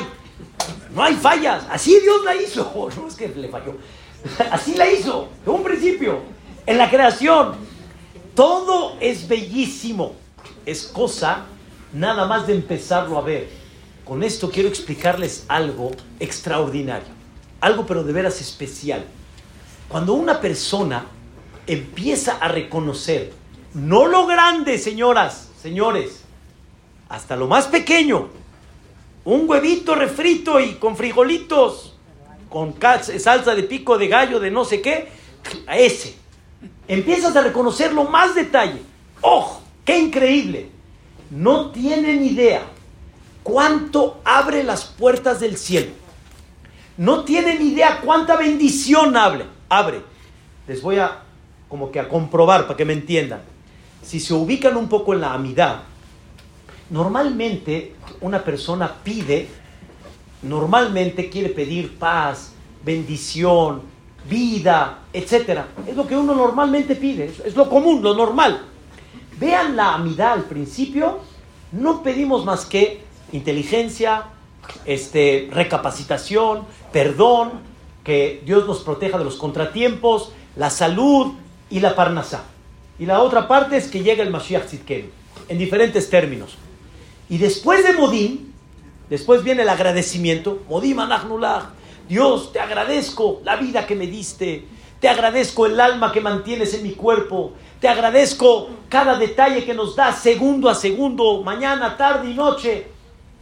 No 0.93 1.03
hay 1.03 1.15
fallas. 1.15 1.65
Así 1.69 1.99
Dios 1.99 2.23
la 2.23 2.35
hizo. 2.35 2.89
No 2.97 3.07
es 3.07 3.15
que 3.15 3.27
le 3.27 3.49
falló. 3.49 3.75
Así 4.51 4.75
la 4.75 4.89
hizo, 4.91 5.29
de 5.45 5.51
un 5.51 5.63
principio. 5.63 6.19
En 6.65 6.77
la 6.77 6.89
creación. 6.89 7.55
Todo 8.35 8.97
es 8.99 9.27
bellísimo. 9.27 10.13
Es 10.67 10.83
cosa 10.83 11.45
nada 11.93 12.27
más 12.27 12.45
de 12.45 12.53
empezarlo 12.53 13.17
a 13.17 13.21
ver. 13.21 13.47
Con 14.03 14.21
esto 14.21 14.51
quiero 14.51 14.67
explicarles 14.67 15.45
algo 15.47 15.91
extraordinario. 16.19 17.07
Algo 17.61 17.85
pero 17.85 18.03
de 18.03 18.11
veras 18.11 18.41
especial. 18.41 19.05
Cuando 19.87 20.13
una 20.13 20.41
persona 20.41 21.05
empieza 21.67 22.33
a 22.33 22.49
reconocer, 22.49 23.31
no 23.73 24.07
lo 24.07 24.27
grande, 24.27 24.77
señoras, 24.77 25.47
señores, 25.61 26.23
hasta 27.07 27.37
lo 27.37 27.47
más 27.47 27.67
pequeño, 27.67 28.27
un 29.23 29.49
huevito 29.49 29.95
refrito 29.95 30.59
y 30.59 30.73
con 30.73 30.97
frijolitos, 30.97 31.95
con 32.49 32.75
salsa 33.01 33.55
de 33.55 33.63
pico 33.63 33.97
de 33.97 34.09
gallo, 34.09 34.41
de 34.41 34.51
no 34.51 34.65
sé 34.65 34.81
qué, 34.81 35.07
a 35.65 35.77
ese. 35.77 36.17
Empiezas 36.89 37.33
a 37.37 37.41
reconocerlo 37.41 38.03
más 38.03 38.35
detalle. 38.35 38.81
¡Oh! 39.21 39.61
¡Qué 39.87 39.97
increíble! 39.97 40.69
No 41.31 41.71
tienen 41.71 42.23
idea 42.23 42.61
cuánto 43.41 44.21
abre 44.23 44.63
las 44.63 44.85
puertas 44.85 45.39
del 45.39 45.57
cielo. 45.57 45.93
No 46.97 47.23
tienen 47.23 47.59
idea 47.59 48.01
cuánta 48.01 48.35
bendición 48.35 49.17
abre. 49.17 49.45
abre. 49.69 50.01
Les 50.67 50.83
voy 50.83 50.99
a 50.99 51.23
como 51.67 51.91
que 51.91 51.99
a 51.99 52.07
comprobar 52.07 52.67
para 52.67 52.77
que 52.77 52.85
me 52.85 52.93
entiendan. 52.93 53.41
Si 54.03 54.19
se 54.19 54.35
ubican 54.35 54.77
un 54.77 54.87
poco 54.87 55.15
en 55.15 55.21
la 55.21 55.33
amidad, 55.33 55.81
Normalmente 56.89 57.95
una 58.21 58.43
persona 58.43 58.93
pide, 59.03 59.49
normalmente 60.41 61.29
quiere 61.29 61.49
pedir 61.49 61.97
paz, 61.97 62.53
bendición, 62.83 63.81
vida, 64.29 64.99
etc. 65.11 65.63
Es 65.85 65.95
lo 65.95 66.07
que 66.07 66.15
uno 66.15 66.33
normalmente 66.33 66.95
pide, 66.95 67.33
es 67.43 67.55
lo 67.55 67.69
común, 67.69 68.01
lo 68.01 68.15
normal. 68.15 68.61
Vean 69.39 69.75
la 69.75 69.93
amidad 69.93 70.33
al 70.33 70.43
principio, 70.43 71.19
no 71.71 72.01
pedimos 72.01 72.45
más 72.45 72.65
que 72.65 73.01
inteligencia, 73.31 74.25
este, 74.85 75.49
recapacitación, 75.51 76.63
perdón, 76.91 77.51
que 78.03 78.41
Dios 78.45 78.65
nos 78.65 78.79
proteja 78.79 79.17
de 79.17 79.25
los 79.25 79.35
contratiempos, 79.35 80.31
la 80.55 80.69
salud 80.69 81.33
y 81.69 81.79
la 81.79 81.95
parnasá. 81.95 82.45
Y 82.99 83.05
la 83.05 83.21
otra 83.21 83.47
parte 83.47 83.77
es 83.77 83.89
que 83.89 84.01
llega 84.01 84.23
el 84.23 84.31
Mashiach 84.31 84.65
Tzidkenu, 84.65 85.09
en 85.49 85.57
diferentes 85.57 86.09
términos. 86.09 86.57
Y 87.29 87.37
después 87.37 87.85
de 87.85 87.93
Modim, 87.93 88.53
después 89.09 89.43
viene 89.43 89.63
el 89.63 89.69
agradecimiento. 89.69 90.63
Modim 90.69 90.99
Anachnulach. 90.99 91.65
Dios, 92.07 92.53
te 92.53 92.59
agradezco 92.59 93.41
la 93.43 93.57
vida 93.57 93.85
que 93.85 93.95
me 93.95 94.07
diste. 94.07 94.65
Te 94.99 95.09
agradezco 95.09 95.65
el 95.65 95.79
alma 95.79 96.11
que 96.11 96.21
mantienes 96.21 96.73
en 96.73 96.83
mi 96.83 96.93
cuerpo. 96.93 97.51
Te 97.79 97.87
agradezco 97.87 98.69
cada 98.89 99.17
detalle 99.17 99.63
que 99.63 99.73
nos 99.73 99.95
das 99.95 100.19
segundo 100.19 100.67
a 100.69 100.75
segundo, 100.75 101.43
mañana, 101.43 101.95
tarde 101.95 102.31
y 102.31 102.33
noche. 102.33 102.87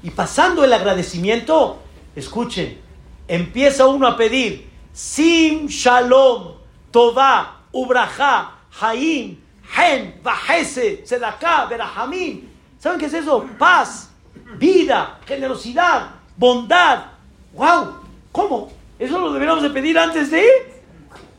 Y 0.04 0.10
pasando 0.10 0.64
el 0.64 0.74
agradecimiento, 0.74 1.80
escuchen, 2.16 2.82
empieza 3.28 3.88
uno 3.88 4.08
a 4.08 4.18
pedir 4.18 4.70
Sim 4.92 5.68
Shalom, 5.68 6.54
Tová, 6.92 7.62
Ubraja, 7.72 8.52
Haim, 8.80 9.38
Hen, 9.76 10.20
Bahese, 10.22 11.04
Tzedakah, 11.04 11.68
Berahamim. 11.68 12.50
¿Saben 12.78 13.00
qué 13.00 13.06
es 13.06 13.14
eso? 13.14 13.46
Paz, 13.58 14.12
vida, 14.58 15.20
generosidad, 15.26 16.10
bondad. 16.36 17.06
¡Wow! 17.54 17.96
¿Cómo? 18.34 18.72
¿Eso 19.00 19.18
lo 19.18 19.32
deberíamos 19.32 19.64
de 19.64 19.70
pedir 19.70 19.98
antes 19.98 20.30
de 20.30 20.42
ir? 20.42 20.84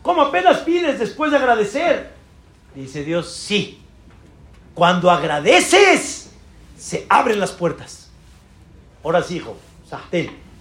¿Cómo 0.02 0.22
apenas 0.22 0.58
pides 0.58 0.98
después 0.98 1.30
de 1.30 1.36
agradecer? 1.36 2.15
Dice 2.76 3.04
Dios, 3.04 3.32
sí. 3.32 3.80
Cuando 4.74 5.10
agradeces, 5.10 6.30
se 6.78 7.06
abren 7.08 7.40
las 7.40 7.52
puertas. 7.52 8.10
Ahora 9.02 9.22
sí, 9.22 9.36
hijo, 9.36 9.56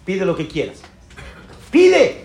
pide 0.06 0.26
lo 0.26 0.36
que 0.36 0.48
quieras. 0.48 0.80
Pide. 1.70 2.24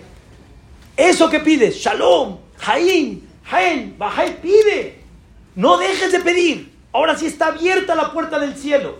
Eso 0.95 1.29
que 1.29 1.39
pides, 1.41 1.75
Shalom, 1.75 2.37
Jaim, 2.57 3.21
Jaén, 3.43 3.95
Bajay, 3.97 4.41
pide. 4.41 5.01
No 5.55 5.77
dejes 5.77 6.13
de 6.13 6.19
pedir. 6.21 6.73
Ahora 6.93 7.17
sí 7.17 7.25
está 7.25 7.47
abierta 7.47 7.93
la 7.93 8.13
puerta 8.13 8.39
del 8.39 8.55
cielo. 8.55 8.99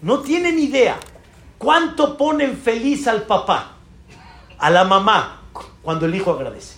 No 0.00 0.20
tienen 0.20 0.58
idea 0.58 0.98
cuánto 1.58 2.16
ponen 2.16 2.56
feliz 2.56 3.06
al 3.08 3.22
papá, 3.22 3.76
a 4.58 4.70
la 4.70 4.84
mamá, 4.84 5.42
cuando 5.82 6.06
el 6.06 6.14
hijo 6.14 6.30
agradece. 6.30 6.76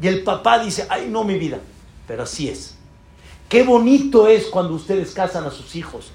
Y 0.00 0.08
el 0.08 0.24
papá 0.24 0.58
dice, 0.58 0.86
ay 0.88 1.08
no 1.08 1.22
mi 1.22 1.38
vida, 1.38 1.58
pero 2.08 2.24
así 2.24 2.48
es. 2.48 2.76
Qué 3.48 3.62
bonito 3.62 4.26
es 4.26 4.46
cuando 4.46 4.74
ustedes 4.74 5.12
casan 5.12 5.44
a 5.44 5.50
sus 5.50 5.76
hijos 5.76 6.10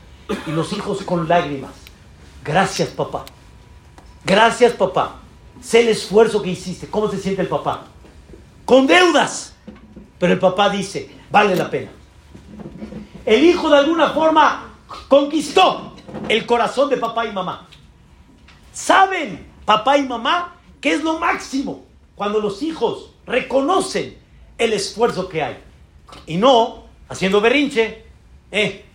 y 0.46 0.52
los 0.52 0.74
hijos 0.74 1.04
con 1.04 1.30
lágrimas. 1.30 1.72
Gracias 2.44 2.90
papá. 2.90 3.24
Gracias 4.26 4.74
papá. 4.74 5.22
Sé 5.62 5.82
el 5.82 5.90
esfuerzo 5.90 6.42
que 6.42 6.50
hiciste. 6.50 6.88
¿Cómo 6.88 7.10
se 7.10 7.20
siente 7.20 7.42
el 7.42 7.48
papá? 7.48 7.86
Con 8.66 8.88
deudas. 8.88 9.54
Pero 10.20 10.34
el 10.34 10.40
papá 10.40 10.70
dice, 10.70 11.10
vale 11.32 11.56
la 11.56 11.70
pena. 11.70 11.92
El 13.26 13.44
hijo 13.46 13.70
de 13.70 13.78
alguna 13.78 14.10
forma 14.10 14.74
conquistó 15.08 15.94
el 16.28 16.46
corazón 16.46 16.90
de 16.90 16.98
papá 16.98 17.26
y 17.26 17.32
mamá. 17.32 17.68
Saben, 18.74 19.48
papá 19.66 19.98
y 19.98 20.08
mamá, 20.08 20.56
que 20.82 20.94
es 20.94 21.04
lo 21.04 21.20
máximo 21.20 21.86
cuando 22.16 22.40
los 22.40 22.62
hijos 22.62 23.12
reconocen 23.26 24.18
el 24.58 24.74
esfuerzo 24.74 25.30
que 25.30 25.44
hay. 25.44 25.73
Y 26.26 26.38
no 26.38 26.84
haciendo 27.10 27.42
berrinche. 27.42 28.04
¿Eh? 28.52 28.86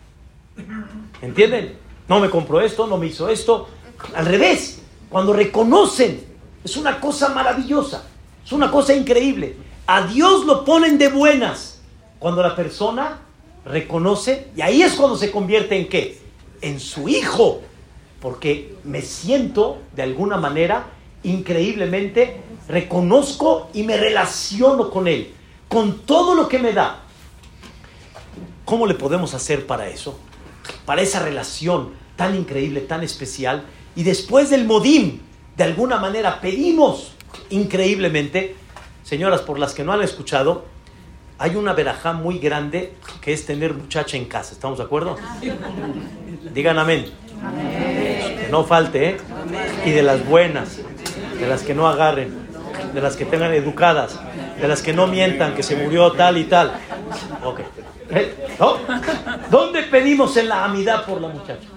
¿Entienden? 1.22 1.76
No 2.08 2.20
me 2.20 2.30
compró 2.30 2.60
esto, 2.60 2.86
no 2.86 2.96
me 2.96 3.06
hizo 3.06 3.28
esto. 3.28 3.68
Al 4.14 4.26
revés, 4.26 4.80
cuando 5.08 5.32
reconocen, 5.32 6.24
es 6.64 6.76
una 6.76 7.00
cosa 7.00 7.30
maravillosa, 7.30 8.04
es 8.44 8.52
una 8.52 8.70
cosa 8.70 8.94
increíble. 8.94 9.56
A 9.86 10.02
Dios 10.02 10.44
lo 10.44 10.64
ponen 10.64 10.98
de 10.98 11.08
buenas 11.08 11.80
cuando 12.18 12.42
la 12.42 12.54
persona 12.54 13.20
reconoce, 13.64 14.48
y 14.56 14.60
ahí 14.60 14.82
es 14.82 14.94
cuando 14.94 15.16
se 15.16 15.30
convierte 15.30 15.76
en 15.76 15.88
qué? 15.88 16.18
En 16.60 16.80
su 16.80 17.08
hijo, 17.08 17.60
porque 18.20 18.76
me 18.84 19.02
siento 19.02 19.78
de 19.94 20.02
alguna 20.02 20.36
manera 20.36 20.86
increíblemente, 21.22 22.40
reconozco 22.68 23.70
y 23.74 23.82
me 23.82 23.96
relaciono 23.96 24.90
con 24.90 25.08
él, 25.08 25.32
con 25.68 26.00
todo 26.00 26.34
lo 26.34 26.48
que 26.48 26.58
me 26.58 26.72
da. 26.72 27.02
¿Cómo 28.68 28.86
le 28.86 28.92
podemos 28.92 29.32
hacer 29.32 29.66
para 29.66 29.88
eso? 29.88 30.18
Para 30.84 31.00
esa 31.00 31.20
relación 31.20 31.92
tan 32.16 32.36
increíble, 32.36 32.82
tan 32.82 33.02
especial. 33.02 33.64
Y 33.96 34.02
después 34.02 34.50
del 34.50 34.66
modim, 34.66 35.20
de 35.56 35.64
alguna 35.64 35.96
manera 35.96 36.42
pedimos 36.42 37.14
increíblemente, 37.48 38.56
señoras, 39.04 39.40
por 39.40 39.58
las 39.58 39.72
que 39.72 39.84
no 39.84 39.94
han 39.94 40.02
escuchado, 40.02 40.66
hay 41.38 41.56
una 41.56 41.72
verajá 41.72 42.12
muy 42.12 42.40
grande 42.40 42.92
que 43.22 43.32
es 43.32 43.46
tener 43.46 43.72
muchacha 43.72 44.18
en 44.18 44.26
casa. 44.26 44.52
¿Estamos 44.52 44.76
de 44.76 44.84
acuerdo? 44.84 45.16
Digan 46.52 46.78
amén. 46.78 47.06
Que 47.86 48.48
no 48.50 48.64
falte, 48.64 49.08
¿eh? 49.08 49.16
Y 49.86 49.92
de 49.92 50.02
las 50.02 50.26
buenas, 50.26 50.76
de 51.40 51.48
las 51.48 51.62
que 51.62 51.72
no 51.72 51.88
agarren, 51.88 52.36
de 52.92 53.00
las 53.00 53.16
que 53.16 53.24
tengan 53.24 53.54
educadas, 53.54 54.20
de 54.60 54.68
las 54.68 54.82
que 54.82 54.92
no 54.92 55.06
mientan 55.06 55.54
que 55.54 55.62
se 55.62 55.74
murió 55.74 56.12
tal 56.12 56.36
y 56.36 56.44
tal. 56.44 56.74
Ok. 57.42 57.60
¿Eh? 58.10 58.56
¿Dónde 59.50 59.82
pedimos 59.84 60.36
en 60.36 60.48
la 60.48 60.64
amidad 60.64 61.04
por 61.04 61.20
la 61.20 61.28
muchacha? 61.28 61.68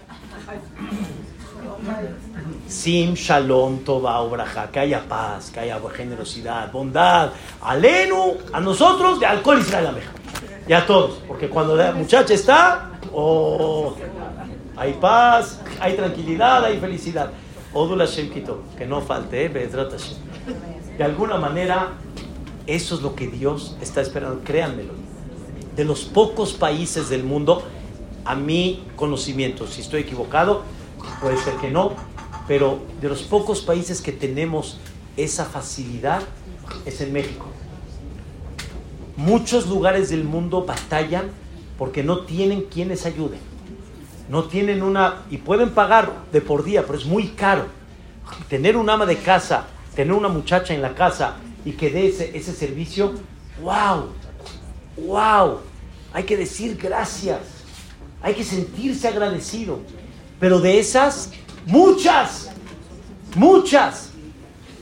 Sim, 2.67 3.15
shalom, 3.15 3.79
toba, 3.79 4.19
obraja, 4.21 4.71
que 4.71 4.79
haya 4.79 5.01
paz, 5.07 5.51
que 5.51 5.59
haya 5.59 5.79
generosidad, 5.93 6.71
bondad, 6.71 7.31
alenu, 7.61 8.37
a 8.53 8.61
nosotros, 8.61 9.19
de 9.19 9.25
alcohol 9.25 9.59
Israel 9.59 9.87
Ameja. 9.87 10.11
Y 10.67 10.73
a 10.73 10.85
todos, 10.85 11.21
porque 11.27 11.49
cuando 11.49 11.75
la 11.75 11.91
muchacha 11.91 12.33
está, 12.33 12.91
oh, 13.11 13.95
hay 14.77 14.93
paz, 14.93 15.59
hay 15.79 15.95
tranquilidad, 15.95 16.63
hay 16.63 16.79
felicidad. 16.79 17.31
Odula 17.73 18.05
Shem 18.05 18.29
que 18.29 18.85
no 18.85 19.01
falte, 19.01 19.45
eh, 19.45 19.69
De 20.97 21.03
alguna 21.03 21.37
manera, 21.37 21.89
eso 22.67 22.95
es 22.95 23.01
lo 23.01 23.15
que 23.15 23.27
Dios 23.27 23.75
está 23.81 24.01
esperando, 24.01 24.41
créanmelo. 24.43 24.93
De 25.75 25.85
los 25.85 26.03
pocos 26.03 26.53
países 26.53 27.09
del 27.09 27.23
mundo, 27.23 27.63
a 28.25 28.35
mi 28.35 28.83
conocimiento, 28.95 29.67
si 29.67 29.81
estoy 29.81 30.01
equivocado, 30.01 30.63
puede 31.21 31.37
ser 31.37 31.55
que 31.55 31.69
no, 31.69 31.93
pero 32.47 32.79
de 33.01 33.09
los 33.09 33.23
pocos 33.23 33.61
países 33.61 34.01
que 34.01 34.11
tenemos 34.11 34.79
esa 35.17 35.45
facilidad 35.45 36.21
es 36.85 37.01
en 37.01 37.13
México. 37.13 37.45
Muchos 39.17 39.67
lugares 39.67 40.09
del 40.09 40.23
mundo 40.23 40.65
batallan 40.65 41.29
porque 41.77 42.03
no 42.03 42.21
tienen 42.21 42.63
quienes 42.63 43.05
ayuden. 43.05 43.39
No 44.29 44.45
tienen 44.45 44.81
una, 44.81 45.23
y 45.29 45.37
pueden 45.37 45.71
pagar 45.71 46.11
de 46.31 46.41
por 46.41 46.63
día, 46.63 46.85
pero 46.85 46.97
es 46.97 47.05
muy 47.05 47.29
caro. 47.29 47.65
Tener 48.47 48.77
un 48.77 48.89
ama 48.89 49.05
de 49.05 49.17
casa, 49.17 49.67
tener 49.95 50.13
una 50.13 50.29
muchacha 50.29 50.73
en 50.73 50.81
la 50.81 50.95
casa 50.95 51.35
y 51.65 51.73
que 51.73 51.89
dé 51.89 52.07
ese, 52.07 52.37
ese 52.37 52.53
servicio, 52.53 53.13
wow, 53.61 54.09
wow, 54.97 55.59
hay 56.13 56.23
que 56.23 56.37
decir 56.37 56.77
gracias, 56.77 57.39
hay 58.21 58.33
que 58.33 58.43
sentirse 58.43 59.07
agradecido. 59.07 59.79
Pero 60.39 60.59
de 60.59 60.79
esas 60.79 61.31
Muchas, 61.67 62.49
muchas. 63.35 64.09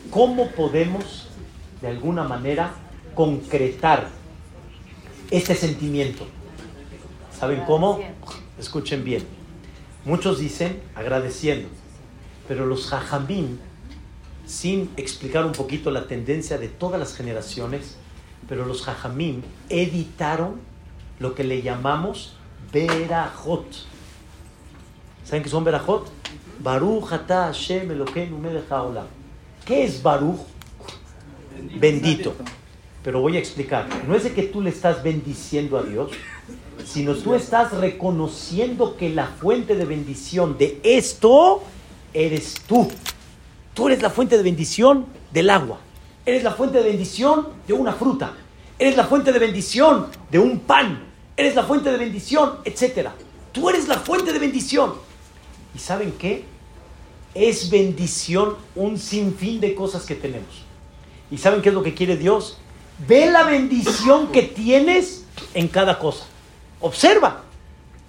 ¿Cómo 0.09 0.49
podemos, 0.51 1.27
de 1.81 1.89
alguna 1.89 2.23
manera, 2.23 2.73
concretar 3.13 4.07
este 5.29 5.55
sentimiento? 5.55 6.25
¿Saben 7.37 7.63
cómo? 7.65 7.99
Escuchen 8.57 9.03
bien. 9.03 9.23
Muchos 10.05 10.39
dicen 10.39 10.81
agradeciendo, 10.95 11.67
pero 12.47 12.65
los 12.65 12.87
jajamim, 12.87 13.57
sin 14.45 14.89
explicar 14.95 15.45
un 15.45 15.51
poquito 15.51 15.91
la 15.91 16.07
tendencia 16.07 16.57
de 16.57 16.69
todas 16.69 16.99
las 16.99 17.13
generaciones, 17.13 17.97
pero 18.49 18.65
los 18.65 18.81
jajamim 18.81 19.43
editaron 19.69 20.55
lo 21.19 21.35
que 21.35 21.43
le 21.43 21.61
llamamos 21.61 22.33
verajot. 22.73 23.65
¿Saben 25.23 25.43
qué 25.43 25.49
son 25.49 25.63
verajot? 25.63 26.11
Baruch 26.59 27.13
ata 27.13 27.45
Hashem 27.45 27.91
Elokeinu 27.91 28.39
melech 28.39 28.69
haolam. 28.71 29.05
¿Qué 29.63 29.83
es 29.83 30.01
Baruch? 30.01 30.39
Bendito. 31.79 32.33
Pero 33.03 33.21
voy 33.21 33.37
a 33.37 33.39
explicar. 33.39 33.87
No 34.07 34.15
es 34.15 34.23
de 34.23 34.33
que 34.33 34.43
tú 34.43 34.61
le 34.61 34.71
estás 34.71 35.03
bendiciendo 35.03 35.77
a 35.77 35.83
Dios, 35.83 36.11
sino 36.85 37.13
tú 37.13 37.35
estás 37.35 37.71
reconociendo 37.73 38.97
que 38.97 39.09
la 39.09 39.27
fuente 39.27 39.75
de 39.75 39.85
bendición 39.85 40.57
de 40.57 40.79
esto 40.83 41.61
eres 42.13 42.55
tú. 42.67 42.89
Tú 43.75 43.87
eres 43.87 44.01
la 44.01 44.09
fuente 44.09 44.37
de 44.37 44.43
bendición 44.43 45.05
del 45.31 45.51
agua. 45.51 45.79
Eres 46.29 46.43
la 46.43 46.51
fuente 46.51 46.77
de 46.77 46.83
bendición 46.83 47.47
de 47.65 47.73
una 47.73 47.91
fruta. 47.91 48.35
Eres 48.77 48.95
la 48.95 49.05
fuente 49.05 49.31
de 49.31 49.39
bendición 49.39 50.11
de 50.29 50.37
un 50.37 50.59
pan. 50.59 51.07
Eres 51.35 51.55
la 51.55 51.63
fuente 51.63 51.91
de 51.91 51.97
bendición, 51.97 52.59
etc. 52.65 53.09
Tú 53.51 53.67
eres 53.67 53.87
la 53.87 53.97
fuente 53.97 54.31
de 54.31 54.37
bendición. 54.37 54.93
¿Y 55.73 55.79
saben 55.79 56.11
qué? 56.19 56.45
Es 57.33 57.71
bendición 57.71 58.57
un 58.75 58.99
sinfín 58.99 59.59
de 59.59 59.73
cosas 59.73 60.05
que 60.05 60.13
tenemos. 60.13 60.65
¿Y 61.31 61.39
saben 61.39 61.63
qué 61.63 61.69
es 61.69 61.75
lo 61.75 61.81
que 61.81 61.95
quiere 61.95 62.15
Dios? 62.15 62.59
Ve 63.07 63.31
la 63.31 63.41
bendición 63.41 64.31
que 64.31 64.43
tienes 64.43 65.25
en 65.55 65.67
cada 65.67 65.97
cosa. 65.97 66.25
Observa. 66.79 67.41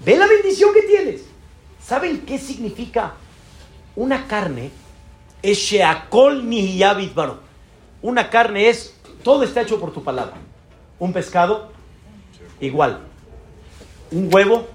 Ve 0.05 0.19
la 0.19 0.27
bendición 0.27 0.75
que 0.75 0.83
tienes. 0.83 1.23
¿Saben 1.83 2.21
qué 2.27 2.39
significa? 2.39 3.15
Una 3.97 4.27
carne 4.27 4.71
es 5.41 5.57
Sheakol 5.57 6.47
Nihiyabit 6.47 7.15
Baro. 7.15 7.50
Una 8.03 8.31
carne 8.31 8.69
es, 8.69 8.95
todo 9.23 9.43
está 9.43 9.61
hecho 9.61 9.79
por 9.79 9.93
tu 9.93 10.03
palabra. 10.03 10.35
Un 10.99 11.13
pescado, 11.13 11.71
igual. 12.61 13.01
Un 14.11 14.33
huevo, 14.33 14.67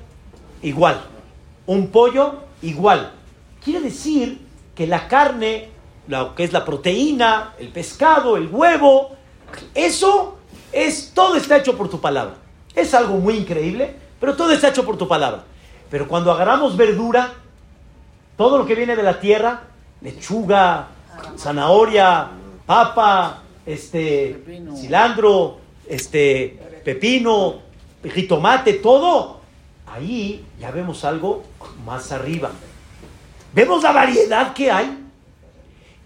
igual. 0.61 1.01
Un 1.65 1.88
pollo, 1.88 2.35
igual. 2.61 3.13
Quiere 3.63 3.81
decir 3.81 4.45
que 4.75 4.85
la 4.85 5.07
carne, 5.07 5.69
lo 6.07 6.35
que 6.35 6.43
es 6.43 6.53
la 6.53 6.63
proteína, 6.63 7.53
el 7.57 7.69
pescado, 7.69 8.38
el 8.38 8.47
huevo, 8.47 9.15
eso 9.73 10.38
es, 10.71 11.11
todo 11.13 11.35
está 11.35 11.57
hecho 11.57 11.75
por 11.75 11.89
tu 11.89 11.99
palabra. 11.99 12.35
Es 12.75 12.93
algo 12.93 13.17
muy 13.17 13.38
increíble, 13.38 13.95
pero 14.19 14.35
todo 14.35 14.51
está 14.51 14.67
hecho 14.69 14.85
por 14.85 14.97
tu 14.97 15.07
palabra. 15.07 15.43
Pero 15.89 16.07
cuando 16.07 16.31
agarramos 16.31 16.77
verdura, 16.77 17.33
todo 18.38 18.57
lo 18.57 18.65
que 18.65 18.75
viene 18.75 18.95
de 18.95 19.03
la 19.03 19.19
tierra, 19.19 19.63
lechuga, 20.01 20.89
zanahoria, 21.38 22.29
papa, 22.65 23.43
este, 23.65 24.43
cilantro, 24.76 25.59
este, 25.88 26.82
pepino, 26.84 27.61
jitomate, 28.03 28.74
todo, 28.74 29.41
ahí 29.88 30.45
ya 30.59 30.72
vemos 30.72 31.03
algo 31.03 31.43
más 31.86 32.11
arriba. 32.11 32.51
Vemos 33.53 33.84
la 33.84 33.91
variedad 33.91 34.53
que 34.53 34.70
hay 34.70 34.97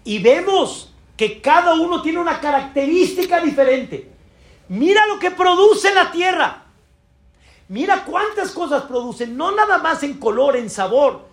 y 0.04 0.18
vemos 0.18 0.92
que 1.16 1.40
cada 1.40 1.74
uno 1.74 2.00
tiene 2.00 2.18
una 2.18 2.40
característica 2.40 3.40
diferente. 3.40 4.08
Mira 4.68 5.06
lo 5.06 5.18
que 5.18 5.30
produce 5.30 5.92
la 5.92 6.10
tierra. 6.12 6.64
Mira 7.68 8.04
cuántas 8.04 8.50
cosas 8.52 8.84
producen, 8.84 9.36
no 9.36 9.52
nada 9.52 9.78
más 9.78 10.02
en 10.02 10.14
color, 10.14 10.56
en 10.56 10.70
sabor, 10.70 11.28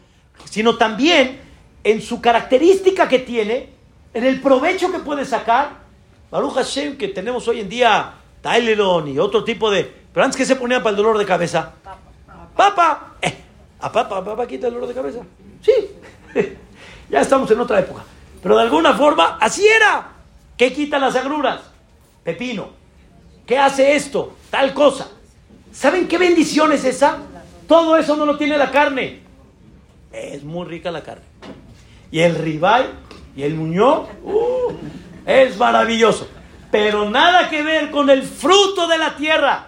sino 0.46 0.78
también 0.78 1.40
en 1.84 2.02
su 2.02 2.22
característica 2.22 3.08
que 3.08 3.20
tiene, 3.20 3.77
en 4.18 4.26
el 4.26 4.42
provecho 4.42 4.92
que 4.92 4.98
puede 4.98 5.26
sacar. 5.26 5.78
Baruch 6.32 6.56
Hashem, 6.56 6.98
que 6.98 7.10
tenemos 7.10 7.48
hoy 7.48 7.60
en 7.60 7.70
día 7.70 8.16
Tylenol 8.42 9.08
y 9.08 9.20
otro 9.20 9.44
tipo 9.44 9.70
de... 9.70 9.84
Pero 10.12 10.24
antes 10.24 10.36
que 10.36 10.44
se 10.44 10.56
ponía 10.56 10.80
para 10.80 10.90
el 10.90 10.96
dolor 10.96 11.20
de 11.20 11.26
cabeza. 11.26 11.74
Papa. 12.56 13.14
Eh, 13.22 13.38
¿A 13.80 13.92
papá, 13.92 14.26
papá 14.26 14.48
quita 14.48 14.68
el 14.68 14.74
dolor 14.74 14.90
de 14.90 14.96
cabeza? 14.96 15.20
Sí. 15.62 15.72
ya 17.12 17.22
estamos 17.22 17.52
en 17.52 17.60
otra 17.60 17.80
época. 17.80 18.02
Pero 18.42 18.56
de 18.58 18.64
alguna 18.64 18.96
forma, 18.96 19.38
así 19.40 19.68
era. 19.68 20.10
¿Qué 20.58 20.74
quita 20.74 20.98
las 20.98 21.16
agruras? 21.16 21.62
Pepino. 22.24 22.70
¿Qué 23.46 23.60
hace 23.60 23.96
esto? 23.96 24.36
Tal 24.50 24.74
cosa. 24.74 25.12
¿Saben 25.72 26.08
qué 26.08 26.18
bendición 26.18 26.72
es 26.72 26.86
esa? 26.86 27.20
Todo 27.68 27.96
eso 27.98 28.18
no 28.18 28.26
lo 28.26 28.36
tiene 28.36 28.58
la 28.58 28.72
carne. 28.72 29.22
Es 30.12 30.44
muy 30.44 30.66
rica 30.66 30.90
la 30.90 31.04
carne. 31.04 31.26
Y 32.10 32.22
el 32.22 32.34
ribay 32.34 32.88
y 33.38 33.44
el 33.44 33.54
muñoz, 33.54 34.10
uh, 34.24 34.74
es 35.24 35.56
maravilloso. 35.58 36.28
Pero 36.72 37.08
nada 37.08 37.50
que 37.50 37.62
ver 37.62 37.92
con 37.92 38.10
el 38.10 38.24
fruto 38.24 38.88
de 38.88 38.98
la 38.98 39.16
tierra. 39.16 39.68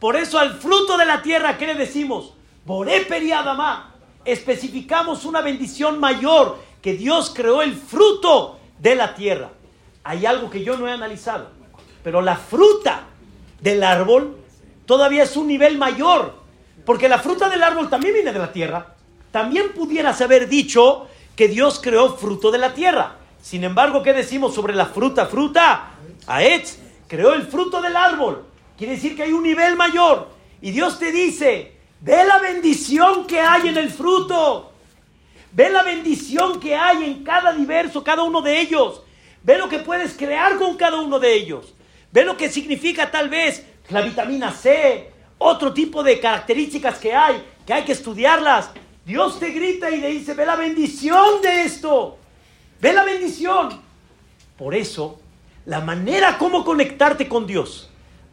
Por 0.00 0.16
eso 0.16 0.40
al 0.40 0.54
fruto 0.54 0.98
de 0.98 1.06
la 1.06 1.22
tierra, 1.22 1.56
¿qué 1.56 1.68
le 1.68 1.76
decimos? 1.76 2.34
Boré 2.64 3.02
periadama. 3.02 3.94
Especificamos 4.24 5.24
una 5.24 5.40
bendición 5.40 6.00
mayor 6.00 6.58
que 6.82 6.94
Dios 6.94 7.32
creó 7.34 7.62
el 7.62 7.76
fruto 7.76 8.58
de 8.80 8.96
la 8.96 9.14
tierra. 9.14 9.50
Hay 10.02 10.26
algo 10.26 10.50
que 10.50 10.64
yo 10.64 10.76
no 10.76 10.88
he 10.88 10.92
analizado, 10.92 11.50
pero 12.02 12.20
la 12.20 12.34
fruta 12.34 13.04
del 13.60 13.84
árbol 13.84 14.36
todavía 14.84 15.22
es 15.22 15.36
un 15.36 15.46
nivel 15.46 15.78
mayor, 15.78 16.34
porque 16.84 17.08
la 17.08 17.20
fruta 17.20 17.48
del 17.48 17.62
árbol 17.62 17.88
también 17.88 18.14
viene 18.14 18.32
de 18.32 18.38
la 18.40 18.52
tierra. 18.52 18.94
También 19.30 19.72
pudieras 19.74 20.20
haber 20.20 20.48
dicho 20.48 21.06
que 21.36 21.48
Dios 21.48 21.78
creó 21.82 22.16
fruto 22.16 22.50
de 22.50 22.58
la 22.58 22.74
tierra. 22.74 23.16
Sin 23.42 23.62
embargo, 23.62 24.02
¿qué 24.02 24.12
decimos 24.12 24.54
sobre 24.54 24.74
la 24.74 24.86
fruta? 24.86 25.26
Fruta, 25.26 25.90
Aetz, 26.26 26.78
creó 27.06 27.34
el 27.34 27.46
fruto 27.46 27.80
del 27.80 27.94
árbol. 27.94 28.44
Quiere 28.76 28.94
decir 28.94 29.14
que 29.14 29.22
hay 29.22 29.32
un 29.32 29.42
nivel 29.42 29.76
mayor. 29.76 30.28
Y 30.60 30.70
Dios 30.72 30.98
te 30.98 31.12
dice, 31.12 31.72
ve 32.00 32.24
la 32.24 32.38
bendición 32.38 33.26
que 33.26 33.40
hay 33.40 33.68
en 33.68 33.76
el 33.76 33.90
fruto. 33.90 34.72
Ve 35.52 35.70
la 35.70 35.82
bendición 35.82 36.58
que 36.58 36.74
hay 36.74 37.04
en 37.04 37.22
cada 37.22 37.52
diverso, 37.52 38.02
cada 38.02 38.22
uno 38.22 38.42
de 38.42 38.60
ellos. 38.60 39.02
Ve 39.42 39.58
lo 39.58 39.68
que 39.68 39.78
puedes 39.78 40.14
crear 40.14 40.56
con 40.58 40.76
cada 40.76 41.00
uno 41.00 41.18
de 41.18 41.34
ellos. 41.34 41.74
Ve 42.10 42.24
lo 42.24 42.36
que 42.36 42.50
significa 42.50 43.10
tal 43.10 43.28
vez 43.28 43.64
la 43.90 44.00
vitamina 44.00 44.50
C, 44.50 45.12
otro 45.38 45.72
tipo 45.72 46.02
de 46.02 46.18
características 46.18 46.98
que 46.98 47.14
hay, 47.14 47.42
que 47.64 47.72
hay 47.72 47.84
que 47.84 47.92
estudiarlas. 47.92 48.70
Dios 49.06 49.38
te 49.38 49.50
grita 49.50 49.88
y 49.88 50.00
le 50.00 50.08
dice, 50.08 50.34
ve 50.34 50.44
la 50.44 50.56
bendición 50.56 51.40
de 51.40 51.62
esto. 51.62 52.18
Ve 52.80 52.92
la 52.92 53.04
bendición. 53.04 53.80
Por 54.58 54.74
eso, 54.74 55.20
la 55.64 55.80
manera 55.80 56.36
como 56.38 56.64
conectarte 56.64 57.28
con 57.28 57.46
Dios 57.46 57.88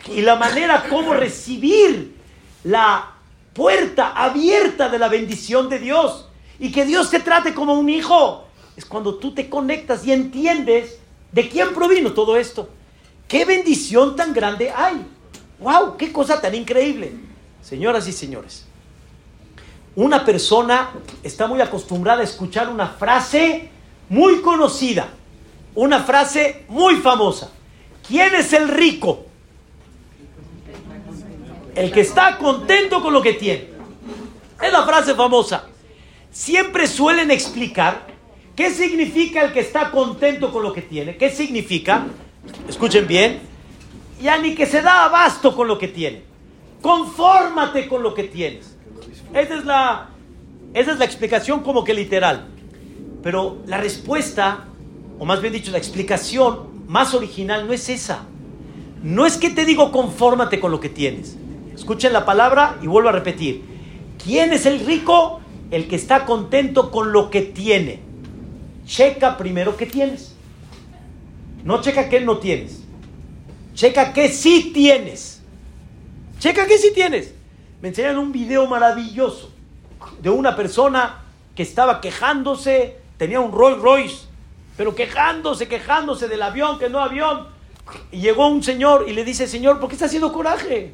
y 0.08 0.22
la 0.22 0.36
manera 0.36 0.90
como 0.90 1.14
recibir 1.14 2.16
la 2.64 3.12
puerta 3.54 4.14
abierta 4.14 4.90
de 4.90 4.98
la 4.98 5.10
bendición 5.10 5.70
de 5.70 5.78
Dios 5.78 6.28
y 6.60 6.72
que 6.72 6.86
Dios 6.86 7.12
te 7.12 7.20
trate 7.20 7.54
como 7.54 7.76
un 7.76 7.90
hijo 7.90 8.46
es 8.76 8.84
cuando 8.84 9.16
tú 9.16 9.32
te 9.32 9.50
conectas 9.50 10.06
y 10.08 10.12
entiendes 10.12 10.98
de 11.32 11.50
quién 11.50 11.72
provino 11.76 12.14
todo 12.14 12.36
esto. 12.36 12.68
¿Qué 13.28 13.46
bendición 13.46 14.16
tan 14.16 14.34
grande 14.34 14.72
hay? 14.72 15.06
¡Wow! 15.60 15.98
¡Qué 15.98 16.12
cosa 16.12 16.42
tan 16.42 16.56
increíble! 16.56 17.14
Señoras 17.62 18.08
y 18.08 18.12
señores, 18.12 18.66
una 19.96 20.26
persona 20.26 20.92
está 21.22 21.48
muy 21.48 21.62
acostumbrada 21.62 22.22
a 22.22 22.24
escuchar 22.24 22.70
una 22.70 22.88
frase 22.88 23.70
muy 24.10 24.42
conocida, 24.42 25.10
una 25.76 26.02
frase 26.04 26.66
muy 26.68 26.96
famosa. 26.96 27.52
¿Quién 28.08 28.34
es 28.36 28.54
el 28.54 28.68
rico? 28.68 29.26
El 31.76 31.92
que 31.92 32.02
está 32.02 32.38
contento 32.38 33.02
con 33.02 33.14
lo 33.14 33.22
que 33.22 33.34
tiene. 33.34 33.70
Es 34.62 34.72
la 34.72 34.84
frase 34.84 35.16
famosa. 35.16 35.68
Siempre 36.32 36.88
suelen 36.88 37.32
explicar 37.32 38.08
qué 38.56 38.72
significa 38.72 39.44
el 39.44 39.54
que 39.54 39.60
está 39.60 39.92
contento 39.92 40.52
con 40.52 40.64
lo 40.64 40.74
que 40.74 40.82
tiene. 40.82 41.18
¿Qué 41.18 41.30
significa? 41.30 42.08
Escuchen 42.68 43.08
bien. 43.08 43.42
Ya 44.22 44.38
ni 44.38 44.56
que 44.56 44.66
se 44.66 44.82
da 44.82 45.06
abasto 45.06 45.56
con 45.56 45.68
lo 45.68 45.78
que 45.78 45.88
tiene. 45.88 46.24
Confórmate 46.82 47.88
con 47.88 48.04
lo 48.04 48.14
que 48.14 48.24
tienes. 48.24 48.73
Esa 49.34 49.56
es 49.56 49.66
la, 49.66 50.10
esa 50.74 50.92
es 50.92 51.00
la 51.00 51.06
explicación 51.06 51.62
como 51.62 51.84
que 51.84 51.94
literal. 51.94 52.48
Pero 53.24 53.62
la 53.66 53.78
respuesta, 53.78 54.66
o 55.18 55.26
más 55.26 55.42
bien 55.42 55.54
dicho, 55.54 55.72
la 55.72 55.78
explicación 55.78 56.86
más 56.88 57.14
original 57.14 57.66
no 57.66 57.74
es 57.74 57.90
esa. 57.90 58.26
No 59.02 59.26
es 59.26 59.38
que 59.38 59.50
te 59.50 59.66
digo 59.66 59.92
confórmate 59.92 60.60
con 60.60 60.72
lo 60.72 60.80
que 60.80 60.90
tienes. 60.90 61.36
Escuchen 61.74 62.14
la 62.14 62.26
palabra 62.26 62.78
y 62.82 62.88
vuelvo 62.88 63.10
a 63.10 63.14
repetir. 63.14 63.64
¿Quién 64.24 64.54
es 64.54 64.66
el 64.66 64.80
rico? 64.86 65.42
El 65.72 65.88
que 65.88 65.96
está 65.96 66.26
contento 66.26 66.92
con 66.92 67.12
lo 67.12 67.30
que 67.30 67.42
tiene. 67.42 68.00
Checa 68.86 69.38
primero 69.38 69.76
qué 69.76 69.88
tienes. 69.88 70.36
No 71.64 71.82
checa 71.82 72.10
qué 72.10 72.22
no 72.22 72.38
tienes. 72.38 72.84
Checa 73.74 74.14
qué 74.14 74.30
sí 74.30 74.72
tienes. 74.74 75.42
Checa 76.40 76.68
qué 76.68 76.78
sí 76.78 76.92
tienes. 76.94 77.34
Me 77.84 77.90
enseñaron 77.90 78.20
un 78.20 78.32
video 78.32 78.66
maravilloso 78.66 79.52
de 80.22 80.30
una 80.30 80.56
persona 80.56 81.26
que 81.54 81.64
estaba 81.64 82.00
quejándose, 82.00 82.96
tenía 83.18 83.42
un 83.42 83.52
Rolls 83.52 83.82
Royce, 83.82 84.26
pero 84.78 84.96
quejándose, 84.96 85.68
quejándose 85.68 86.30
del 86.30 86.44
avión, 86.44 86.80
que 86.80 86.88
no 86.88 87.02
avión. 87.02 87.46
Y 88.10 88.22
llegó 88.22 88.48
un 88.48 88.64
señor 88.64 89.04
y 89.10 89.12
le 89.12 89.26
dice, 89.26 89.50
Señor, 89.50 89.82
¿por 89.82 89.90
qué 89.90 89.96
está 89.96 90.06
haciendo 90.06 90.32
coraje? 90.32 90.94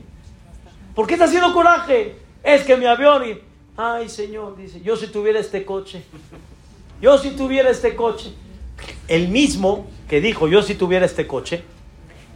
¿Por 0.95 1.05
qué 1.05 1.13
está 1.13 1.25
haciendo 1.25 1.53
coraje? 1.53 2.17
Es 2.41 2.63
que 2.63 2.75
mi 2.75 2.87
avión... 2.87 3.23
Y, 3.29 3.39
Ay, 3.77 4.09
Señor, 4.09 4.57
dice, 4.57 4.81
yo 4.81 4.97
si 4.97 5.05
tuviera 5.09 5.39
este 5.39 5.65
coche, 5.65 6.01
yo 6.99 7.19
si 7.19 7.29
tuviera 7.29 7.69
este 7.69 7.95
coche. 7.95 8.33
El 9.07 9.27
mismo 9.27 9.85
que 10.07 10.21
dijo, 10.21 10.47
yo 10.47 10.63
si 10.63 10.73
tuviera 10.73 11.05
este 11.05 11.27
coche, 11.27 11.63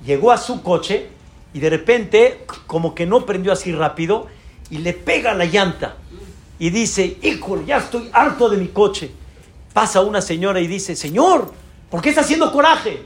llegó 0.06 0.32
a 0.32 0.38
su 0.38 0.62
coche 0.62 1.08
y 1.56 1.60
de 1.60 1.72
repente, 1.72 2.46
como 2.68 2.94
que 2.94 3.08
no 3.08 3.26
prendió 3.26 3.52
así 3.52 3.72
rápido, 3.72 4.28
y 4.74 4.80
le 4.80 4.94
pega 4.94 5.36
la 5.36 5.46
llanta. 5.46 5.98
Y 6.58 6.72
dice, 6.72 7.18
hijo, 7.22 7.64
ya 7.64 7.78
estoy 7.78 8.10
harto 8.12 8.50
de 8.50 8.58
mi 8.58 8.70
coche. 8.70 9.12
Pasa 9.72 10.02
una 10.02 10.20
señora 10.20 10.60
y 10.60 10.66
dice, 10.66 10.96
Señor, 10.96 11.54
¿por 11.92 12.02
qué 12.02 12.10
está 12.10 12.22
haciendo 12.22 12.52
coraje? 12.52 13.04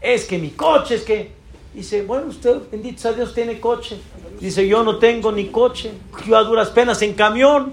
Es 0.00 0.24
que 0.24 0.38
mi 0.38 0.50
coche, 0.50 0.94
es 0.94 1.02
que... 1.02 1.32
Dice, 1.74 2.02
bueno, 2.02 2.28
usted, 2.28 2.58
bendito 2.70 3.00
sea 3.00 3.12
Dios, 3.12 3.34
tiene 3.34 3.58
coche. 3.58 4.00
Dice, 4.38 4.66
yo 4.68 4.84
no 4.84 4.98
tengo 4.98 5.32
ni 5.32 5.46
coche. 5.46 5.92
Yo 6.26 6.36
a 6.36 6.44
duras 6.44 6.68
penas 6.68 7.02
en 7.02 7.14
camión. 7.14 7.72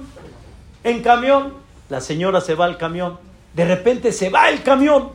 En 0.84 1.04
camión. 1.04 1.54
La 1.90 2.02
señora 2.02 2.42
se 2.42 2.56
va 2.56 2.66
al 2.66 2.78
camión. 2.78 3.20
De 3.54 3.66
repente 3.66 4.12
se 4.12 4.30
va 4.30 4.50
el 4.50 4.64
camión. 4.64 5.10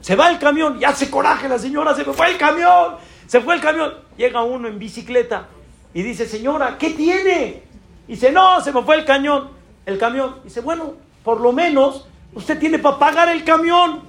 Se 0.00 0.14
va 0.14 0.30
el 0.30 0.38
camión. 0.38 0.78
Y 0.80 0.84
hace 0.84 1.10
coraje 1.10 1.48
la 1.48 1.58
señora. 1.58 1.96
Se 1.96 2.04
fue 2.04 2.30
el 2.30 2.38
camión. 2.38 2.94
Se 3.26 3.40
fue 3.40 3.54
el 3.56 3.60
camión. 3.60 3.92
Llega 4.16 4.42
uno 4.42 4.68
en 4.68 4.78
bicicleta. 4.78 5.48
Y 5.94 6.02
dice, 6.02 6.26
señora, 6.26 6.76
¿qué 6.76 6.90
tiene? 6.90 7.62
Dice, 8.08 8.32
no, 8.32 8.60
se 8.60 8.72
me 8.72 8.82
fue 8.82 8.96
el 8.96 9.04
cañón. 9.04 9.50
El 9.86 9.96
camión. 9.96 10.40
Dice, 10.42 10.60
bueno, 10.60 10.94
por 11.22 11.40
lo 11.40 11.52
menos 11.52 12.06
usted 12.34 12.58
tiene 12.58 12.80
para 12.80 12.98
pagar 12.98 13.28
el 13.28 13.44
camión. 13.44 14.02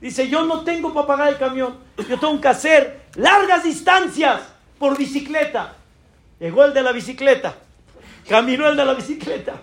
Dice, 0.00 0.28
yo 0.28 0.44
no 0.44 0.60
tengo 0.62 0.94
para 0.94 1.06
pagar 1.06 1.28
el 1.30 1.38
camión. 1.38 1.76
Yo 2.08 2.18
tengo 2.18 2.40
que 2.40 2.48
hacer 2.48 3.02
largas 3.16 3.64
distancias 3.64 4.40
por 4.78 4.96
bicicleta. 4.96 5.74
Llegó 6.38 6.64
el 6.64 6.72
de 6.72 6.82
la 6.82 6.92
bicicleta. 6.92 7.56
Caminó 8.28 8.68
el 8.68 8.76
de 8.76 8.84
la 8.84 8.94
bicicleta. 8.94 9.54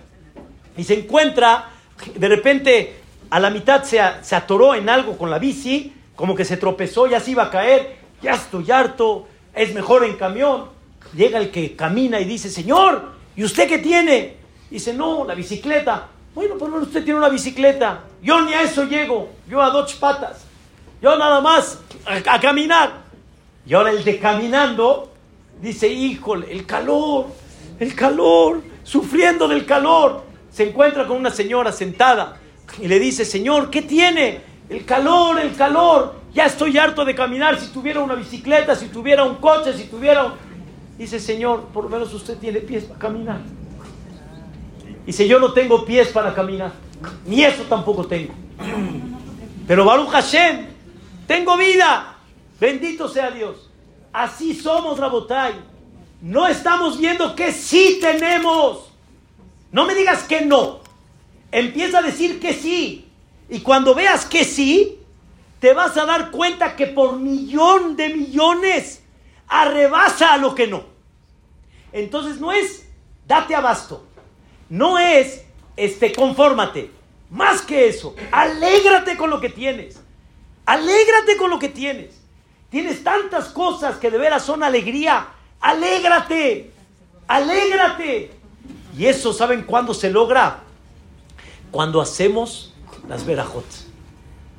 Y 0.75 0.83
se 0.83 0.99
encuentra, 0.99 1.69
de 2.13 2.27
repente, 2.27 2.95
a 3.29 3.39
la 3.39 3.49
mitad 3.49 3.83
se, 3.83 4.01
se 4.21 4.35
atoró 4.35 4.75
en 4.75 4.89
algo 4.89 5.17
con 5.17 5.29
la 5.29 5.39
bici, 5.39 5.93
como 6.15 6.35
que 6.35 6.43
se 6.43 6.57
tropezó, 6.57 7.07
ya 7.07 7.21
se 7.21 7.31
iba 7.31 7.43
a 7.43 7.49
caer. 7.49 7.99
Ya 8.21 8.33
estoy 8.33 8.69
harto, 8.69 9.27
es 9.53 9.73
mejor 9.73 10.03
en 10.03 10.17
camión. 10.17 10.78
Llega 11.13 11.39
el 11.39 11.51
que 11.51 11.75
camina 11.75 12.19
y 12.19 12.25
dice, 12.25 12.49
Señor, 12.49 13.13
¿y 13.35 13.43
usted 13.43 13.67
qué 13.67 13.79
tiene? 13.79 14.37
Dice, 14.69 14.93
no, 14.93 15.25
la 15.25 15.33
bicicleta. 15.33 16.07
Bueno, 16.35 16.57
por 16.57 16.69
lo 16.69 16.75
menos 16.75 16.89
usted 16.89 17.03
tiene 17.03 17.19
una 17.19 17.29
bicicleta. 17.29 18.03
Yo 18.21 18.41
ni 18.41 18.53
a 18.53 18.61
eso 18.61 18.85
llego. 18.85 19.29
Yo 19.47 19.61
a 19.61 19.69
dos 19.71 19.93
patas. 19.95 20.45
Yo 21.01 21.17
nada 21.17 21.41
más 21.41 21.79
a, 22.05 22.35
a 22.35 22.39
caminar. 22.39 22.91
Y 23.65 23.73
ahora 23.73 23.91
el 23.91 24.03
de 24.03 24.19
caminando 24.19 25.11
dice, 25.61 25.87
híjole, 25.87 26.51
el 26.51 26.65
calor, 26.65 27.27
el 27.79 27.95
calor, 27.95 28.61
sufriendo 28.83 29.47
del 29.47 29.65
calor. 29.65 30.23
Se 30.51 30.67
encuentra 30.67 31.07
con 31.07 31.17
una 31.17 31.31
señora 31.31 31.71
sentada 31.71 32.37
y 32.79 32.87
le 32.87 32.99
dice, 32.99 33.25
Señor, 33.25 33.69
¿qué 33.69 33.81
tiene? 33.81 34.41
El 34.69 34.85
calor, 34.85 35.39
el 35.39 35.55
calor. 35.55 36.15
Ya 36.33 36.45
estoy 36.45 36.77
harto 36.77 37.03
de 37.05 37.15
caminar. 37.15 37.59
Si 37.59 37.67
tuviera 37.67 38.01
una 38.01 38.15
bicicleta, 38.15 38.75
si 38.75 38.87
tuviera 38.87 39.23
un 39.23 39.35
coche, 39.35 39.73
si 39.73 39.85
tuviera. 39.85 40.33
Dice, 40.99 41.17
Señor, 41.17 41.69
por 41.73 41.85
lo 41.85 41.89
menos 41.89 42.13
usted 42.13 42.37
tiene 42.37 42.59
pies 42.59 42.83
para 42.83 42.99
caminar. 42.99 43.39
Dice, 45.05 45.25
yo 45.25 45.39
no 45.39 45.53
tengo 45.53 45.85
pies 45.85 46.09
para 46.09 46.35
caminar. 46.35 46.73
Ni 47.25 47.41
eso 47.41 47.63
tampoco 47.63 48.05
tengo. 48.05 48.33
Pero 49.65 49.85
Baruch 49.85 50.09
Hashem, 50.09 50.65
tengo 51.25 51.55
vida. 51.55 52.17
Bendito 52.59 53.07
sea 53.07 53.31
Dios. 53.31 53.69
Así 54.11 54.53
somos, 54.53 54.99
Rabotai. 54.99 55.53
No 56.21 56.47
estamos 56.47 56.99
viendo 56.99 57.33
que 57.33 57.53
sí 57.53 57.99
tenemos. 58.01 58.91
No 59.71 59.85
me 59.85 59.95
digas 59.95 60.23
que 60.23 60.41
no. 60.41 60.81
Empieza 61.49 61.99
a 61.99 62.01
decir 62.01 62.41
que 62.41 62.53
sí. 62.53 63.07
Y 63.49 63.61
cuando 63.61 63.95
veas 63.95 64.25
que 64.25 64.43
sí, 64.43 64.99
te 65.61 65.73
vas 65.73 65.95
a 65.95 66.05
dar 66.05 66.29
cuenta 66.29 66.75
que 66.75 66.87
por 66.87 67.17
millón 67.17 67.95
de 67.95 68.09
millones 68.09 69.01
arrebasa 69.49 70.33
a 70.33 70.37
lo 70.37 70.55
que 70.55 70.67
no. 70.67 70.83
Entonces 71.91 72.39
no 72.39 72.51
es 72.51 72.87
date 73.27 73.55
abasto, 73.55 74.05
no 74.69 74.97
es 74.97 75.43
este 75.75 76.13
confórmate, 76.13 76.91
más 77.29 77.61
que 77.61 77.87
eso, 77.87 78.15
alégrate 78.31 79.17
con 79.17 79.29
lo 79.29 79.39
que 79.39 79.49
tienes. 79.49 79.99
Alégrate 80.65 81.37
con 81.37 81.49
lo 81.49 81.59
que 81.59 81.69
tienes. 81.69 82.15
Tienes 82.69 83.03
tantas 83.03 83.49
cosas 83.49 83.97
que 83.97 84.11
de 84.11 84.17
veras 84.17 84.43
son 84.43 84.63
alegría. 84.63 85.27
Alégrate. 85.59 86.71
Alégrate. 87.27 88.31
Y 88.97 89.05
eso, 89.05 89.33
¿saben 89.33 89.63
cuándo 89.63 89.93
se 89.93 90.09
logra? 90.09 90.61
Cuando 91.71 92.01
hacemos 92.01 92.73
las 93.07 93.25
verajot. 93.25 93.65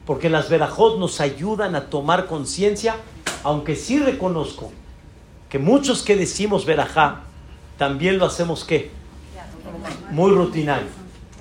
Porque 0.06 0.28
las 0.28 0.48
verajot 0.48 0.98
nos 0.98 1.20
ayudan 1.20 1.76
a 1.76 1.90
tomar 1.90 2.26
conciencia, 2.26 2.96
aunque 3.42 3.76
sí 3.76 3.98
reconozco 3.98 4.72
que 5.48 5.58
muchos 5.58 6.02
que 6.02 6.16
decimos 6.16 6.64
verajá, 6.64 7.22
también 7.76 8.18
lo 8.18 8.26
hacemos 8.26 8.64
qué? 8.64 8.90
Muy 10.10 10.30
rutinario, 10.32 10.88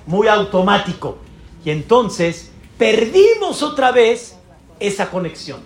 muy 0.06 0.26
automático. 0.28 1.18
Y 1.64 1.70
entonces 1.70 2.50
perdimos 2.78 3.62
otra 3.62 3.92
vez 3.92 4.36
esa 4.80 5.10
conexión. 5.10 5.60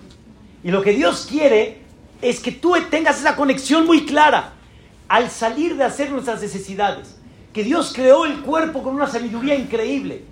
Y 0.63 0.71
lo 0.71 0.81
que 0.81 0.91
Dios 0.91 1.27
quiere 1.29 1.81
es 2.21 2.39
que 2.39 2.51
tú 2.51 2.75
tengas 2.89 3.19
esa 3.19 3.35
conexión 3.35 3.85
muy 3.85 4.05
clara 4.05 4.53
al 5.07 5.29
salir 5.29 5.77
de 5.77 5.83
hacer 5.83 6.11
nuestras 6.11 6.41
necesidades. 6.41 7.15
Que 7.53 7.63
Dios 7.63 7.93
creó 7.95 8.25
el 8.25 8.41
cuerpo 8.41 8.83
con 8.83 8.95
una 8.95 9.07
sabiduría 9.07 9.55
increíble. 9.55 10.23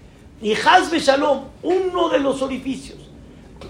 Y 0.42 0.54
Hazbe 0.54 1.00
Shalom, 1.00 1.46
uno 1.62 2.10
de 2.10 2.20
los 2.20 2.42
orificios, 2.42 3.00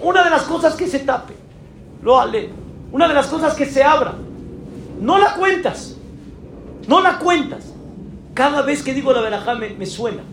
una 0.02 0.24
de 0.24 0.32
las 0.32 0.44
cosas 0.44 0.76
que 0.76 0.88
se 0.88 1.00
tape, 1.00 1.36
lo 2.04 2.22
una 2.92 3.08
de 3.08 3.14
las 3.14 3.28
cosas 3.28 3.56
que 3.56 3.66
se 3.66 3.84
abra, 3.84 4.14
no 5.00 5.18
la 5.18 5.36
cuentas, 5.36 5.96
no 6.88 7.02
la 7.02 7.18
cuentas. 7.18 7.74
Cada 8.34 8.62
vez 8.62 8.84
que 8.84 8.94
digo 8.94 9.14
la 9.14 9.22
verajá 9.22 9.56
me, 9.56 9.70
me 9.70 9.86
suena, 9.86 10.24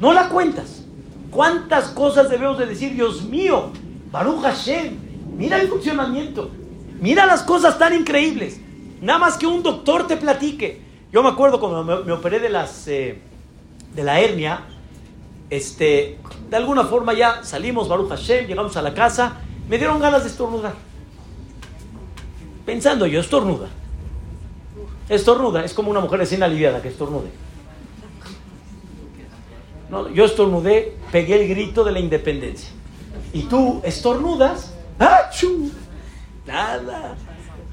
no 0.00 0.12
la 0.12 0.28
cuentas. 0.28 0.84
¿Cuántas 1.30 1.88
cosas 1.88 2.30
debemos 2.30 2.58
de 2.58 2.66
decir, 2.66 2.94
Dios 2.94 3.24
mío? 3.24 3.70
Baruch 4.10 4.40
Hashem, 4.42 4.96
mira 5.36 5.60
el 5.60 5.68
funcionamiento, 5.68 6.50
mira 7.00 7.26
las 7.26 7.42
cosas 7.42 7.78
tan 7.78 7.94
increíbles. 7.94 8.60
Nada 9.02 9.18
más 9.18 9.36
que 9.36 9.46
un 9.46 9.62
doctor 9.62 10.06
te 10.06 10.16
platique. 10.16 10.80
Yo 11.12 11.22
me 11.22 11.28
acuerdo 11.28 11.60
cuando 11.60 12.04
me, 12.04 12.12
operé 12.12 12.40
de 12.40 12.48
las 12.48 12.88
eh, 12.88 13.20
de 13.94 14.02
la 14.02 14.20
hernia, 14.20 14.62
este, 15.50 16.18
de 16.48 16.56
alguna 16.56 16.84
forma 16.84 17.12
ya 17.12 17.42
salimos, 17.42 17.88
Baruch 17.88 18.08
Hashem, 18.08 18.46
llegamos 18.46 18.76
a 18.76 18.82
la 18.82 18.94
casa, 18.94 19.36
me 19.68 19.78
dieron 19.78 19.98
ganas 20.00 20.22
de 20.22 20.30
estornudar. 20.30 20.87
Pensando 22.68 23.06
yo, 23.06 23.20
estornuda. 23.20 23.70
Estornuda, 25.08 25.64
es 25.64 25.72
como 25.72 25.90
una 25.90 26.00
mujer 26.00 26.18
recién 26.18 26.42
aliviada 26.42 26.82
que 26.82 26.88
estornude. 26.88 27.30
Yo 30.12 30.26
estornudé, 30.26 30.94
pegué 31.10 31.40
el 31.40 31.48
grito 31.48 31.82
de 31.82 31.92
la 31.92 31.98
independencia. 31.98 32.68
Y 33.32 33.44
tú 33.44 33.80
estornudas, 33.84 34.74
¡achú! 34.98 35.70
Nada. 36.44 37.16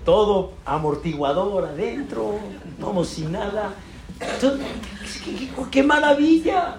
Todo 0.06 0.54
amortiguador 0.64 1.66
adentro, 1.66 2.40
como 2.80 3.04
sin 3.04 3.34
nada. 3.34 3.74
¿Qué, 4.40 5.50
qué 5.72 5.84
maravilla! 5.84 6.78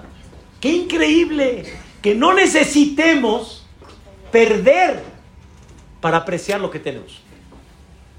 ¡Qué 0.59 0.73
increíble! 0.73 1.71
Que 2.01 2.15
no 2.15 2.33
necesitemos 2.33 3.67
perder 4.33 5.03
para 6.01 6.17
apreciar 6.17 6.63
lo 6.63 6.71
que 6.71 6.79
tenemos. 6.79 7.26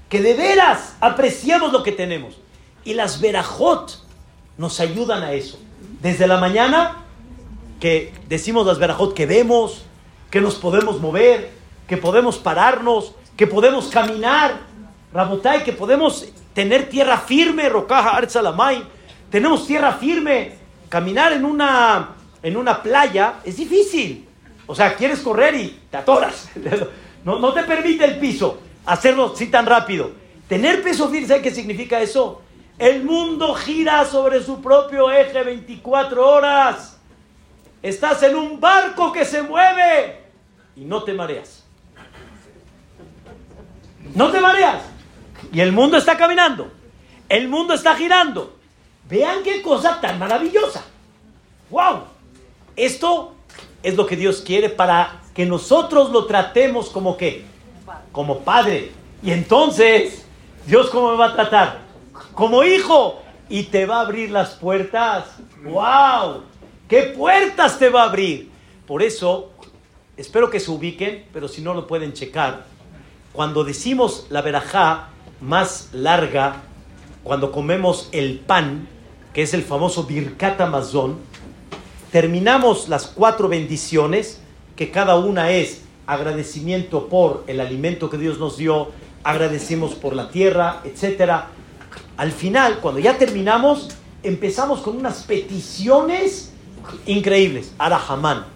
Que 0.08 0.20
de 0.20 0.34
veras 0.34 0.96
apreciamos 1.00 1.72
lo 1.72 1.82
que 1.82 1.92
tenemos. 1.92 2.36
Y 2.84 2.94
las 2.94 3.20
verajot 3.20 3.98
nos 4.56 4.80
ayudan 4.80 5.22
a 5.22 5.32
eso. 5.32 5.58
Desde 6.00 6.26
la 6.26 6.38
mañana 6.38 7.04
que 7.80 8.12
decimos 8.28 8.66
las 8.66 8.78
verajot 8.78 9.14
que 9.14 9.26
vemos, 9.26 9.84
que 10.30 10.40
nos 10.40 10.56
podemos 10.56 11.00
mover, 11.00 11.50
que 11.86 11.96
podemos 11.96 12.38
pararnos, 12.38 13.14
que 13.36 13.46
podemos 13.46 13.88
caminar, 13.88 14.60
Rabotay, 15.12 15.64
que 15.64 15.72
podemos 15.72 16.26
tener 16.54 16.88
tierra 16.88 17.18
firme, 17.18 17.68
Rocaja 17.68 18.16
Arzalamay, 18.16 18.82
tenemos 19.30 19.66
tierra 19.66 19.92
firme, 19.92 20.54
caminar 20.88 21.32
en 21.32 21.44
una, 21.44 22.16
en 22.42 22.56
una 22.56 22.82
playa 22.82 23.34
es 23.44 23.56
difícil. 23.56 24.26
O 24.66 24.74
sea, 24.74 24.94
quieres 24.94 25.20
correr 25.20 25.54
y 25.54 25.80
te 25.90 25.96
atoras. 25.96 26.48
No, 27.24 27.40
no 27.40 27.52
te 27.52 27.64
permite 27.64 28.04
el 28.04 28.18
piso 28.18 28.58
hacerlo 28.88 29.32
así 29.34 29.46
tan 29.46 29.66
rápido. 29.66 30.12
Tener 30.48 30.82
peso 30.82 31.08
firme, 31.10 31.28
¿sabe 31.28 31.42
qué 31.42 31.50
significa 31.50 32.00
eso? 32.00 32.42
El 32.78 33.04
mundo 33.04 33.54
gira 33.54 34.04
sobre 34.04 34.42
su 34.42 34.62
propio 34.62 35.10
eje 35.10 35.42
24 35.42 36.26
horas. 36.26 36.98
Estás 37.82 38.22
en 38.22 38.34
un 38.34 38.58
barco 38.58 39.12
que 39.12 39.24
se 39.24 39.42
mueve 39.42 40.22
y 40.74 40.84
no 40.84 41.02
te 41.02 41.12
mareas. 41.12 41.64
No 44.14 44.30
te 44.30 44.40
mareas. 44.40 44.82
Y 45.52 45.60
el 45.60 45.72
mundo 45.72 45.96
está 45.96 46.16
caminando. 46.16 46.72
El 47.28 47.48
mundo 47.48 47.74
está 47.74 47.94
girando. 47.94 48.56
Vean 49.08 49.42
qué 49.42 49.60
cosa 49.60 50.00
tan 50.00 50.18
maravillosa. 50.18 50.82
¡Wow! 51.70 52.04
Esto 52.74 53.34
es 53.82 53.96
lo 53.96 54.06
que 54.06 54.16
Dios 54.16 54.42
quiere 54.44 54.70
para 54.70 55.20
que 55.34 55.44
nosotros 55.44 56.10
lo 56.10 56.26
tratemos 56.26 56.88
como 56.90 57.16
que, 57.16 57.44
como 58.12 58.40
padre. 58.40 58.92
Y 59.22 59.30
entonces, 59.30 60.24
Dios 60.66 60.90
cómo 60.90 61.12
me 61.12 61.16
va 61.16 61.26
a 61.26 61.34
tratar? 61.34 61.80
Como 62.34 62.64
hijo. 62.64 63.22
Y 63.48 63.64
te 63.64 63.86
va 63.86 63.98
a 63.98 64.00
abrir 64.02 64.30
las 64.30 64.50
puertas. 64.50 65.24
¡Wow! 65.64 66.42
¿Qué 66.88 67.14
puertas 67.16 67.78
te 67.78 67.88
va 67.88 68.02
a 68.02 68.06
abrir? 68.06 68.50
Por 68.86 69.02
eso, 69.02 69.50
espero 70.16 70.50
que 70.50 70.60
se 70.60 70.70
ubiquen, 70.70 71.26
pero 71.32 71.48
si 71.48 71.62
no 71.62 71.74
lo 71.74 71.86
pueden 71.86 72.12
checar. 72.12 72.64
Cuando 73.32 73.64
decimos 73.64 74.26
la 74.30 74.42
verajá 74.42 75.08
más 75.40 75.90
larga, 75.92 76.62
cuando 77.22 77.52
comemos 77.52 78.08
el 78.12 78.38
pan, 78.40 78.88
que 79.32 79.42
es 79.42 79.54
el 79.54 79.62
famoso 79.62 80.04
Birkat 80.04 80.60
Amazon, 80.60 81.18
terminamos 82.10 82.88
las 82.88 83.06
cuatro 83.06 83.48
bendiciones, 83.48 84.40
que 84.76 84.90
cada 84.90 85.16
una 85.16 85.50
es 85.50 85.82
agradecimiento 86.08 87.06
por 87.08 87.44
el 87.46 87.60
alimento 87.60 88.08
que 88.08 88.16
Dios 88.16 88.38
nos 88.38 88.56
dio, 88.56 88.88
agradecemos 89.22 89.94
por 89.94 90.16
la 90.16 90.30
tierra, 90.30 90.80
etc. 90.84 91.44
Al 92.16 92.32
final, 92.32 92.78
cuando 92.80 92.98
ya 92.98 93.18
terminamos, 93.18 93.90
empezamos 94.22 94.80
con 94.80 94.96
unas 94.96 95.24
peticiones 95.24 96.50
increíbles. 97.04 97.74
Arahamán, 97.78 98.46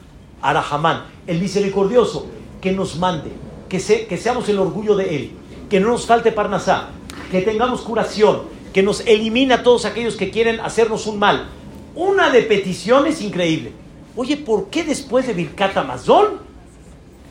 Arahamán, 0.41 1.05
el 1.27 1.41
misericordioso, 1.41 2.27
que 2.63 2.73
nos 2.73 2.97
mande, 2.97 3.31
que, 3.69 3.79
que 4.07 4.17
seamos 4.17 4.49
el 4.49 4.59
orgullo 4.59 4.97
de 4.97 5.15
Él, 5.15 5.33
que 5.69 5.79
no 5.79 5.89
nos 5.89 6.07
falte 6.07 6.33
Parnasá, 6.33 6.89
que 7.31 7.43
tengamos 7.43 7.83
curación, 7.83 8.45
que 8.73 8.83
nos 8.83 9.01
elimine 9.07 9.53
a 9.53 9.63
todos 9.63 9.85
aquellos 9.85 10.17
que 10.17 10.31
quieren 10.31 10.59
hacernos 10.61 11.07
un 11.07 11.19
mal. 11.19 11.49
Una 11.95 12.31
de 12.31 12.41
peticiones 12.45 13.21
increíble. 13.21 13.73
Oye, 14.17 14.39
¿por 14.39 14.71
qué 14.71 14.85
después 14.85 15.27
de 15.27 15.35
Birkat 15.35 15.77
Amazon 15.77 16.52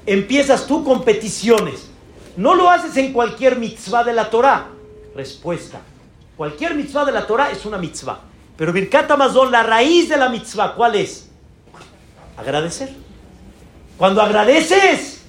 empiezas 0.05 0.67
tú 0.67 0.83
con 0.83 1.03
peticiones? 1.03 1.87
No 2.37 2.55
lo 2.55 2.69
haces 2.69 2.95
en 2.97 3.13
cualquier 3.13 3.57
mitzvah 3.57 4.03
de 4.03 4.13
la 4.13 4.29
Torah. 4.29 4.67
Respuesta. 5.15 5.81
Cualquier 6.37 6.75
mitzvah 6.75 7.05
de 7.05 7.11
la 7.11 7.27
Torah 7.27 7.51
es 7.51 7.65
una 7.65 7.77
mitzvah. 7.77 8.21
Pero 8.57 8.73
Birkat 8.73 9.09
Amazon, 9.11 9.51
la 9.51 9.63
raíz 9.63 10.09
de 10.09 10.17
la 10.17 10.29
mitzvah, 10.29 10.75
¿cuál 10.75 10.95
es? 10.95 11.27
Agradecer. 12.37 12.93
Cuando 13.97 14.21
agradeces, 14.21 15.21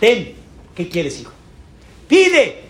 ten, 0.00 0.34
¿qué 0.74 0.88
quieres, 0.88 1.20
hijo? 1.20 1.32
Pide. 2.08 2.64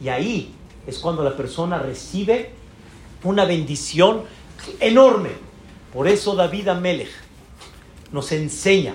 Y 0.00 0.08
ahí 0.08 0.54
es 0.86 0.98
cuando 0.98 1.22
la 1.24 1.36
persona 1.36 1.78
recibe 1.78 2.50
una 3.24 3.44
bendición 3.44 4.22
enorme. 4.80 5.30
Por 5.92 6.06
eso 6.06 6.34
David 6.34 6.68
Amelech 6.68 7.10
nos 8.12 8.30
enseña 8.32 8.94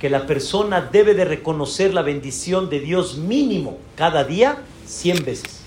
que 0.00 0.08
la 0.08 0.26
persona 0.26 0.80
debe 0.80 1.12
de 1.12 1.26
reconocer 1.26 1.92
la 1.92 2.00
bendición 2.00 2.70
de 2.70 2.80
Dios 2.80 3.18
mínimo 3.18 3.76
cada 3.96 4.24
día 4.24 4.56
100 4.86 5.24
veces. 5.24 5.60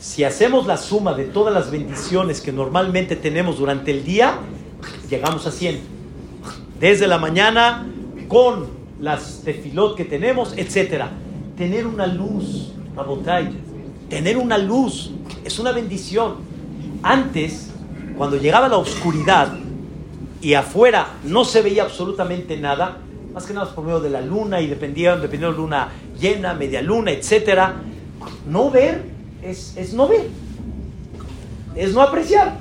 Si 0.00 0.24
hacemos 0.24 0.66
la 0.66 0.76
suma 0.76 1.14
de 1.14 1.24
todas 1.24 1.54
las 1.54 1.70
bendiciones 1.70 2.40
que 2.40 2.50
normalmente 2.52 3.14
tenemos 3.14 3.58
durante 3.58 3.92
el 3.92 4.04
día, 4.04 4.38
llegamos 5.08 5.46
a 5.46 5.52
100. 5.52 5.80
Desde 6.80 7.06
la 7.06 7.18
mañana, 7.18 7.86
con 8.26 8.66
las 8.98 9.42
tefilot 9.44 9.96
que 9.96 10.04
tenemos, 10.04 10.54
etc. 10.56 11.04
Tener 11.56 11.86
una 11.86 12.08
luz, 12.08 12.72
Rabotay, 12.96 13.50
tener 14.08 14.36
una 14.36 14.58
luz 14.58 15.12
es 15.44 15.60
una 15.60 15.70
bendición. 15.70 16.38
Antes, 17.04 17.70
cuando 18.16 18.36
llegaba 18.36 18.68
la 18.68 18.78
oscuridad 18.78 19.61
y 20.42 20.54
afuera 20.54 21.14
no 21.24 21.44
se 21.44 21.62
veía 21.62 21.84
absolutamente 21.84 22.56
nada, 22.56 22.98
más 23.32 23.46
que 23.46 23.54
nada 23.54 23.72
por 23.74 23.84
medio 23.84 24.00
de 24.00 24.10
la 24.10 24.20
luna 24.20 24.60
y 24.60 24.66
dependiendo, 24.66 25.22
dependiendo 25.22 25.52
de 25.52 25.62
luna 25.62 25.88
llena, 26.18 26.52
media 26.52 26.82
luna, 26.82 27.12
etcétera, 27.12 27.76
no 28.48 28.70
ver 28.70 29.04
es, 29.42 29.76
es 29.76 29.94
no 29.94 30.08
ver. 30.08 30.28
Es 31.74 31.94
no 31.94 32.02
apreciar. 32.02 32.58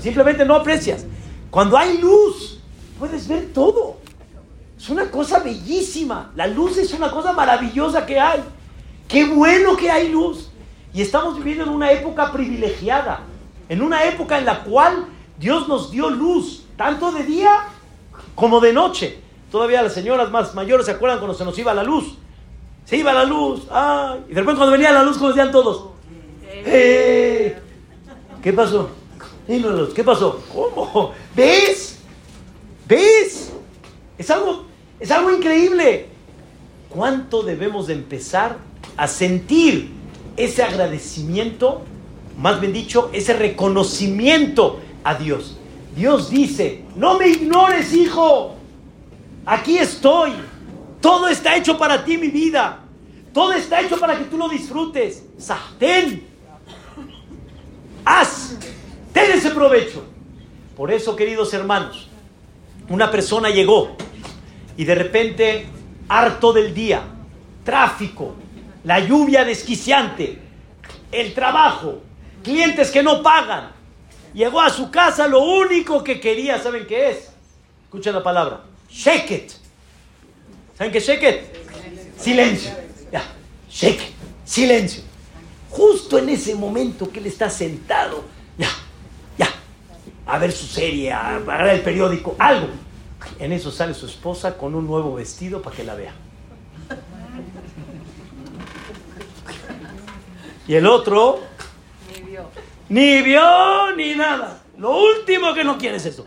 Simplemente 0.00 0.44
no 0.44 0.54
aprecias. 0.54 1.04
Cuando 1.50 1.76
hay 1.76 1.98
luz, 1.98 2.58
puedes 2.98 3.28
ver 3.28 3.52
todo. 3.52 3.98
Es 4.76 4.88
una 4.88 5.10
cosa 5.10 5.38
bellísima. 5.38 6.32
La 6.34 6.46
luz 6.46 6.78
es 6.78 6.92
una 6.94 7.10
cosa 7.10 7.32
maravillosa 7.32 8.04
que 8.04 8.18
hay. 8.18 8.40
Qué 9.06 9.26
bueno 9.26 9.76
que 9.76 9.90
hay 9.90 10.08
luz. 10.08 10.50
Y 10.92 11.02
estamos 11.02 11.36
viviendo 11.36 11.64
en 11.64 11.70
una 11.70 11.92
época 11.92 12.32
privilegiada. 12.32 13.20
En 13.68 13.82
una 13.82 14.04
época 14.04 14.38
en 14.38 14.46
la 14.46 14.64
cual 14.64 15.06
Dios 15.38 15.68
nos 15.68 15.90
dio 15.90 16.10
luz, 16.10 16.63
tanto 16.76 17.12
de 17.12 17.24
día 17.24 17.64
como 18.34 18.60
de 18.60 18.72
noche. 18.72 19.18
Todavía 19.50 19.82
las 19.82 19.94
señoras 19.94 20.30
más 20.30 20.54
mayores 20.54 20.86
se 20.86 20.92
acuerdan 20.92 21.18
cuando 21.18 21.36
se 21.36 21.44
nos 21.44 21.58
iba 21.58 21.72
la 21.74 21.82
luz. 21.82 22.16
Se 22.84 22.96
iba 22.96 23.12
la 23.12 23.24
luz. 23.24 23.62
Ay. 23.70 24.24
Y 24.28 24.34
de 24.34 24.40
repente 24.40 24.58
cuando 24.58 24.72
venía 24.72 24.92
la 24.92 25.02
luz, 25.02 25.16
como 25.16 25.28
decían 25.28 25.52
todos. 25.52 25.90
¡Eh! 26.66 27.58
¿Qué 28.42 28.52
pasó? 28.52 28.90
¿Qué 29.46 30.04
pasó? 30.04 30.42
¿Cómo? 30.52 31.12
¿Ves? 31.34 31.98
¿Ves? 32.88 33.52
Es 34.16 34.30
algo, 34.30 34.64
es 34.98 35.10
algo 35.10 35.30
increíble. 35.30 36.08
¿Cuánto 36.88 37.42
debemos 37.42 37.88
de 37.88 37.94
empezar 37.94 38.58
a 38.96 39.08
sentir 39.08 39.90
ese 40.36 40.62
agradecimiento, 40.62 41.82
más 42.38 42.60
bien 42.60 42.72
dicho, 42.72 43.10
ese 43.12 43.34
reconocimiento 43.34 44.80
a 45.02 45.14
Dios? 45.16 45.58
Dios 45.94 46.30
dice, 46.30 46.84
no 46.96 47.18
me 47.18 47.28
ignores, 47.28 47.92
hijo. 47.92 48.56
Aquí 49.46 49.78
estoy. 49.78 50.32
Todo 51.00 51.28
está 51.28 51.56
hecho 51.56 51.78
para 51.78 52.04
ti, 52.04 52.18
mi 52.18 52.28
vida. 52.28 52.80
Todo 53.32 53.52
está 53.52 53.80
hecho 53.80 53.98
para 53.98 54.18
que 54.18 54.24
tú 54.24 54.38
lo 54.38 54.48
disfrutes. 54.48 55.24
Sahten. 55.38 56.26
Haz. 58.04 58.56
Ten 59.12 59.32
ese 59.32 59.50
provecho. 59.50 60.04
Por 60.76 60.90
eso, 60.90 61.14
queridos 61.14 61.54
hermanos, 61.54 62.08
una 62.88 63.10
persona 63.10 63.50
llegó 63.50 63.96
y 64.76 64.84
de 64.84 64.94
repente, 64.94 65.66
harto 66.08 66.52
del 66.52 66.74
día, 66.74 67.02
tráfico, 67.64 68.34
la 68.82 68.98
lluvia 68.98 69.44
desquiciante, 69.44 70.38
el 71.12 71.32
trabajo, 71.32 72.00
clientes 72.42 72.90
que 72.90 73.02
no 73.02 73.22
pagan, 73.22 73.73
llegó 74.34 74.60
a 74.60 74.68
su 74.68 74.90
casa, 74.90 75.26
lo 75.26 75.40
único 75.40 76.04
que 76.04 76.20
quería, 76.20 76.58
¿saben 76.58 76.86
qué 76.86 77.10
es? 77.10 77.30
Escuchen 77.84 78.14
la 78.14 78.22
palabra, 78.22 78.60
shake 78.90 79.30
it. 79.30 79.52
¿Saben 80.76 80.92
qué 80.92 80.98
es 80.98 81.06
shake 81.06 81.22
it? 81.22 82.20
Silencio. 82.20 82.72
Ya, 83.12 83.22
shake 83.70 84.02
it. 84.02 84.14
Silencio. 84.44 85.02
Justo 85.70 86.18
en 86.18 86.28
ese 86.28 86.54
momento 86.54 87.10
que 87.10 87.20
él 87.20 87.26
está 87.26 87.48
sentado, 87.48 88.24
ya, 88.58 88.68
ya, 89.38 89.48
a 90.26 90.38
ver 90.38 90.52
su 90.52 90.66
serie, 90.66 91.12
a 91.12 91.38
ver 91.38 91.68
el 91.68 91.80
periódico, 91.80 92.36
algo. 92.38 92.68
En 93.38 93.52
eso 93.52 93.70
sale 93.70 93.94
su 93.94 94.06
esposa 94.06 94.56
con 94.56 94.74
un 94.74 94.86
nuevo 94.86 95.14
vestido 95.14 95.62
para 95.62 95.76
que 95.76 95.84
la 95.84 95.94
vea. 95.94 96.14
Y 100.66 100.74
el 100.74 100.86
otro 100.86 101.40
ni 102.94 103.22
vio 103.22 103.96
ni 103.96 104.14
nada. 104.14 104.62
Lo 104.78 104.96
último 104.96 105.52
que 105.52 105.64
no 105.64 105.76
quiere 105.76 105.96
es 105.96 106.06
eso. 106.06 106.24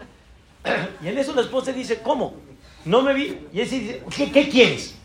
Y 1.02 1.08
en 1.08 1.18
eso 1.18 1.34
la 1.34 1.42
esposa 1.42 1.72
dice, 1.72 2.02
¿cómo? 2.02 2.36
No 2.84 3.02
me 3.02 3.14
vi. 3.14 3.40
Y 3.54 3.62
él 3.62 3.70
dice, 3.70 4.04
¿qué, 4.34 4.50
quieres? 4.50 4.96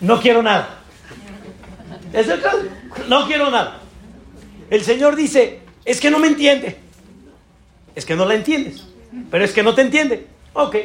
No 0.00 0.20
quiero 0.20 0.42
nada. 0.42 0.80
¿Es 2.12 2.26
el 2.26 2.42
caso? 2.42 2.58
No 3.06 3.24
quiero 3.28 3.52
nada. 3.52 3.78
El 4.68 4.82
Señor 4.82 5.14
dice, 5.14 5.60
es 5.84 6.00
que 6.00 6.10
no 6.10 6.18
me 6.18 6.26
entiende. 6.26 6.76
Es 7.94 8.04
que 8.04 8.16
no 8.16 8.24
la 8.24 8.34
entiendes. 8.34 8.84
Pero 9.30 9.44
es 9.44 9.52
que 9.52 9.62
no 9.62 9.76
te 9.76 9.82
entiende. 9.82 10.26
Ok. 10.54 10.76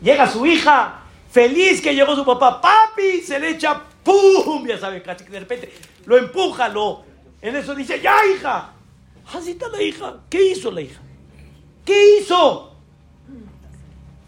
Llega 0.00 0.30
su 0.30 0.46
hija, 0.46 1.00
feliz 1.28 1.80
que 1.80 1.92
llegó 1.92 2.14
su 2.14 2.24
papá. 2.24 2.60
Papi, 2.60 3.20
se 3.20 3.40
le 3.40 3.50
echa, 3.50 3.82
¡pum! 4.04 4.64
Ya 4.64 4.78
saben, 4.78 5.02
casi 5.02 5.24
que 5.24 5.32
de 5.32 5.40
repente 5.40 5.72
lo 6.06 6.16
empuja, 6.18 6.68
lo... 6.68 7.04
En 7.42 7.56
eso 7.56 7.74
dice, 7.74 8.00
ya 8.00 8.14
hija. 8.26 8.74
Así 9.32 9.52
está 9.52 9.68
la 9.68 9.82
hija. 9.82 10.16
¿Qué 10.28 10.52
hizo 10.52 10.70
la 10.70 10.80
hija? 10.80 11.00
¿Qué 11.84 12.18
hizo? 12.18 12.72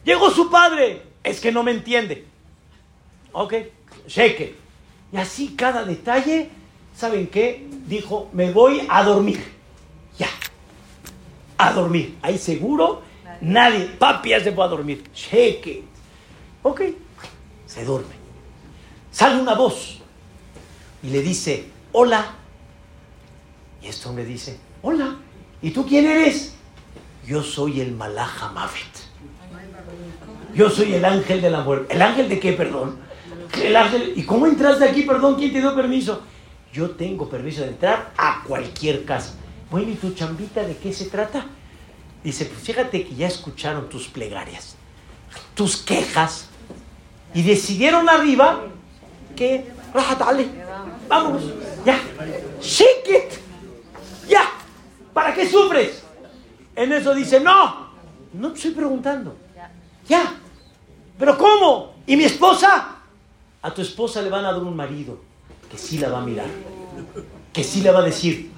Llegó 0.05 0.31
su 0.31 0.51
padre. 0.51 1.03
Es 1.23 1.41
que 1.41 1.53
no 1.53 1.63
me 1.63 1.73
entiende. 1.73 2.27
Ok, 3.33 3.55
shake 4.07 4.57
Y 5.13 5.17
así 5.17 5.55
cada 5.57 5.85
detalle, 5.85 6.51
¿saben 6.95 7.29
qué? 7.29 7.67
Dijo, 7.87 8.29
me 8.33 8.53
voy 8.53 8.87
a 8.89 9.03
dormir. 9.03 9.43
Ya. 10.19 10.29
A 11.59 11.73
dormir. 11.73 12.19
Ahí 12.23 12.39
seguro 12.39 13.03
nadie. 13.41 13.87
Papi 13.99 14.31
ya 14.31 14.41
se 14.41 14.53
fue 14.53 14.65
a 14.65 14.69
dormir. 14.69 15.05
Shake 15.15 15.85
Ok. 16.63 16.83
Se 17.67 17.85
duerme. 17.85 18.15
Sale 19.11 19.41
una 19.41 19.55
voz 19.55 19.99
y 21.03 21.09
le 21.09 21.23
dice, 21.23 21.69
hola. 21.93 22.35
Y 23.83 23.89
este 23.89 24.09
hombre 24.09 24.25
dice, 24.25 24.59
hola, 24.83 25.17
¿y 25.63 25.71
tú 25.71 25.87
quién 25.87 26.07
eres? 26.07 26.55
Yo 27.27 27.43
soy 27.43 27.81
el 27.81 27.93
Malaja 27.93 28.51
Mavet. 28.53 29.03
Yo 30.55 30.69
soy 30.69 30.95
el 30.95 31.05
ángel 31.05 31.41
de 31.41 31.51
la 31.51 31.61
muerte. 31.61 31.95
¿El 31.95 32.03
ángel 32.03 32.29
de 32.29 32.39
qué, 32.39 32.53
perdón? 32.53 32.99
El 33.63 33.75
ángel. 33.75 34.13
¿Y 34.17 34.25
cómo 34.25 34.47
entraste 34.47 34.85
aquí, 34.85 35.03
perdón? 35.03 35.37
¿Quién 35.37 35.53
te 35.53 35.61
dio 35.61 35.75
permiso? 35.75 36.23
Yo 36.73 36.91
tengo 36.91 37.29
permiso 37.29 37.63
de 37.63 37.69
entrar 37.69 38.13
a 38.17 38.43
cualquier 38.47 39.05
casa. 39.05 39.35
Bueno, 39.71 39.91
¿y 39.91 39.95
tu 39.95 40.13
chambita 40.13 40.63
de 40.63 40.77
qué 40.77 40.93
se 40.93 41.07
trata? 41.07 41.47
Dice, 42.23 42.45
pues 42.45 42.61
fíjate 42.61 43.05
que 43.05 43.15
ya 43.15 43.27
escucharon 43.27 43.89
tus 43.89 44.09
plegarias, 44.09 44.77
tus 45.55 45.77
quejas, 45.79 46.49
y 47.35 47.43
decidieron 47.43 48.09
arriba 48.09 48.65
que, 49.35 49.67
dale, 50.19 50.49
vamos, 51.09 51.43
ya, 51.85 51.99
shake 52.61 53.09
it, 53.09 54.29
ya, 54.29 54.43
¿para 55.13 55.35
qué 55.35 55.49
sufres? 55.49 56.03
En 56.75 56.93
eso 56.93 57.15
dice, 57.15 57.41
no, 57.41 57.89
no 58.33 58.51
te 58.51 58.57
estoy 58.57 58.71
preguntando, 58.73 59.37
ya, 60.09 60.35
pero 61.19 61.37
¿cómo? 61.37 61.95
¿Y 62.07 62.17
mi 62.17 62.25
esposa? 62.25 62.97
A 63.61 63.73
tu 63.73 63.83
esposa 63.83 64.23
le 64.23 64.31
van 64.31 64.45
a 64.45 64.53
dar 64.53 64.63
un 64.63 64.75
marido 64.75 65.21
que 65.71 65.79
sí 65.79 65.99
la 65.99 66.09
va 66.09 66.19
a 66.19 66.25
mirar, 66.25 66.49
que 67.53 67.63
sí 67.63 67.81
le 67.81 67.91
va 67.91 68.01
a 68.01 68.03
decir, 68.03 68.51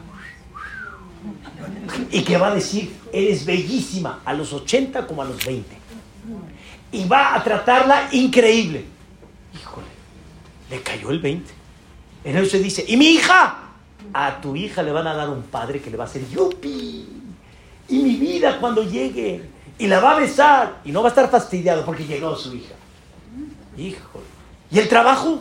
y 2.11 2.22
que 2.22 2.36
va 2.36 2.48
a 2.48 2.55
decir, 2.55 2.94
eres 3.12 3.44
bellísima 3.44 4.20
a 4.24 4.32
los 4.32 4.52
80 4.52 5.07
como 5.07 5.22
a 5.22 5.24
los 5.24 5.44
20. 5.44 5.76
Y 6.92 7.07
va 7.07 7.34
a 7.34 7.42
tratarla 7.42 8.09
increíble. 8.12 8.84
Híjole, 9.55 9.86
le 10.70 10.80
cayó 10.82 11.11
el 11.11 11.18
20. 11.18 11.52
En 12.24 12.36
eso 12.36 12.50
se 12.50 12.61
dice, 12.61 12.84
¿y 12.86 12.96
mi 12.96 13.07
hija? 13.07 13.64
A 14.12 14.40
tu 14.40 14.55
hija 14.57 14.82
le 14.82 14.92
van 14.92 15.07
a 15.07 15.14
dar 15.14 15.28
un 15.28 15.42
padre 15.42 15.80
que 15.80 15.90
le 15.90 15.96
va 15.96 16.05
a 16.05 16.07
hacer 16.07 16.28
yupi. 16.28 17.09
Y 17.88 17.98
mi 17.98 18.16
vida 18.16 18.59
cuando 18.61 18.82
llegue. 18.82 19.48
Y 19.78 19.86
la 19.86 20.00
va 20.00 20.12
a 20.12 20.20
besar. 20.20 20.80
Y 20.84 20.92
no 20.92 21.02
va 21.02 21.09
a 21.09 21.11
estar 21.11 21.30
fastidiado 21.30 21.84
porque 21.84 22.05
llegó 22.05 22.36
su 22.36 22.55
hija. 22.55 22.74
Híjole. 23.76 24.26
¿Y 24.70 24.78
el 24.78 24.88
trabajo? 24.88 25.40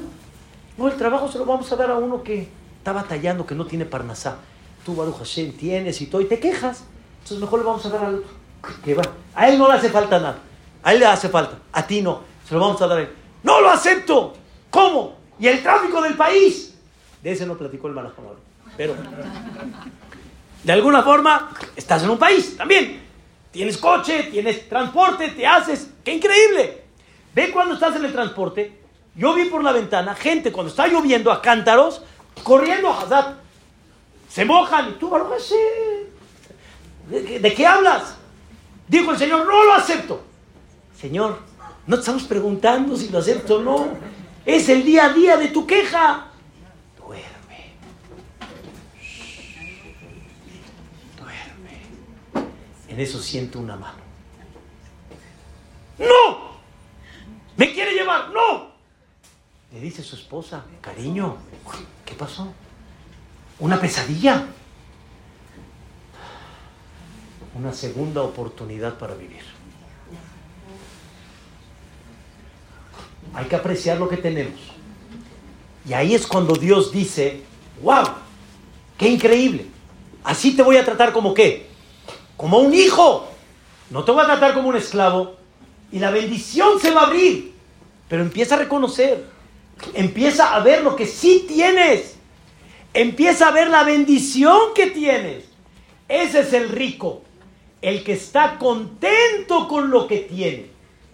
No, 0.78 0.88
el 0.88 0.97
trabajo 0.97 1.32
se 1.32 1.38
lo 1.38 1.45
vamos 1.45 1.72
a 1.72 1.76
dar 1.76 1.91
a 1.91 1.97
uno 1.97 2.24
que 2.24 2.47
está 2.78 2.93
batallando, 2.93 3.45
que 3.45 3.55
no 3.55 3.66
tiene 3.66 3.86
parnasá 3.86 4.38
tú 4.84 4.95
Baruch 4.95 5.18
Hashem 5.18 5.53
tienes 5.53 6.01
y 6.01 6.07
todo, 6.07 6.22
y 6.22 6.26
te 6.26 6.39
quejas. 6.39 6.84
Entonces 7.20 7.39
mejor 7.39 7.59
le 7.59 7.66
vamos 7.66 7.86
a 7.86 7.89
dar 7.89 8.05
al 8.05 8.24
que 8.84 8.93
va. 8.93 9.03
A 9.36 9.49
él 9.49 9.57
no 9.57 9.68
le 9.68 9.76
hace 9.76 9.89
falta 9.89 10.20
nada. 10.20 10.39
A 10.84 10.93
él 10.93 10.99
le 10.99 11.05
hace 11.05 11.30
falta. 11.30 11.57
A 11.72 11.86
ti 11.86 12.01
no. 12.01 12.22
Se 12.47 12.53
lo 12.53 12.59
vamos 12.59 12.82
a 12.82 12.88
dar 12.88 12.97
a 12.97 13.01
él. 13.01 13.09
¡No 13.43 13.61
lo 13.61 13.70
acepto! 13.70 14.34
¿Cómo? 14.70 15.18
¿Y 15.39 15.47
el 15.47 15.61
tráfico 15.61 16.01
del 16.01 16.16
país? 16.16 16.74
De 17.22 17.32
ese 17.32 17.45
no 17.45 17.57
platicó 17.57 17.88
el 17.88 17.93
Malajonor. 17.93 18.38
Pero, 18.78 18.96
de 20.64 20.74
alguna 20.74 21.04
forma, 21.04 21.52
estás 21.76 22.04
en 22.04 22.10
un 22.10 22.18
país 22.18 22.58
también. 22.58 23.02
Tienes 23.52 23.78
coche, 23.78 24.30
tienes 24.32 24.68
transporte, 24.68 25.30
te 25.30 25.46
haces. 25.46 25.90
¡Qué 26.04 26.14
increíble! 26.14 26.84
Ve 27.36 27.52
cuando 27.52 27.76
estás 27.76 27.96
en 27.96 28.06
el 28.06 28.12
transporte. 28.12 28.80
Yo 29.16 29.34
vi 29.34 29.46
por 29.46 29.64
la 29.64 29.72
ventana 29.72 30.16
gente 30.16 30.52
cuando 30.52 30.72
está 30.72 30.88
lloviendo 30.88 31.32
a 31.32 31.42
cántaros 31.42 32.02
corriendo 32.42 32.90
a 32.90 33.02
Hazat 33.02 33.44
se 34.30 34.46
mojan 34.46 34.90
y 34.90 34.94
tú, 34.94 35.10
Baruch 35.10 35.54
¿De, 37.08 37.40
¿De 37.40 37.54
qué 37.54 37.68
hablas? 37.68 38.16
Dijo 38.88 39.12
el 39.12 39.18
Señor, 39.18 39.46
no 39.46 39.64
lo 39.64 39.74
acepto. 39.74 40.24
Señor, 41.00 41.38
no 41.86 41.96
te 41.96 42.00
estamos 42.00 42.24
preguntando 42.24 42.96
si 42.96 43.10
lo 43.10 43.20
acepto 43.20 43.58
o 43.58 43.62
no. 43.62 43.90
Es 44.46 44.70
el 44.70 44.84
día 44.84 45.06
a 45.06 45.10
día 45.10 45.38
de 45.38 45.50
tu 45.50 45.68
queja. 45.68 46.28
Duerme. 46.98 47.76
Duerme. 51.20 52.48
En 52.94 53.00
eso 53.00 53.20
siento 53.20 53.58
una 53.58 53.76
mano. 53.76 53.98
¡No! 55.98 56.54
¿Me 57.58 57.74
quiere 57.74 57.94
llevar? 57.94 58.30
¡No! 58.30 58.68
Le 59.72 59.80
dice 59.80 60.04
su 60.04 60.16
esposa, 60.16 60.64
cariño, 60.80 61.38
¿qué 62.06 62.14
pasó? 62.14 62.54
una 63.58 63.80
pesadilla. 63.82 64.46
Una 67.56 67.74
segunda 67.74 68.22
oportunidad 68.22 69.00
para 69.00 69.16
vivir. 69.16 69.41
Hay 73.34 73.46
que 73.46 73.56
apreciar 73.56 73.98
lo 73.98 74.08
que 74.08 74.18
tenemos. 74.18 74.60
Y 75.88 75.94
ahí 75.94 76.14
es 76.14 76.28
cuando 76.28 76.54
Dios 76.54 76.91
dice, 76.91 77.41
wow, 77.82 78.04
qué 79.00 79.10
increíble. 79.10 79.66
Así 80.24 80.56
te 80.56 80.62
voy 80.62 80.78
a 80.78 80.86
tratar 80.86 81.12
como 81.12 81.34
qué? 81.34 81.73
Como 82.44 82.58
un 82.58 82.74
hijo. 82.74 83.26
No 83.89 84.04
te 84.04 84.12
voy 84.12 84.22
a 84.22 84.26
tratar 84.26 84.54
como 84.54 84.68
un 84.68 84.76
esclavo. 84.76 85.38
Y 85.94 86.00
la 86.00 86.12
bendición 86.12 86.78
se 86.78 86.91
va 86.91 87.04
a 87.04 87.06
abrir. 87.06 87.54
Pero 88.10 88.22
empieza 88.22 88.56
a 88.56 88.58
reconocer. 88.58 89.24
Empieza 89.94 90.54
a 90.54 90.60
ver 90.60 90.84
lo 90.84 90.98
que 90.98 91.06
sí 91.06 91.46
tienes. 91.48 92.18
Empieza 92.94 93.48
a 93.48 93.52
ver 93.52 93.70
la 93.70 93.86
bendición 93.86 94.58
que 94.76 94.88
tienes. 94.88 95.46
Ese 96.10 96.41
es 96.41 96.52
el 96.52 96.68
rico. 96.68 97.22
El 97.82 98.04
que 98.04 98.12
está 98.12 98.58
contento 98.60 99.70
con 99.70 99.89
lo 99.89 100.06
que 100.06 100.18
tiene. 100.18 100.66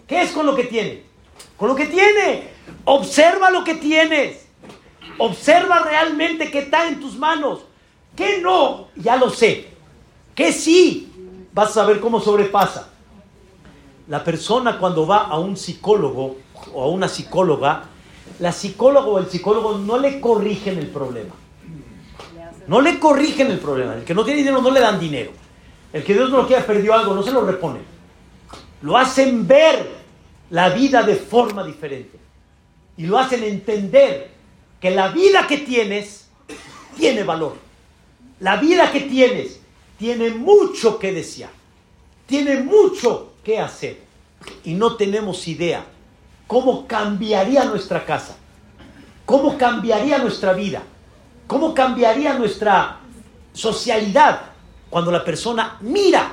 ¿Qué 0.07 0.23
es 0.23 0.31
con 0.31 0.47
lo 0.47 0.55
que 0.55 0.63
tiene? 0.63 1.03
Con 1.57 1.69
lo 1.69 1.75
que 1.75 1.85
tiene. 1.85 2.47
Observa 2.85 3.51
lo 3.51 3.63
que 3.63 3.75
tienes. 3.75 4.47
Observa 5.19 5.77
realmente 5.77 6.49
qué 6.49 6.57
está 6.57 6.87
en 6.87 6.99
tus 6.99 7.15
manos. 7.19 7.59
¿Qué 8.15 8.39
no? 8.39 8.87
Ya 8.95 9.15
lo 9.15 9.29
sé. 9.29 9.67
¿Qué 10.33 10.51
sí? 10.51 11.08
Vas 11.53 11.69
a 11.69 11.73
saber 11.73 11.99
cómo 11.99 12.19
sobrepasa. 12.19 12.89
La 14.07 14.23
persona 14.23 14.79
cuando 14.79 15.05
va 15.05 15.25
a 15.25 15.39
un 15.39 15.55
psicólogo 15.55 16.37
o 16.73 16.83
a 16.83 16.87
una 16.87 17.07
psicóloga, 17.07 17.83
la 18.39 18.51
psicóloga 18.51 19.07
o 19.07 19.19
el 19.19 19.27
psicólogo 19.27 19.77
no 19.77 19.97
le 19.97 20.19
corrigen 20.19 20.77
el 20.77 20.87
problema. 20.87 21.35
No 22.67 22.81
le 22.81 22.99
corrigen 22.99 23.51
el 23.51 23.59
problema. 23.59 23.95
El 23.95 24.03
que 24.03 24.13
no 24.13 24.23
tiene 24.23 24.39
dinero 24.39 24.61
no 24.61 24.71
le 24.71 24.79
dan 24.79 24.99
dinero. 24.99 25.31
El 25.91 26.03
que 26.03 26.13
Dios 26.13 26.29
no 26.29 26.37
lo 26.37 26.47
quiera 26.47 26.65
perdió 26.65 26.93
algo, 26.93 27.15
no 27.15 27.23
se 27.23 27.31
lo 27.31 27.41
repone. 27.41 27.79
Lo 28.81 28.97
hacen 28.97 29.47
ver 29.47 29.89
la 30.51 30.69
vida 30.69 31.03
de 31.03 31.15
forma 31.15 31.63
diferente. 31.63 32.19
Y 32.97 33.07
lo 33.07 33.17
hacen 33.17 33.43
entender 33.43 34.31
que 34.79 34.91
la 34.91 35.09
vida 35.09 35.47
que 35.47 35.57
tienes 35.57 36.29
tiene 36.95 37.23
valor. 37.23 37.55
La 38.39 38.57
vida 38.57 38.91
que 38.91 39.01
tienes 39.01 39.59
tiene 39.99 40.29
mucho 40.29 40.97
que 40.97 41.11
desear. 41.11 41.51
Tiene 42.25 42.61
mucho 42.61 43.33
que 43.43 43.59
hacer. 43.59 43.99
Y 44.63 44.73
no 44.73 44.95
tenemos 44.95 45.47
idea 45.47 45.85
cómo 46.47 46.87
cambiaría 46.87 47.65
nuestra 47.65 48.05
casa. 48.05 48.37
Cómo 49.25 49.57
cambiaría 49.57 50.17
nuestra 50.17 50.53
vida. 50.53 50.81
Cómo 51.45 51.73
cambiaría 51.73 52.33
nuestra 52.33 52.99
socialidad 53.53 54.41
cuando 54.89 55.11
la 55.11 55.23
persona 55.23 55.77
mira 55.81 56.31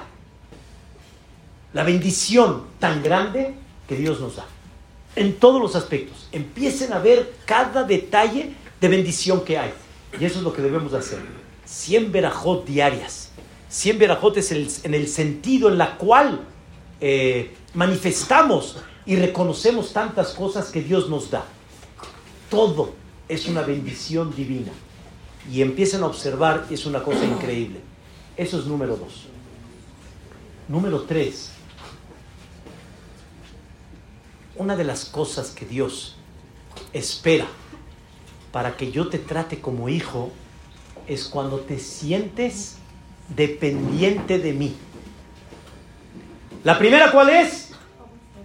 la 1.72 1.82
bendición 1.82 2.66
tan 2.78 3.02
grande 3.02 3.54
que 3.88 3.96
Dios 3.96 4.20
nos 4.20 4.36
da. 4.36 4.46
En 5.16 5.38
todos 5.38 5.60
los 5.60 5.74
aspectos. 5.74 6.28
Empiecen 6.30 6.92
a 6.92 7.00
ver 7.00 7.34
cada 7.44 7.82
detalle 7.82 8.54
de 8.80 8.88
bendición 8.88 9.44
que 9.44 9.58
hay. 9.58 9.72
Y 10.20 10.24
eso 10.24 10.38
es 10.38 10.44
lo 10.44 10.52
que 10.52 10.62
debemos 10.62 10.94
hacer. 10.94 11.18
100 11.64 12.12
verajot 12.12 12.64
diarias. 12.64 13.25
100 13.76 13.98
verajot 13.98 14.38
es 14.38 14.52
en 14.52 14.94
el 14.94 15.06
sentido 15.06 15.68
en 15.68 15.76
la 15.76 15.98
cual 15.98 16.46
eh, 16.98 17.54
manifestamos 17.74 18.78
y 19.04 19.16
reconocemos 19.16 19.92
tantas 19.92 20.32
cosas 20.32 20.70
que 20.70 20.80
Dios 20.80 21.10
nos 21.10 21.30
da. 21.30 21.44
Todo 22.48 22.94
es 23.28 23.46
una 23.46 23.60
bendición 23.60 24.34
divina. 24.34 24.72
Y 25.52 25.60
empiecen 25.60 26.02
a 26.04 26.06
observar, 26.06 26.66
es 26.70 26.86
una 26.86 27.02
cosa 27.02 27.26
increíble. 27.26 27.80
Eso 28.34 28.58
es 28.58 28.64
número 28.64 28.96
dos. 28.96 29.26
Número 30.68 31.02
tres. 31.02 31.50
Una 34.54 34.74
de 34.74 34.84
las 34.84 35.04
cosas 35.04 35.50
que 35.50 35.66
Dios 35.66 36.16
espera 36.94 37.46
para 38.52 38.78
que 38.78 38.90
yo 38.90 39.10
te 39.10 39.18
trate 39.18 39.60
como 39.60 39.90
hijo 39.90 40.32
es 41.06 41.26
cuando 41.26 41.60
te 41.60 41.78
sientes 41.78 42.78
dependiente 43.28 44.38
de 44.38 44.52
mí. 44.52 44.76
La 46.64 46.78
primera, 46.78 47.12
¿cuál 47.12 47.30
es? 47.30 47.72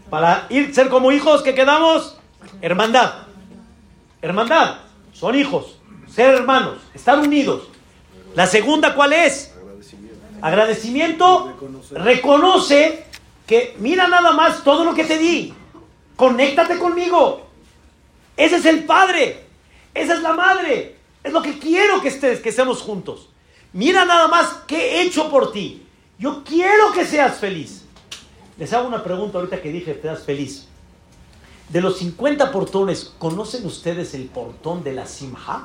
Para 0.09 0.45
ir 0.49 0.73
ser 0.75 0.89
como 0.89 1.11
hijos 1.11 1.41
que 1.41 1.55
quedamos, 1.55 2.17
hermandad. 2.61 3.27
Hermandad, 4.21 4.79
son 5.13 5.35
hijos, 5.35 5.77
ser 6.07 6.35
hermanos, 6.35 6.77
estar 6.93 7.17
unidos. 7.17 7.63
La 8.35 8.45
segunda, 8.45 8.93
¿cuál 8.93 9.13
es? 9.13 9.53
Agradecimiento. 10.41 11.53
Reconoce 11.91 13.05
que 13.47 13.75
mira 13.79 14.07
nada 14.07 14.31
más 14.33 14.63
todo 14.63 14.83
lo 14.83 14.93
que 14.93 15.03
te 15.03 15.17
di. 15.17 15.53
Conéctate 16.15 16.77
conmigo. 16.77 17.47
Ese 18.37 18.57
es 18.57 18.65
el 18.65 18.83
padre. 18.83 19.45
Esa 19.93 20.13
es 20.13 20.21
la 20.21 20.33
madre. 20.33 20.97
Es 21.23 21.33
lo 21.33 21.41
que 21.41 21.59
quiero 21.59 22.01
que 22.01 22.09
estés, 22.09 22.39
que 22.39 22.49
estemos 22.49 22.81
juntos. 22.81 23.30
Mira 23.73 24.05
nada 24.05 24.27
más 24.27 24.63
qué 24.67 24.77
he 24.77 25.01
hecho 25.03 25.29
por 25.29 25.51
ti. 25.51 25.85
Yo 26.19 26.43
quiero 26.43 26.91
que 26.91 27.05
seas 27.05 27.37
feliz. 27.37 27.83
Les 28.57 28.71
hago 28.73 28.87
una 28.87 29.03
pregunta 29.03 29.37
ahorita 29.37 29.61
que 29.61 29.71
dije, 29.71 29.93
te 29.93 30.07
das 30.07 30.23
feliz. 30.23 30.67
De 31.69 31.81
los 31.81 31.97
50 31.97 32.51
portones, 32.51 33.13
¿conocen 33.17 33.65
ustedes 33.65 34.13
el 34.13 34.25
portón 34.25 34.83
de 34.83 34.93
la 34.93 35.07
Simha? 35.07 35.63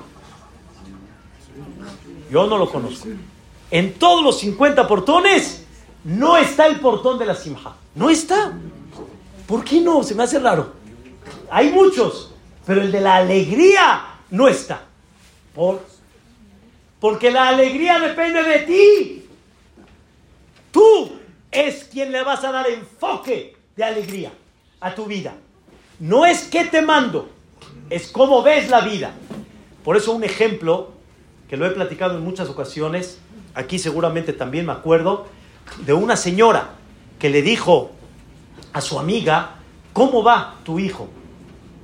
Yo 2.30 2.46
no 2.46 2.58
lo 2.58 2.70
conozco. 2.70 3.08
En 3.70 3.94
todos 3.94 4.22
los 4.22 4.38
50 4.38 4.86
portones 4.86 5.64
no 6.04 6.36
está 6.36 6.66
el 6.66 6.78
portón 6.80 7.18
de 7.18 7.26
la 7.26 7.34
Simha. 7.34 7.74
No 7.94 8.08
está. 8.08 8.52
¿Por 9.46 9.64
qué 9.64 9.80
no? 9.80 10.02
Se 10.04 10.14
me 10.14 10.22
hace 10.22 10.38
raro. 10.38 10.72
Hay 11.50 11.70
muchos, 11.70 12.32
pero 12.64 12.82
el 12.82 12.92
de 12.92 13.00
la 13.00 13.16
alegría 13.16 14.20
no 14.30 14.48
está. 14.48 14.84
¿Por? 15.54 15.80
Porque 17.06 17.30
la 17.30 17.50
alegría 17.50 18.00
depende 18.00 18.42
de 18.42 18.58
ti. 18.58 19.28
Tú 20.72 21.12
es 21.52 21.84
quien 21.84 22.10
le 22.10 22.24
vas 22.24 22.42
a 22.42 22.50
dar 22.50 22.68
enfoque 22.68 23.54
de 23.76 23.84
alegría 23.84 24.32
a 24.80 24.92
tu 24.92 25.04
vida. 25.04 25.36
No 26.00 26.26
es 26.26 26.48
que 26.48 26.64
te 26.64 26.82
mando, 26.82 27.28
es 27.90 28.08
cómo 28.08 28.42
ves 28.42 28.70
la 28.70 28.80
vida. 28.80 29.12
Por 29.84 29.96
eso 29.96 30.10
un 30.14 30.24
ejemplo 30.24 30.94
que 31.48 31.56
lo 31.56 31.64
he 31.68 31.70
platicado 31.70 32.18
en 32.18 32.24
muchas 32.24 32.48
ocasiones, 32.48 33.20
aquí 33.54 33.78
seguramente 33.78 34.32
también 34.32 34.66
me 34.66 34.72
acuerdo, 34.72 35.28
de 35.84 35.92
una 35.92 36.16
señora 36.16 36.70
que 37.20 37.30
le 37.30 37.40
dijo 37.40 37.92
a 38.72 38.80
su 38.80 38.98
amiga, 38.98 39.60
¿cómo 39.92 40.24
va 40.24 40.56
tu 40.64 40.80
hijo? 40.80 41.08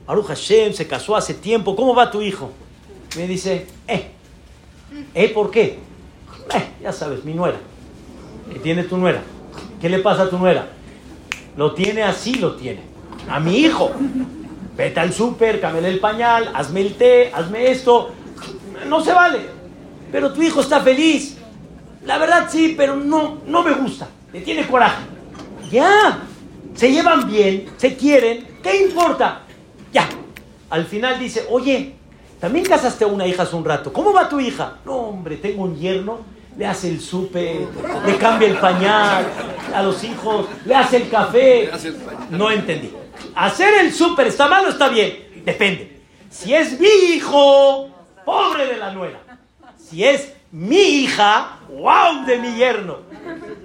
Aruch 0.08 0.26
Hashem 0.26 0.72
se 0.72 0.88
casó 0.88 1.14
hace 1.14 1.34
tiempo, 1.34 1.76
¿cómo 1.76 1.94
va 1.94 2.10
tu 2.10 2.22
hijo? 2.22 2.50
Me 3.14 3.28
dice, 3.28 3.68
eh, 3.86 4.10
¿eh 5.14 5.28
por 5.28 5.50
qué? 5.50 5.78
Eh, 6.54 6.68
ya 6.82 6.92
sabes, 6.92 7.24
mi 7.24 7.34
nuera. 7.34 7.58
¿Qué 8.52 8.58
tiene 8.58 8.84
tu 8.84 8.96
nuera? 8.96 9.22
¿Qué 9.80 9.88
le 9.88 9.98
pasa 9.98 10.24
a 10.24 10.30
tu 10.30 10.38
nuera? 10.38 10.68
Lo 11.56 11.74
tiene 11.74 12.02
así, 12.02 12.34
lo 12.34 12.56
tiene. 12.56 12.80
A 13.28 13.40
mi 13.40 13.58
hijo. 13.58 13.92
Vete 14.76 15.00
al 15.00 15.12
súper, 15.12 15.60
cámele 15.60 15.88
el 15.88 16.00
pañal, 16.00 16.50
hazme 16.54 16.80
el 16.80 16.94
té, 16.94 17.30
hazme 17.32 17.70
esto. 17.70 18.10
No 18.88 19.02
se 19.02 19.12
vale. 19.12 19.40
Pero 20.10 20.32
tu 20.32 20.42
hijo 20.42 20.60
está 20.60 20.80
feliz. 20.80 21.36
La 22.04 22.18
verdad 22.18 22.48
sí, 22.50 22.74
pero 22.76 22.96
no, 22.96 23.38
no 23.46 23.62
me 23.62 23.72
gusta. 23.72 24.08
Le 24.32 24.40
tiene 24.40 24.66
coraje. 24.66 25.02
Ya. 25.70 26.22
Se 26.74 26.90
llevan 26.90 27.30
bien, 27.30 27.66
se 27.76 27.96
quieren. 27.96 28.46
¿Qué 28.62 28.84
importa? 28.84 29.42
Ya. 29.92 30.08
Al 30.70 30.86
final 30.86 31.18
dice, 31.18 31.44
oye, 31.50 31.94
también 32.42 32.64
casaste 32.66 33.04
a 33.04 33.06
una 33.06 33.24
hija 33.24 33.44
hace 33.44 33.54
un 33.54 33.64
rato. 33.64 33.92
¿Cómo 33.92 34.12
va 34.12 34.28
tu 34.28 34.40
hija? 34.40 34.78
No, 34.84 34.94
hombre, 34.94 35.36
tengo 35.36 35.62
un 35.62 35.78
yerno. 35.78 36.18
Le 36.58 36.66
hace 36.66 36.88
el 36.88 37.00
súper, 37.00 37.68
le 38.04 38.16
cambia 38.16 38.48
el 38.48 38.58
pañal 38.58 39.24
a 39.72 39.80
los 39.80 40.02
hijos, 40.02 40.46
le 40.64 40.74
hace 40.74 40.96
el 40.96 41.08
café. 41.08 41.70
No 42.30 42.50
entendí. 42.50 42.92
¿Hacer 43.36 43.74
el 43.74 43.94
súper 43.94 44.26
está 44.26 44.48
mal 44.48 44.66
o 44.66 44.70
está 44.70 44.88
bien? 44.88 45.42
Depende. 45.44 46.00
Si 46.30 46.52
es 46.52 46.80
mi 46.80 46.88
hijo, 47.14 47.88
pobre 48.24 48.66
de 48.66 48.76
la 48.76 48.90
nuera. 48.90 49.20
Si 49.78 50.02
es 50.02 50.32
mi 50.50 50.80
hija, 50.80 51.60
wow 51.68 52.26
de 52.26 52.38
mi 52.38 52.56
yerno. 52.56 52.98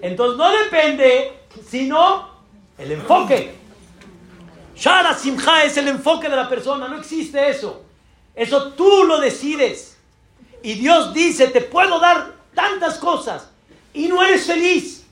Entonces 0.04 0.38
no 0.38 0.52
depende, 0.52 1.34
sino 1.68 2.30
el 2.78 2.92
enfoque. 2.92 3.56
Shara 4.76 5.16
Simcha 5.16 5.64
es 5.64 5.76
el 5.78 5.88
enfoque 5.88 6.30
de 6.30 6.36
la 6.36 6.48
persona, 6.48 6.88
no 6.88 6.98
existe 6.98 7.50
eso. 7.50 7.87
Eso 8.38 8.74
tú 8.74 9.04
lo 9.04 9.20
decides. 9.20 9.98
Y 10.62 10.76
Dios 10.76 11.14
dice, 11.14 11.48
te 11.48 11.62
puedo 11.62 12.00
dar 12.00 12.36
tantas 12.54 13.00
cosas 13.00 13.50
y 13.94 14.08
no 14.08 14.22
eres 14.22 14.46
feliz. 14.46 15.06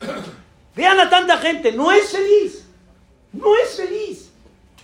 Vean 0.76 0.99
a 0.99 1.09
tanta 1.09 1.38
gente, 1.38 1.71
no 1.71 1.91
es 1.91 2.11
feliz. 2.11 2.65
No 3.34 3.55
es 3.55 3.76
feliz. 3.76 4.30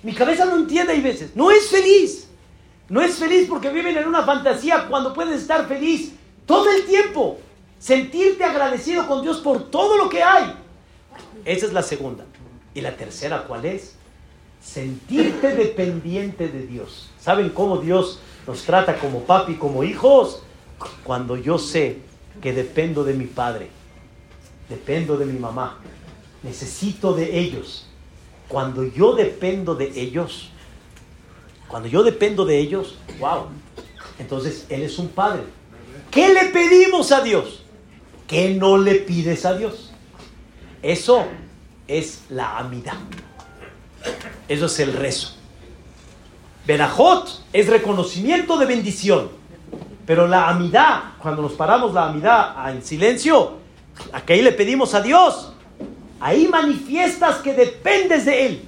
Mi 0.01 0.13
cabeza 0.13 0.45
no 0.45 0.55
entiende 0.55 0.93
hay 0.93 1.01
veces. 1.01 1.35
No 1.35 1.51
es 1.51 1.67
feliz. 1.67 2.27
No 2.89 3.01
es 3.01 3.15
feliz 3.15 3.47
porque 3.47 3.69
viven 3.69 3.95
en 3.95 4.07
una 4.07 4.23
fantasía 4.23 4.87
cuando 4.89 5.13
puedes 5.13 5.39
estar 5.39 5.65
feliz 5.67 6.11
Todo 6.45 6.69
el 6.71 6.85
tiempo. 6.85 7.39
Sentirte 7.79 8.43
agradecido 8.43 9.07
con 9.07 9.21
Dios 9.21 9.37
por 9.37 9.69
todo 9.69 9.97
lo 9.97 10.09
que 10.09 10.23
hay. 10.23 10.55
Esa 11.45 11.67
es 11.67 11.73
la 11.73 11.83
segunda. 11.83 12.25
¿Y 12.73 12.81
la 12.81 12.95
tercera 12.97 13.43
cuál 13.43 13.65
es? 13.65 13.95
Sentirte 14.61 15.55
dependiente 15.55 16.47
de 16.47 16.65
Dios. 16.65 17.09
¿Saben 17.19 17.49
cómo 17.49 17.77
Dios 17.77 18.19
nos 18.47 18.63
trata 18.63 18.97
como 18.97 19.23
papi, 19.23 19.55
como 19.55 19.83
hijos? 19.83 20.43
Cuando 21.03 21.37
yo 21.37 21.57
sé 21.57 21.99
que 22.41 22.53
dependo 22.53 23.03
de 23.03 23.13
mi 23.13 23.25
padre, 23.25 23.69
dependo 24.69 25.17
de 25.17 25.25
mi 25.25 25.37
mamá, 25.37 25.79
necesito 26.43 27.13
de 27.13 27.39
ellos. 27.39 27.87
Cuando 28.47 28.83
yo 28.83 29.13
dependo 29.13 29.75
de 29.75 29.91
ellos, 29.99 30.49
cuando 31.67 31.87
yo 31.87 32.03
dependo 32.03 32.45
de 32.45 32.57
ellos, 32.59 32.95
wow, 33.19 33.47
entonces 34.19 34.65
Él 34.69 34.83
es 34.83 34.97
un 34.99 35.07
padre. 35.09 35.43
¿Qué 36.09 36.33
le 36.33 36.45
pedimos 36.45 37.11
a 37.11 37.21
Dios? 37.21 37.63
¿Qué 38.27 38.53
no 38.55 38.77
le 38.77 38.95
pides 38.95 39.45
a 39.45 39.53
Dios? 39.57 39.91
Eso 40.81 41.25
es 41.87 42.23
la 42.29 42.57
amidad. 42.57 42.97
Eso 44.47 44.65
es 44.65 44.79
el 44.79 44.93
rezo. 44.93 45.40
Berajot 46.65 47.43
es 47.53 47.67
reconocimiento 47.67 48.57
de 48.57 48.65
bendición. 48.65 49.29
Pero 50.05 50.27
la 50.27 50.49
amidad, 50.49 51.13
cuando 51.19 51.41
nos 51.41 51.53
paramos 51.53 51.93
la 51.93 52.09
amidad 52.09 52.73
en 52.73 52.83
silencio, 52.83 53.53
ahí 54.11 54.41
le 54.41 54.51
pedimos 54.51 54.93
a 54.93 55.01
Dios. 55.01 55.53
Ahí 56.19 56.47
manifiestas 56.47 57.37
que 57.37 57.53
dependes 57.53 58.25
de 58.25 58.45
Él. 58.45 58.61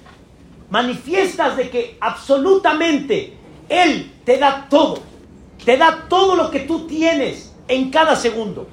Manifiestas 0.70 1.58
de 1.58 1.70
que 1.70 1.98
absolutamente 2.00 3.34
Él 3.70 4.12
te 4.24 4.38
da 4.38 4.68
todo. 4.70 5.00
Te 5.64 5.78
da 5.78 6.06
todo 6.10 6.36
lo 6.36 6.50
que 6.50 6.62
tú 6.62 6.88
tienes 6.88 7.54
en 7.68 7.90
cada 7.90 8.16
segundo. 8.16 8.68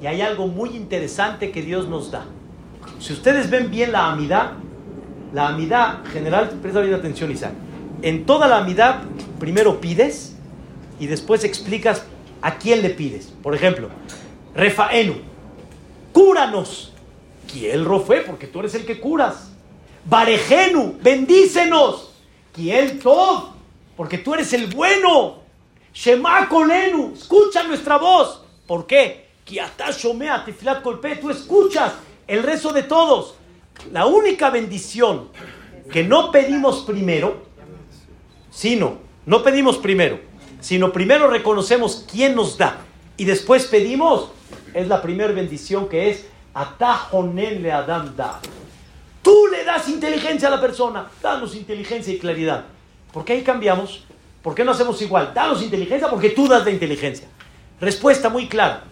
Y 0.00 0.06
hay 0.06 0.20
algo 0.20 0.46
muy 0.46 0.70
interesante 0.70 1.50
que 1.50 1.62
Dios 1.62 1.88
nos 1.88 2.10
da. 2.10 2.24
Si 3.00 3.12
ustedes 3.12 3.50
ven 3.50 3.70
bien 3.70 3.92
la 3.92 4.12
amidad, 4.12 4.52
la 5.32 5.48
amidad 5.48 6.04
general, 6.12 6.50
presta 6.62 6.80
bien 6.80 6.94
atención 6.94 7.30
Isaac. 7.30 7.52
En 8.02 8.26
toda 8.26 8.46
la 8.46 8.58
amidad, 8.58 9.02
primero 9.38 9.80
pides 9.80 10.36
y 11.00 11.06
después 11.06 11.44
explicas 11.44 12.02
a 12.42 12.58
quién 12.58 12.82
le 12.82 12.90
pides. 12.90 13.32
Por 13.42 13.54
ejemplo, 13.54 13.88
Refaenu, 14.54 15.14
cúranos. 16.12 16.92
¿Quién 17.50 17.84
lo 17.84 18.00
fue? 18.00 18.20
Porque 18.22 18.46
tú 18.46 18.60
eres 18.60 18.74
el 18.74 18.84
que 18.84 19.00
curas. 19.00 19.50
Barejenu, 20.04 20.98
bendícenos. 21.00 22.12
¿Quién 22.52 22.98
Tov? 22.98 23.50
Porque 23.96 24.18
tú 24.18 24.34
eres 24.34 24.52
el 24.52 24.66
bueno. 24.68 25.40
Shema 25.92 26.48
Kolenu, 26.48 27.14
escucha 27.14 27.62
nuestra 27.62 27.96
voz. 27.96 28.42
¿Por 28.66 28.86
qué? 28.86 29.26
Tú 31.20 31.30
escuchas 31.30 31.92
el 32.26 32.42
rezo 32.42 32.72
de 32.72 32.82
todos. 32.82 33.34
La 33.92 34.06
única 34.06 34.50
bendición 34.50 35.28
que 35.90 36.02
no 36.02 36.30
pedimos 36.32 36.80
primero, 36.80 37.45
sino, 38.56 38.96
no 39.26 39.42
pedimos 39.42 39.76
primero, 39.76 40.18
sino 40.60 40.90
primero 40.90 41.28
reconocemos 41.28 42.06
quién 42.10 42.34
nos 42.34 42.56
da 42.56 42.78
y 43.18 43.26
después 43.26 43.66
pedimos, 43.66 44.30
es 44.72 44.88
la 44.88 45.02
primera 45.02 45.32
bendición 45.34 45.90
que 45.90 46.08
es 46.08 46.24
le 47.34 47.70
Adam 47.70 48.16
da. 48.16 48.40
Tú 49.20 49.46
le 49.52 49.62
das 49.62 49.90
inteligencia 49.90 50.48
a 50.48 50.52
la 50.52 50.60
persona, 50.60 51.06
danos 51.22 51.54
inteligencia 51.54 52.14
y 52.14 52.18
claridad. 52.18 52.64
¿Por 53.12 53.26
qué 53.26 53.34
ahí 53.34 53.42
cambiamos? 53.42 54.04
¿Por 54.42 54.54
qué 54.54 54.64
no 54.64 54.72
hacemos 54.72 55.02
igual? 55.02 55.32
Danos 55.34 55.62
inteligencia 55.62 56.08
porque 56.08 56.30
tú 56.30 56.48
das 56.48 56.64
la 56.64 56.70
inteligencia. 56.70 57.28
Respuesta 57.78 58.30
muy 58.30 58.48
clara. 58.48 58.84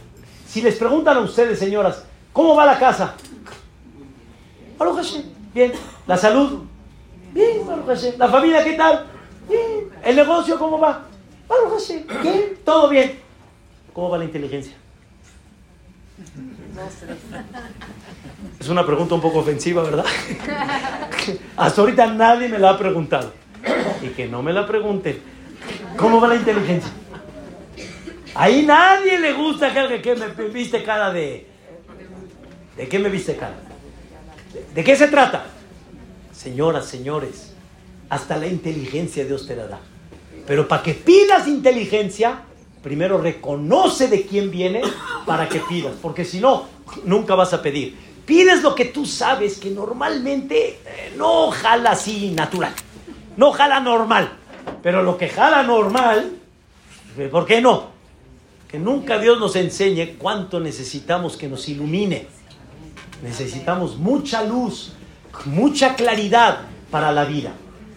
Si 0.46 0.60
les 0.60 0.74
preguntan 0.76 1.16
a 1.16 1.20
ustedes, 1.20 1.58
señoras, 1.58 2.04
¿cómo 2.34 2.54
va 2.54 2.66
la 2.66 2.78
casa? 2.78 3.14
Bien. 5.54 5.72
¿La 6.06 6.18
salud? 6.18 6.64
Bien, 7.32 7.62
¿La 8.18 8.28
familia 8.28 8.62
qué 8.62 8.74
tal? 8.74 9.13
Bien. 9.48 9.90
¿El 10.04 10.16
negocio 10.16 10.58
cómo 10.58 10.78
va? 10.78 11.04
Bien, 12.22 12.58
todo 12.64 12.88
bien. 12.88 13.18
¿Cómo 13.92 14.10
va 14.10 14.18
la 14.18 14.24
inteligencia? 14.24 14.74
Es 18.58 18.68
una 18.68 18.84
pregunta 18.84 19.14
un 19.14 19.20
poco 19.20 19.38
ofensiva, 19.38 19.82
¿verdad? 19.82 20.04
Hasta 21.56 21.80
ahorita 21.80 22.06
nadie 22.06 22.48
me 22.48 22.58
la 22.58 22.70
ha 22.70 22.78
preguntado. 22.78 23.32
Y 24.02 24.08
que 24.08 24.26
no 24.26 24.42
me 24.42 24.52
la 24.52 24.66
pregunten. 24.66 25.20
¿Cómo 25.96 26.20
va 26.20 26.28
la 26.28 26.36
inteligencia? 26.36 26.90
Ahí 28.34 28.66
nadie 28.66 29.18
le 29.18 29.32
gusta 29.32 29.72
que, 29.72 30.02
que 30.02 30.16
me 30.16 30.28
viste 30.48 30.82
cara 30.82 31.12
de... 31.12 31.46
¿De 32.76 32.88
qué 32.88 32.98
me 32.98 33.08
viste 33.08 33.36
cara? 33.36 33.54
¿De, 34.74 34.82
qué 34.82 34.96
se 34.96 35.06
trata? 35.06 35.46
Señoras, 36.32 36.86
señores, 36.86 37.53
hasta 38.08 38.36
la 38.36 38.46
inteligencia 38.46 39.24
Dios 39.24 39.46
te 39.46 39.56
la 39.56 39.66
da. 39.66 39.80
Pero 40.46 40.68
para 40.68 40.82
que 40.82 40.94
pidas 40.94 41.48
inteligencia, 41.48 42.42
primero 42.82 43.18
reconoce 43.18 44.08
de 44.08 44.26
quién 44.26 44.50
viene 44.50 44.82
para 45.26 45.48
que 45.48 45.60
pidas, 45.60 45.94
porque 46.00 46.24
si 46.24 46.40
no, 46.40 46.66
nunca 47.04 47.34
vas 47.34 47.52
a 47.54 47.62
pedir. 47.62 47.96
Pides 48.26 48.62
lo 48.62 48.74
que 48.74 48.86
tú 48.86 49.04
sabes 49.04 49.58
que 49.58 49.70
normalmente 49.70 50.80
eh, 50.84 51.14
no 51.16 51.50
jala 51.50 51.92
así 51.92 52.30
natural, 52.30 52.72
no 53.36 53.52
jala 53.52 53.80
normal, 53.80 54.32
pero 54.82 55.02
lo 55.02 55.16
que 55.16 55.28
jala 55.28 55.62
normal, 55.62 56.32
¿por 57.30 57.46
qué 57.46 57.60
no? 57.60 57.92
Que 58.68 58.78
nunca 58.78 59.18
Dios 59.18 59.38
nos 59.38 59.56
enseñe 59.56 60.16
cuánto 60.18 60.58
necesitamos 60.60 61.36
que 61.36 61.48
nos 61.48 61.68
ilumine. 61.68 62.26
Necesitamos 63.22 63.96
mucha 63.96 64.42
luz, 64.42 64.92
mucha 65.46 65.94
claridad 65.94 66.62
para 66.90 67.12
la 67.12 67.24
vida. 67.24 67.52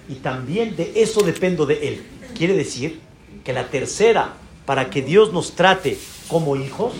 Y 0.09 0.15
también 0.15 0.75
de 0.75 0.93
eso 0.95 1.21
dependo 1.21 1.65
de 1.65 1.87
Él. 1.87 2.03
Quiere 2.35 2.53
decir 2.53 2.99
que 3.43 3.53
la 3.53 3.67
tercera, 3.67 4.33
para 4.65 4.89
que 4.89 5.01
Dios 5.01 5.33
nos 5.33 5.53
trate 5.55 5.97
como 6.27 6.55
hijos, 6.55 6.93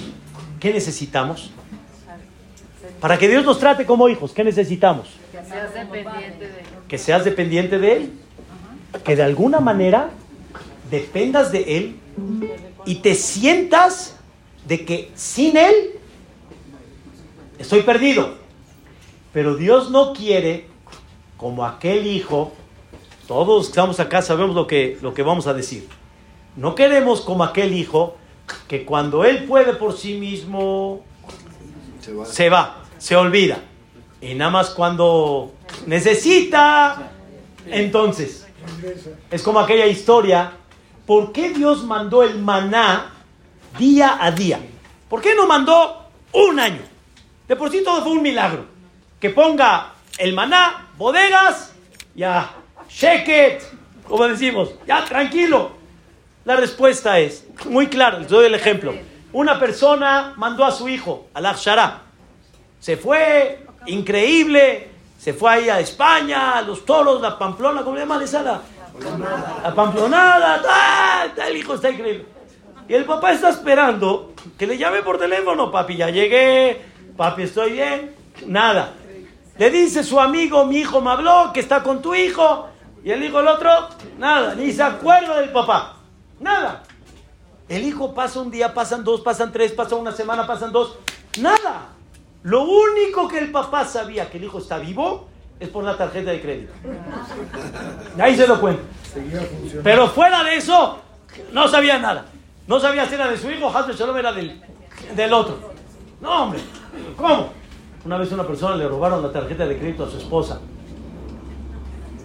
¿qué 0.60 0.74
necesitamos? 0.74 1.52
Para 3.00 3.18
que 3.18 3.28
Dios 3.28 3.46
nos 3.46 3.60
trate 3.60 3.86
como 3.86 4.10
hijos, 4.10 4.32
¿qué 4.34 4.44
necesitamos? 4.44 5.10
Que 5.32 5.44
seas 5.44 5.74
dependiente 5.74 6.48
de 6.48 6.60
Él. 6.60 6.66
Que 6.88 6.98
seas 6.98 7.26
dependiente 7.26 7.80
de 7.80 7.96
Él. 7.96 8.14
Que 9.04 9.16
de 9.16 9.24
alguna 9.24 9.60
manera 9.60 10.10
dependas 10.90 11.52
de 11.52 11.78
Él 11.78 11.96
y 12.86 12.96
te 12.96 13.16
sientas 13.16 14.16
de 14.68 14.86
que 14.86 15.12
sin 15.16 15.58
Él 15.58 15.92
estoy 17.60 17.82
perdido. 17.82 18.38
Pero 19.34 19.56
Dios 19.56 19.92
no 19.92 20.14
quiere, 20.14 20.66
como 21.38 21.66
aquel 21.66 22.08
hijo, 22.08 22.54
todos 23.28 23.66
que 23.66 23.70
estamos 23.72 24.00
acá 24.00 24.22
sabemos 24.22 24.56
lo 24.56 24.66
que, 24.66 24.98
lo 25.02 25.14
que 25.14 25.22
vamos 25.22 25.48
a 25.48 25.54
decir. 25.54 25.88
No 26.56 26.74
queremos 26.74 27.22
como 27.22 27.44
aquel 27.44 27.74
hijo 27.74 28.16
que 28.68 28.86
cuando 28.86 29.26
él 29.26 29.44
puede 29.44 29.74
por 29.74 29.96
sí 29.96 30.18
mismo 30.18 31.04
se 32.26 32.50
va, 32.50 32.78
se, 32.98 33.16
olvida. 33.16 33.60
Y 34.22 34.34
nada 34.34 34.50
más 34.50 34.70
cuando 34.70 35.52
necesita, 35.86 37.12
entonces. 37.68 38.48
Es 39.30 39.44
como 39.44 39.60
aquella 39.60 39.86
historia. 39.86 40.54
¿Por 41.06 41.32
qué 41.32 41.50
Dios 41.50 41.84
mandó 41.84 42.24
el 42.24 42.40
maná 42.40 43.14
día 43.78 44.18
a 44.20 44.32
día? 44.32 44.60
¿Por 45.10 45.22
qué 45.22 45.36
no 45.36 45.48
mandó 45.48 46.10
un 46.32 46.60
año? 46.60 46.82
De 47.48 47.56
por 47.56 47.72
sí 47.72 47.82
todo 47.84 48.02
fue 48.02 48.14
un 48.14 48.22
milagro. 48.22 48.66
Que 49.20 49.30
ponga 49.30 49.94
el 50.18 50.34
maná, 50.34 50.90
bodegas, 50.98 51.74
ya, 52.16 52.54
shake 52.90 53.28
it, 53.28 53.62
como 54.08 54.28
decimos, 54.28 54.72
ya, 54.86 55.04
tranquilo. 55.06 55.72
La 56.46 56.56
respuesta 56.56 57.20
es 57.20 57.46
muy 57.66 57.88
clara, 57.88 58.20
les 58.20 58.30
doy 58.30 58.46
el 58.46 58.56
ejemplo. 58.56 58.94
Una 59.34 59.60
persona 59.60 60.34
mandó 60.38 60.66
a 60.66 60.72
su 60.72 60.88
hijo, 60.88 61.28
al 61.34 61.46
Akshara. 61.46 62.04
Se 62.80 62.96
fue, 62.96 63.66
increíble, 63.86 64.90
se 65.20 65.34
fue 65.34 65.52
ahí 65.52 65.70
a 65.70 65.80
España, 65.80 66.58
a 66.58 66.62
los 66.62 66.86
toros, 66.86 67.22
la 67.22 67.38
Pamplona, 67.38 67.82
¿cómo 67.82 67.96
le 67.96 68.02
llaman 68.02 68.22
esa? 68.22 68.42
La, 68.42 68.62
la 69.64 69.76
Pamplonada, 69.76 70.62
el 71.48 71.58
hijo 71.58 71.76
está 71.76 71.90
increíble. 71.90 72.26
Y 72.88 72.94
el 72.94 73.04
papá 73.04 73.34
está 73.34 73.50
esperando 73.50 74.34
que 74.58 74.66
le 74.66 74.78
llame 74.78 75.02
por 75.02 75.18
teléfono, 75.18 75.72
papi, 75.72 75.98
ya 75.98 76.10
llegué, 76.10 76.82
papi, 77.18 77.44
estoy 77.44 77.74
bien, 77.74 78.16
nada. 78.46 78.94
Le 79.58 79.70
dice 79.70 80.04
su 80.04 80.20
amigo, 80.20 80.66
mi 80.66 80.78
hijo 80.78 81.02
me 81.02 81.12
habló, 81.12 81.52
que 81.54 81.60
está 81.60 81.84
con 81.84 82.02
tu 82.02 82.16
hijo, 82.16 82.70
y 83.04 83.12
el 83.12 83.24
hijo 83.24 83.40
el 83.40 83.48
otro, 83.48 83.70
nada, 84.18 84.56
ni 84.56 84.72
se 84.72 84.84
acuerda 84.84 85.40
del 85.40 85.52
papá, 85.52 85.98
nada. 86.40 86.84
El 87.70 87.84
hijo 87.84 88.14
pasa 88.14 88.40
un 88.40 88.50
día, 88.50 88.74
pasan 88.74 89.04
dos, 89.04 89.22
pasan 89.22 89.52
tres, 89.52 89.74
pasa 89.74 89.96
una 89.96 90.12
semana, 90.12 90.48
pasan 90.48 90.72
dos, 90.72 90.98
nada. 91.40 91.90
Lo 92.44 92.64
único 92.64 93.28
que 93.28 93.40
el 93.40 93.52
papá 93.52 93.84
sabía 93.86 94.30
que 94.30 94.38
el 94.38 94.46
hijo 94.46 94.60
está 94.60 94.78
vivo 94.78 95.28
es 95.60 95.68
por 95.70 95.84
la 95.84 95.98
tarjeta 95.98 96.32
de 96.32 96.42
crédito. 96.42 96.74
Ahí 98.20 98.38
se 98.38 98.48
lo 98.48 98.62
cuenta. 98.62 98.84
Pero 99.84 100.08
fuera 100.08 100.44
de 100.44 100.56
eso, 100.56 101.00
no 101.52 101.68
sabía 101.68 101.98
nada. 101.98 102.26
No 102.68 102.80
sabía 102.80 103.06
si 103.06 103.16
era 103.16 103.28
de 103.28 103.38
su 103.38 103.50
hijo, 103.50 103.68
Hazbe 103.68 103.94
Shalom 103.94 104.18
era 104.18 104.32
del, 104.32 104.62
del 105.16 105.34
otro. 105.34 105.58
No, 106.22 106.44
hombre, 106.44 106.60
¿cómo? 107.16 107.50
Una 108.06 108.18
vez 108.18 108.32
una 108.32 108.46
persona 108.46 108.76
le 108.76 108.88
robaron 108.88 109.22
la 109.22 109.32
tarjeta 109.32 109.66
de 109.66 109.78
crédito 109.78 110.06
a 110.06 110.10
su 110.10 110.18
esposa. 110.18 110.60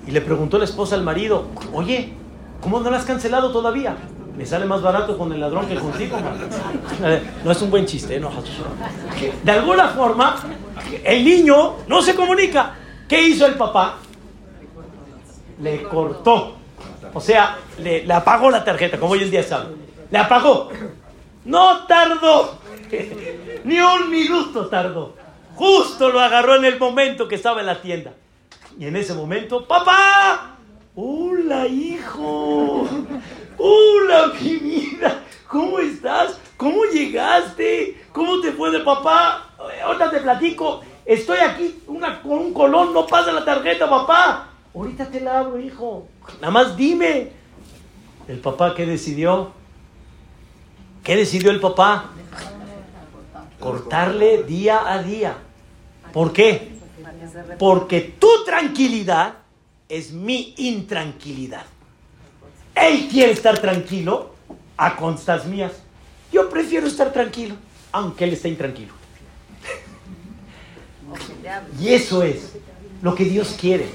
Y 0.07 0.11
le 0.11 0.21
preguntó 0.21 0.59
la 0.59 0.65
esposa 0.65 0.95
al 0.95 1.03
marido, 1.03 1.47
oye, 1.73 2.13
¿cómo 2.61 2.81
no 2.81 2.91
la 2.91 2.99
has 2.99 3.05
cancelado 3.05 3.53
todavía? 3.53 3.97
Me 4.37 4.47
sale 4.47 4.65
más 4.65 4.81
barato 4.81 5.19
con 5.19 5.33
el 5.33 5.41
ladrón 5.41 5.67
que 5.67 5.77
contigo. 5.77 6.17
No 7.45 7.51
es 7.53 7.63
un 7.63 7.71
buen 7.71 7.87
chiste, 7.87 8.19
¿no? 8.19 8.31
De 9.45 9.53
alguna 9.53 9.89
forma, 9.89 10.37
el 11.05 11.25
niño 11.25 11.75
no 11.87 12.01
se 12.01 12.15
comunica. 12.15 12.75
¿Qué 13.07 13.21
hizo 13.23 13.47
el 13.47 13.55
papá? 13.55 13.99
Le 15.61 15.83
cortó. 15.83 16.57
O 17.13 17.21
sea, 17.21 17.59
le, 17.79 18.07
le 18.07 18.15
apagó 18.15 18.51
la 18.51 18.65
tarjeta, 18.65 18.99
como 18.99 19.13
hoy 19.13 19.23
en 19.23 19.31
día 19.31 19.43
sabe. 19.43 19.75
Le 20.11 20.19
apagó. 20.19 20.71
No 21.45 21.87
tardó. 21.87 22.59
Ni 23.65 23.79
un 23.79 24.11
minuto 24.11 24.67
tardó. 24.67 25.15
Justo 25.55 26.11
lo 26.11 26.21
agarró 26.21 26.57
en 26.57 26.65
el 26.65 26.79
momento 26.79 27.29
que 27.29 27.35
estaba 27.35 27.61
en 27.61 27.67
la 27.67 27.81
tienda. 27.83 28.13
Y 28.79 28.87
en 28.87 28.97
ese 28.97 29.15
momento, 29.15 29.67
¡papá! 29.67 30.57
¡Hola, 30.95 31.67
hijo! 31.67 32.89
¡Hola, 33.59 34.33
mi 34.41 34.57
vida! 34.57 35.23
¿Cómo 35.49 35.79
estás? 35.79 36.39
¿Cómo 36.57 36.85
llegaste? 36.85 38.03
¿Cómo 38.13 38.41
te 38.41 38.53
fue 38.53 38.71
de 38.71 38.81
papá? 38.81 39.51
Ahorita 39.85 40.11
te 40.11 40.21
platico. 40.21 40.81
Estoy 41.05 41.39
aquí 41.39 41.83
una, 41.87 42.23
con 42.23 42.39
un 42.39 42.55
colón, 42.55 42.93
no 42.95 43.07
pasa 43.07 43.33
la 43.33 43.45
tarjeta, 43.45 43.89
papá. 43.89 44.49
Ahorita 44.75 45.07
te 45.07 45.21
la 45.21 45.41
abro, 45.41 45.59
hijo. 45.59 46.07
Nada 46.41 46.51
más 46.51 46.77
dime. 46.77 47.33
¿El 48.29 48.39
papá 48.39 48.75
qué 48.75 48.87
decidió? 48.87 49.53
¿Qué 51.03 51.17
decidió 51.17 51.51
el 51.51 51.61
papá? 51.61 52.11
Cortarle 53.59 54.45
día 54.45 54.91
a 54.91 55.03
día. 55.03 55.37
¿Por 56.13 56.33
qué? 56.33 56.82
Porque 57.59 58.01
tu 58.01 58.45
tranquilidad 58.45 59.35
es 59.89 60.13
mi 60.13 60.55
intranquilidad. 60.57 61.65
Él 62.75 63.09
quiere 63.11 63.33
estar 63.33 63.59
tranquilo 63.59 64.35
a 64.77 64.97
constas 64.97 65.47
mías. 65.47 65.73
Yo 66.33 66.49
prefiero 66.49 66.87
estar 66.87 67.13
tranquilo, 67.13 67.57
aunque 67.93 68.25
él 68.25 68.33
esté 68.33 68.49
intranquilo. 68.49 68.95
Y 71.81 71.89
eso 71.89 72.23
es 72.23 72.53
lo 73.03 73.15
que 73.15 73.25
Dios 73.25 73.57
quiere. 73.61 73.87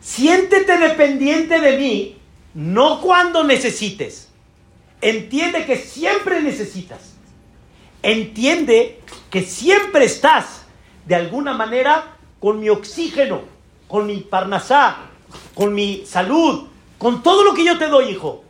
Siéntete 0.00 0.78
dependiente 0.78 1.60
de 1.60 1.78
mí, 1.78 2.18
no 2.54 3.00
cuando 3.00 3.44
necesites. 3.44 4.28
Entiende 5.00 5.64
que 5.64 5.76
siempre 5.76 6.42
necesitas. 6.42 7.14
Entiende 8.02 9.00
que 9.30 9.42
siempre 9.42 10.04
estás, 10.04 10.62
de 11.06 11.14
alguna 11.14 11.54
manera, 11.54 12.11
con 12.42 12.58
mi 12.58 12.68
oxígeno, 12.68 13.42
con 13.86 14.04
mi 14.04 14.18
parnasá, 14.18 14.96
con 15.54 15.72
mi 15.72 16.04
salud, 16.04 16.64
con 16.98 17.22
todo 17.22 17.44
lo 17.44 17.54
que 17.54 17.64
yo 17.64 17.78
te 17.78 17.86
doy, 17.86 18.10
hijo. 18.10 18.42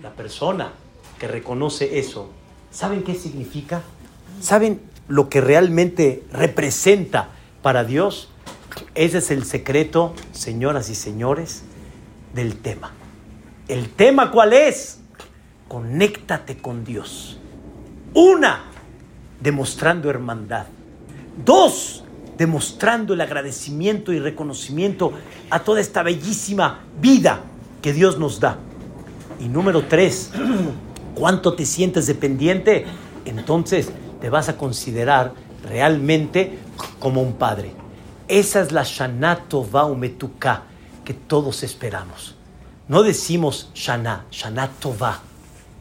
La 0.00 0.10
persona 0.10 0.70
que 1.18 1.26
reconoce 1.26 1.98
eso, 1.98 2.30
¿saben 2.70 3.02
qué 3.02 3.16
significa? 3.16 3.82
¿Saben 4.40 4.80
lo 5.08 5.28
que 5.28 5.40
realmente 5.40 6.22
representa 6.30 7.30
para 7.60 7.82
Dios? 7.82 8.28
Ese 8.94 9.18
es 9.18 9.32
el 9.32 9.44
secreto, 9.44 10.14
señoras 10.30 10.88
y 10.88 10.94
señores, 10.94 11.64
del 12.34 12.56
tema. 12.56 12.92
¿El 13.66 13.90
tema 13.90 14.30
cuál 14.30 14.52
es? 14.52 15.00
Conéctate 15.66 16.58
con 16.58 16.84
Dios. 16.84 17.40
Una, 18.14 18.66
demostrando 19.40 20.08
hermandad. 20.08 20.66
Dos, 21.44 22.03
demostrando 22.36 23.14
el 23.14 23.20
agradecimiento 23.20 24.12
y 24.12 24.18
reconocimiento 24.18 25.12
a 25.50 25.60
toda 25.60 25.80
esta 25.80 26.02
bellísima 26.02 26.80
vida 27.00 27.40
que 27.82 27.92
Dios 27.92 28.18
nos 28.18 28.40
da. 28.40 28.58
Y 29.40 29.48
número 29.48 29.84
tres, 29.84 30.30
¿cuánto 31.14 31.54
te 31.54 31.66
sientes 31.66 32.06
dependiente? 32.06 32.86
Entonces 33.24 33.90
te 34.20 34.30
vas 34.30 34.48
a 34.48 34.56
considerar 34.56 35.32
realmente 35.68 36.58
como 36.98 37.22
un 37.22 37.34
padre. 37.34 37.72
Esa 38.28 38.60
es 38.60 38.72
la 38.72 38.84
Shana 38.84 39.36
Tova 39.48 39.86
que 41.04 41.14
todos 41.14 41.62
esperamos. 41.62 42.34
No 42.88 43.02
decimos 43.02 43.70
Shana, 43.74 44.26
Shana 44.30 44.68
Tova, 44.68 45.20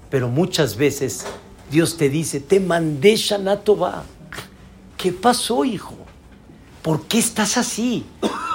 pero 0.10 0.28
muchas 0.30 0.76
veces 0.76 1.26
Dios 1.72 1.98
te 1.98 2.10
dice, 2.10 2.40
te 2.40 2.60
mandé 2.60 3.16
Shana 3.16 3.62
Tova. 3.62 4.04
¿Qué 4.98 5.12
pasó, 5.12 5.66
hijo? 5.66 5.96
¿Por 6.84 7.08
qué 7.08 7.18
estás 7.18 7.58
así? 7.58 8.06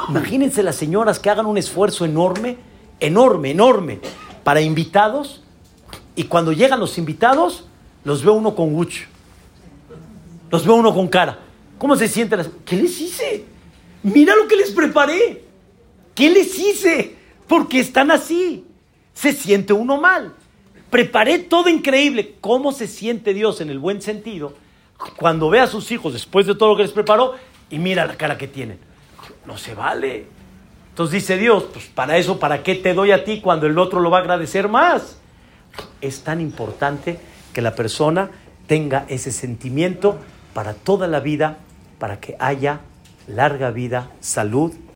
Imagínense 0.09 0.63
las 0.63 0.77
señoras 0.77 1.19
que 1.19 1.31
hagan 1.31 1.47
un 1.47 1.59
esfuerzo 1.59 2.05
enorme, 2.05 2.59
enorme, 3.01 3.51
enorme, 3.51 4.01
para 4.45 4.61
invitados, 4.61 5.43
y 6.15 6.25
cuando 6.25 6.53
llegan 6.53 6.79
los 6.79 6.99
invitados, 6.99 7.65
los 8.05 8.23
ve 8.25 8.31
uno 8.31 8.55
con 8.55 8.73
gucho, 8.75 9.05
los 10.51 10.67
ve 10.67 10.73
uno 10.73 10.95
con 10.95 11.09
cara. 11.09 11.39
¿Cómo 11.79 11.97
se 11.97 12.09
sienten? 12.09 12.39
Las... 12.39 12.51
¿Qué 12.65 12.77
les 12.77 13.01
hice? 13.01 13.45
Mira 14.03 14.35
lo 14.37 14.47
que 14.47 14.57
les 14.57 14.73
preparé. 14.73 15.45
¿Qué 16.15 16.29
les 16.29 16.59
hice? 16.59 17.17
Porque 17.47 17.81
están 17.81 18.11
así. 18.11 18.65
Se 19.15 19.33
siente 19.33 19.73
uno 19.73 20.01
mal. 20.01 20.35
Preparé 20.91 21.39
todo 21.39 21.69
increíble. 21.69 22.35
¿Cómo 22.41 22.73
se 22.73 22.89
siente 22.89 23.33
Dios 23.33 23.61
en 23.61 23.71
el 23.71 23.79
buen 23.79 24.03
sentido? 24.03 24.55
Cuando 25.17 25.49
ve 25.49 25.61
a 25.61 25.67
sus 25.67 25.91
hijos 25.93 26.13
después 26.13 26.47
de 26.47 26.55
todo 26.55 26.71
lo 26.71 26.77
que 26.77 26.83
les 26.83 26.93
preparó 26.93 27.35
y 27.71 27.79
mira 27.79 28.07
la 28.07 28.17
cara 28.17 28.39
que 28.39 28.49
tienen. 28.49 28.79
No 29.47 29.57
se 29.59 29.75
vale. 29.75 30.27
Entonces 30.91 31.23
dice 31.23 31.37
Dios, 31.37 31.65
pues 31.73 31.87
para 31.87 32.17
eso, 32.17 32.39
¿para 32.39 32.63
qué 32.63 32.75
te 32.75 32.95
doy 32.95 33.13
a 33.13 33.25
ti 33.25 33.41
cuando 33.41 33.67
el 33.67 33.79
otro 33.79 34.01
lo 34.01 34.11
va 34.11 34.19
a 34.19 34.21
agradecer 34.21 34.69
más? 34.69 35.19
Es 36.01 36.23
tan 36.25 36.41
importante 36.41 37.19
que 37.53 37.63
la 37.63 37.75
persona 37.75 38.31
tenga 38.67 39.05
ese 39.09 39.33
sentimiento 39.33 40.19
para 40.55 40.75
toda 40.75 41.07
la 41.07 41.21
vida, 41.21 41.59
para 41.99 42.21
que 42.21 42.37
haya 42.39 42.81
larga 43.27 43.71
vida, 43.71 44.11
salud 44.21 44.73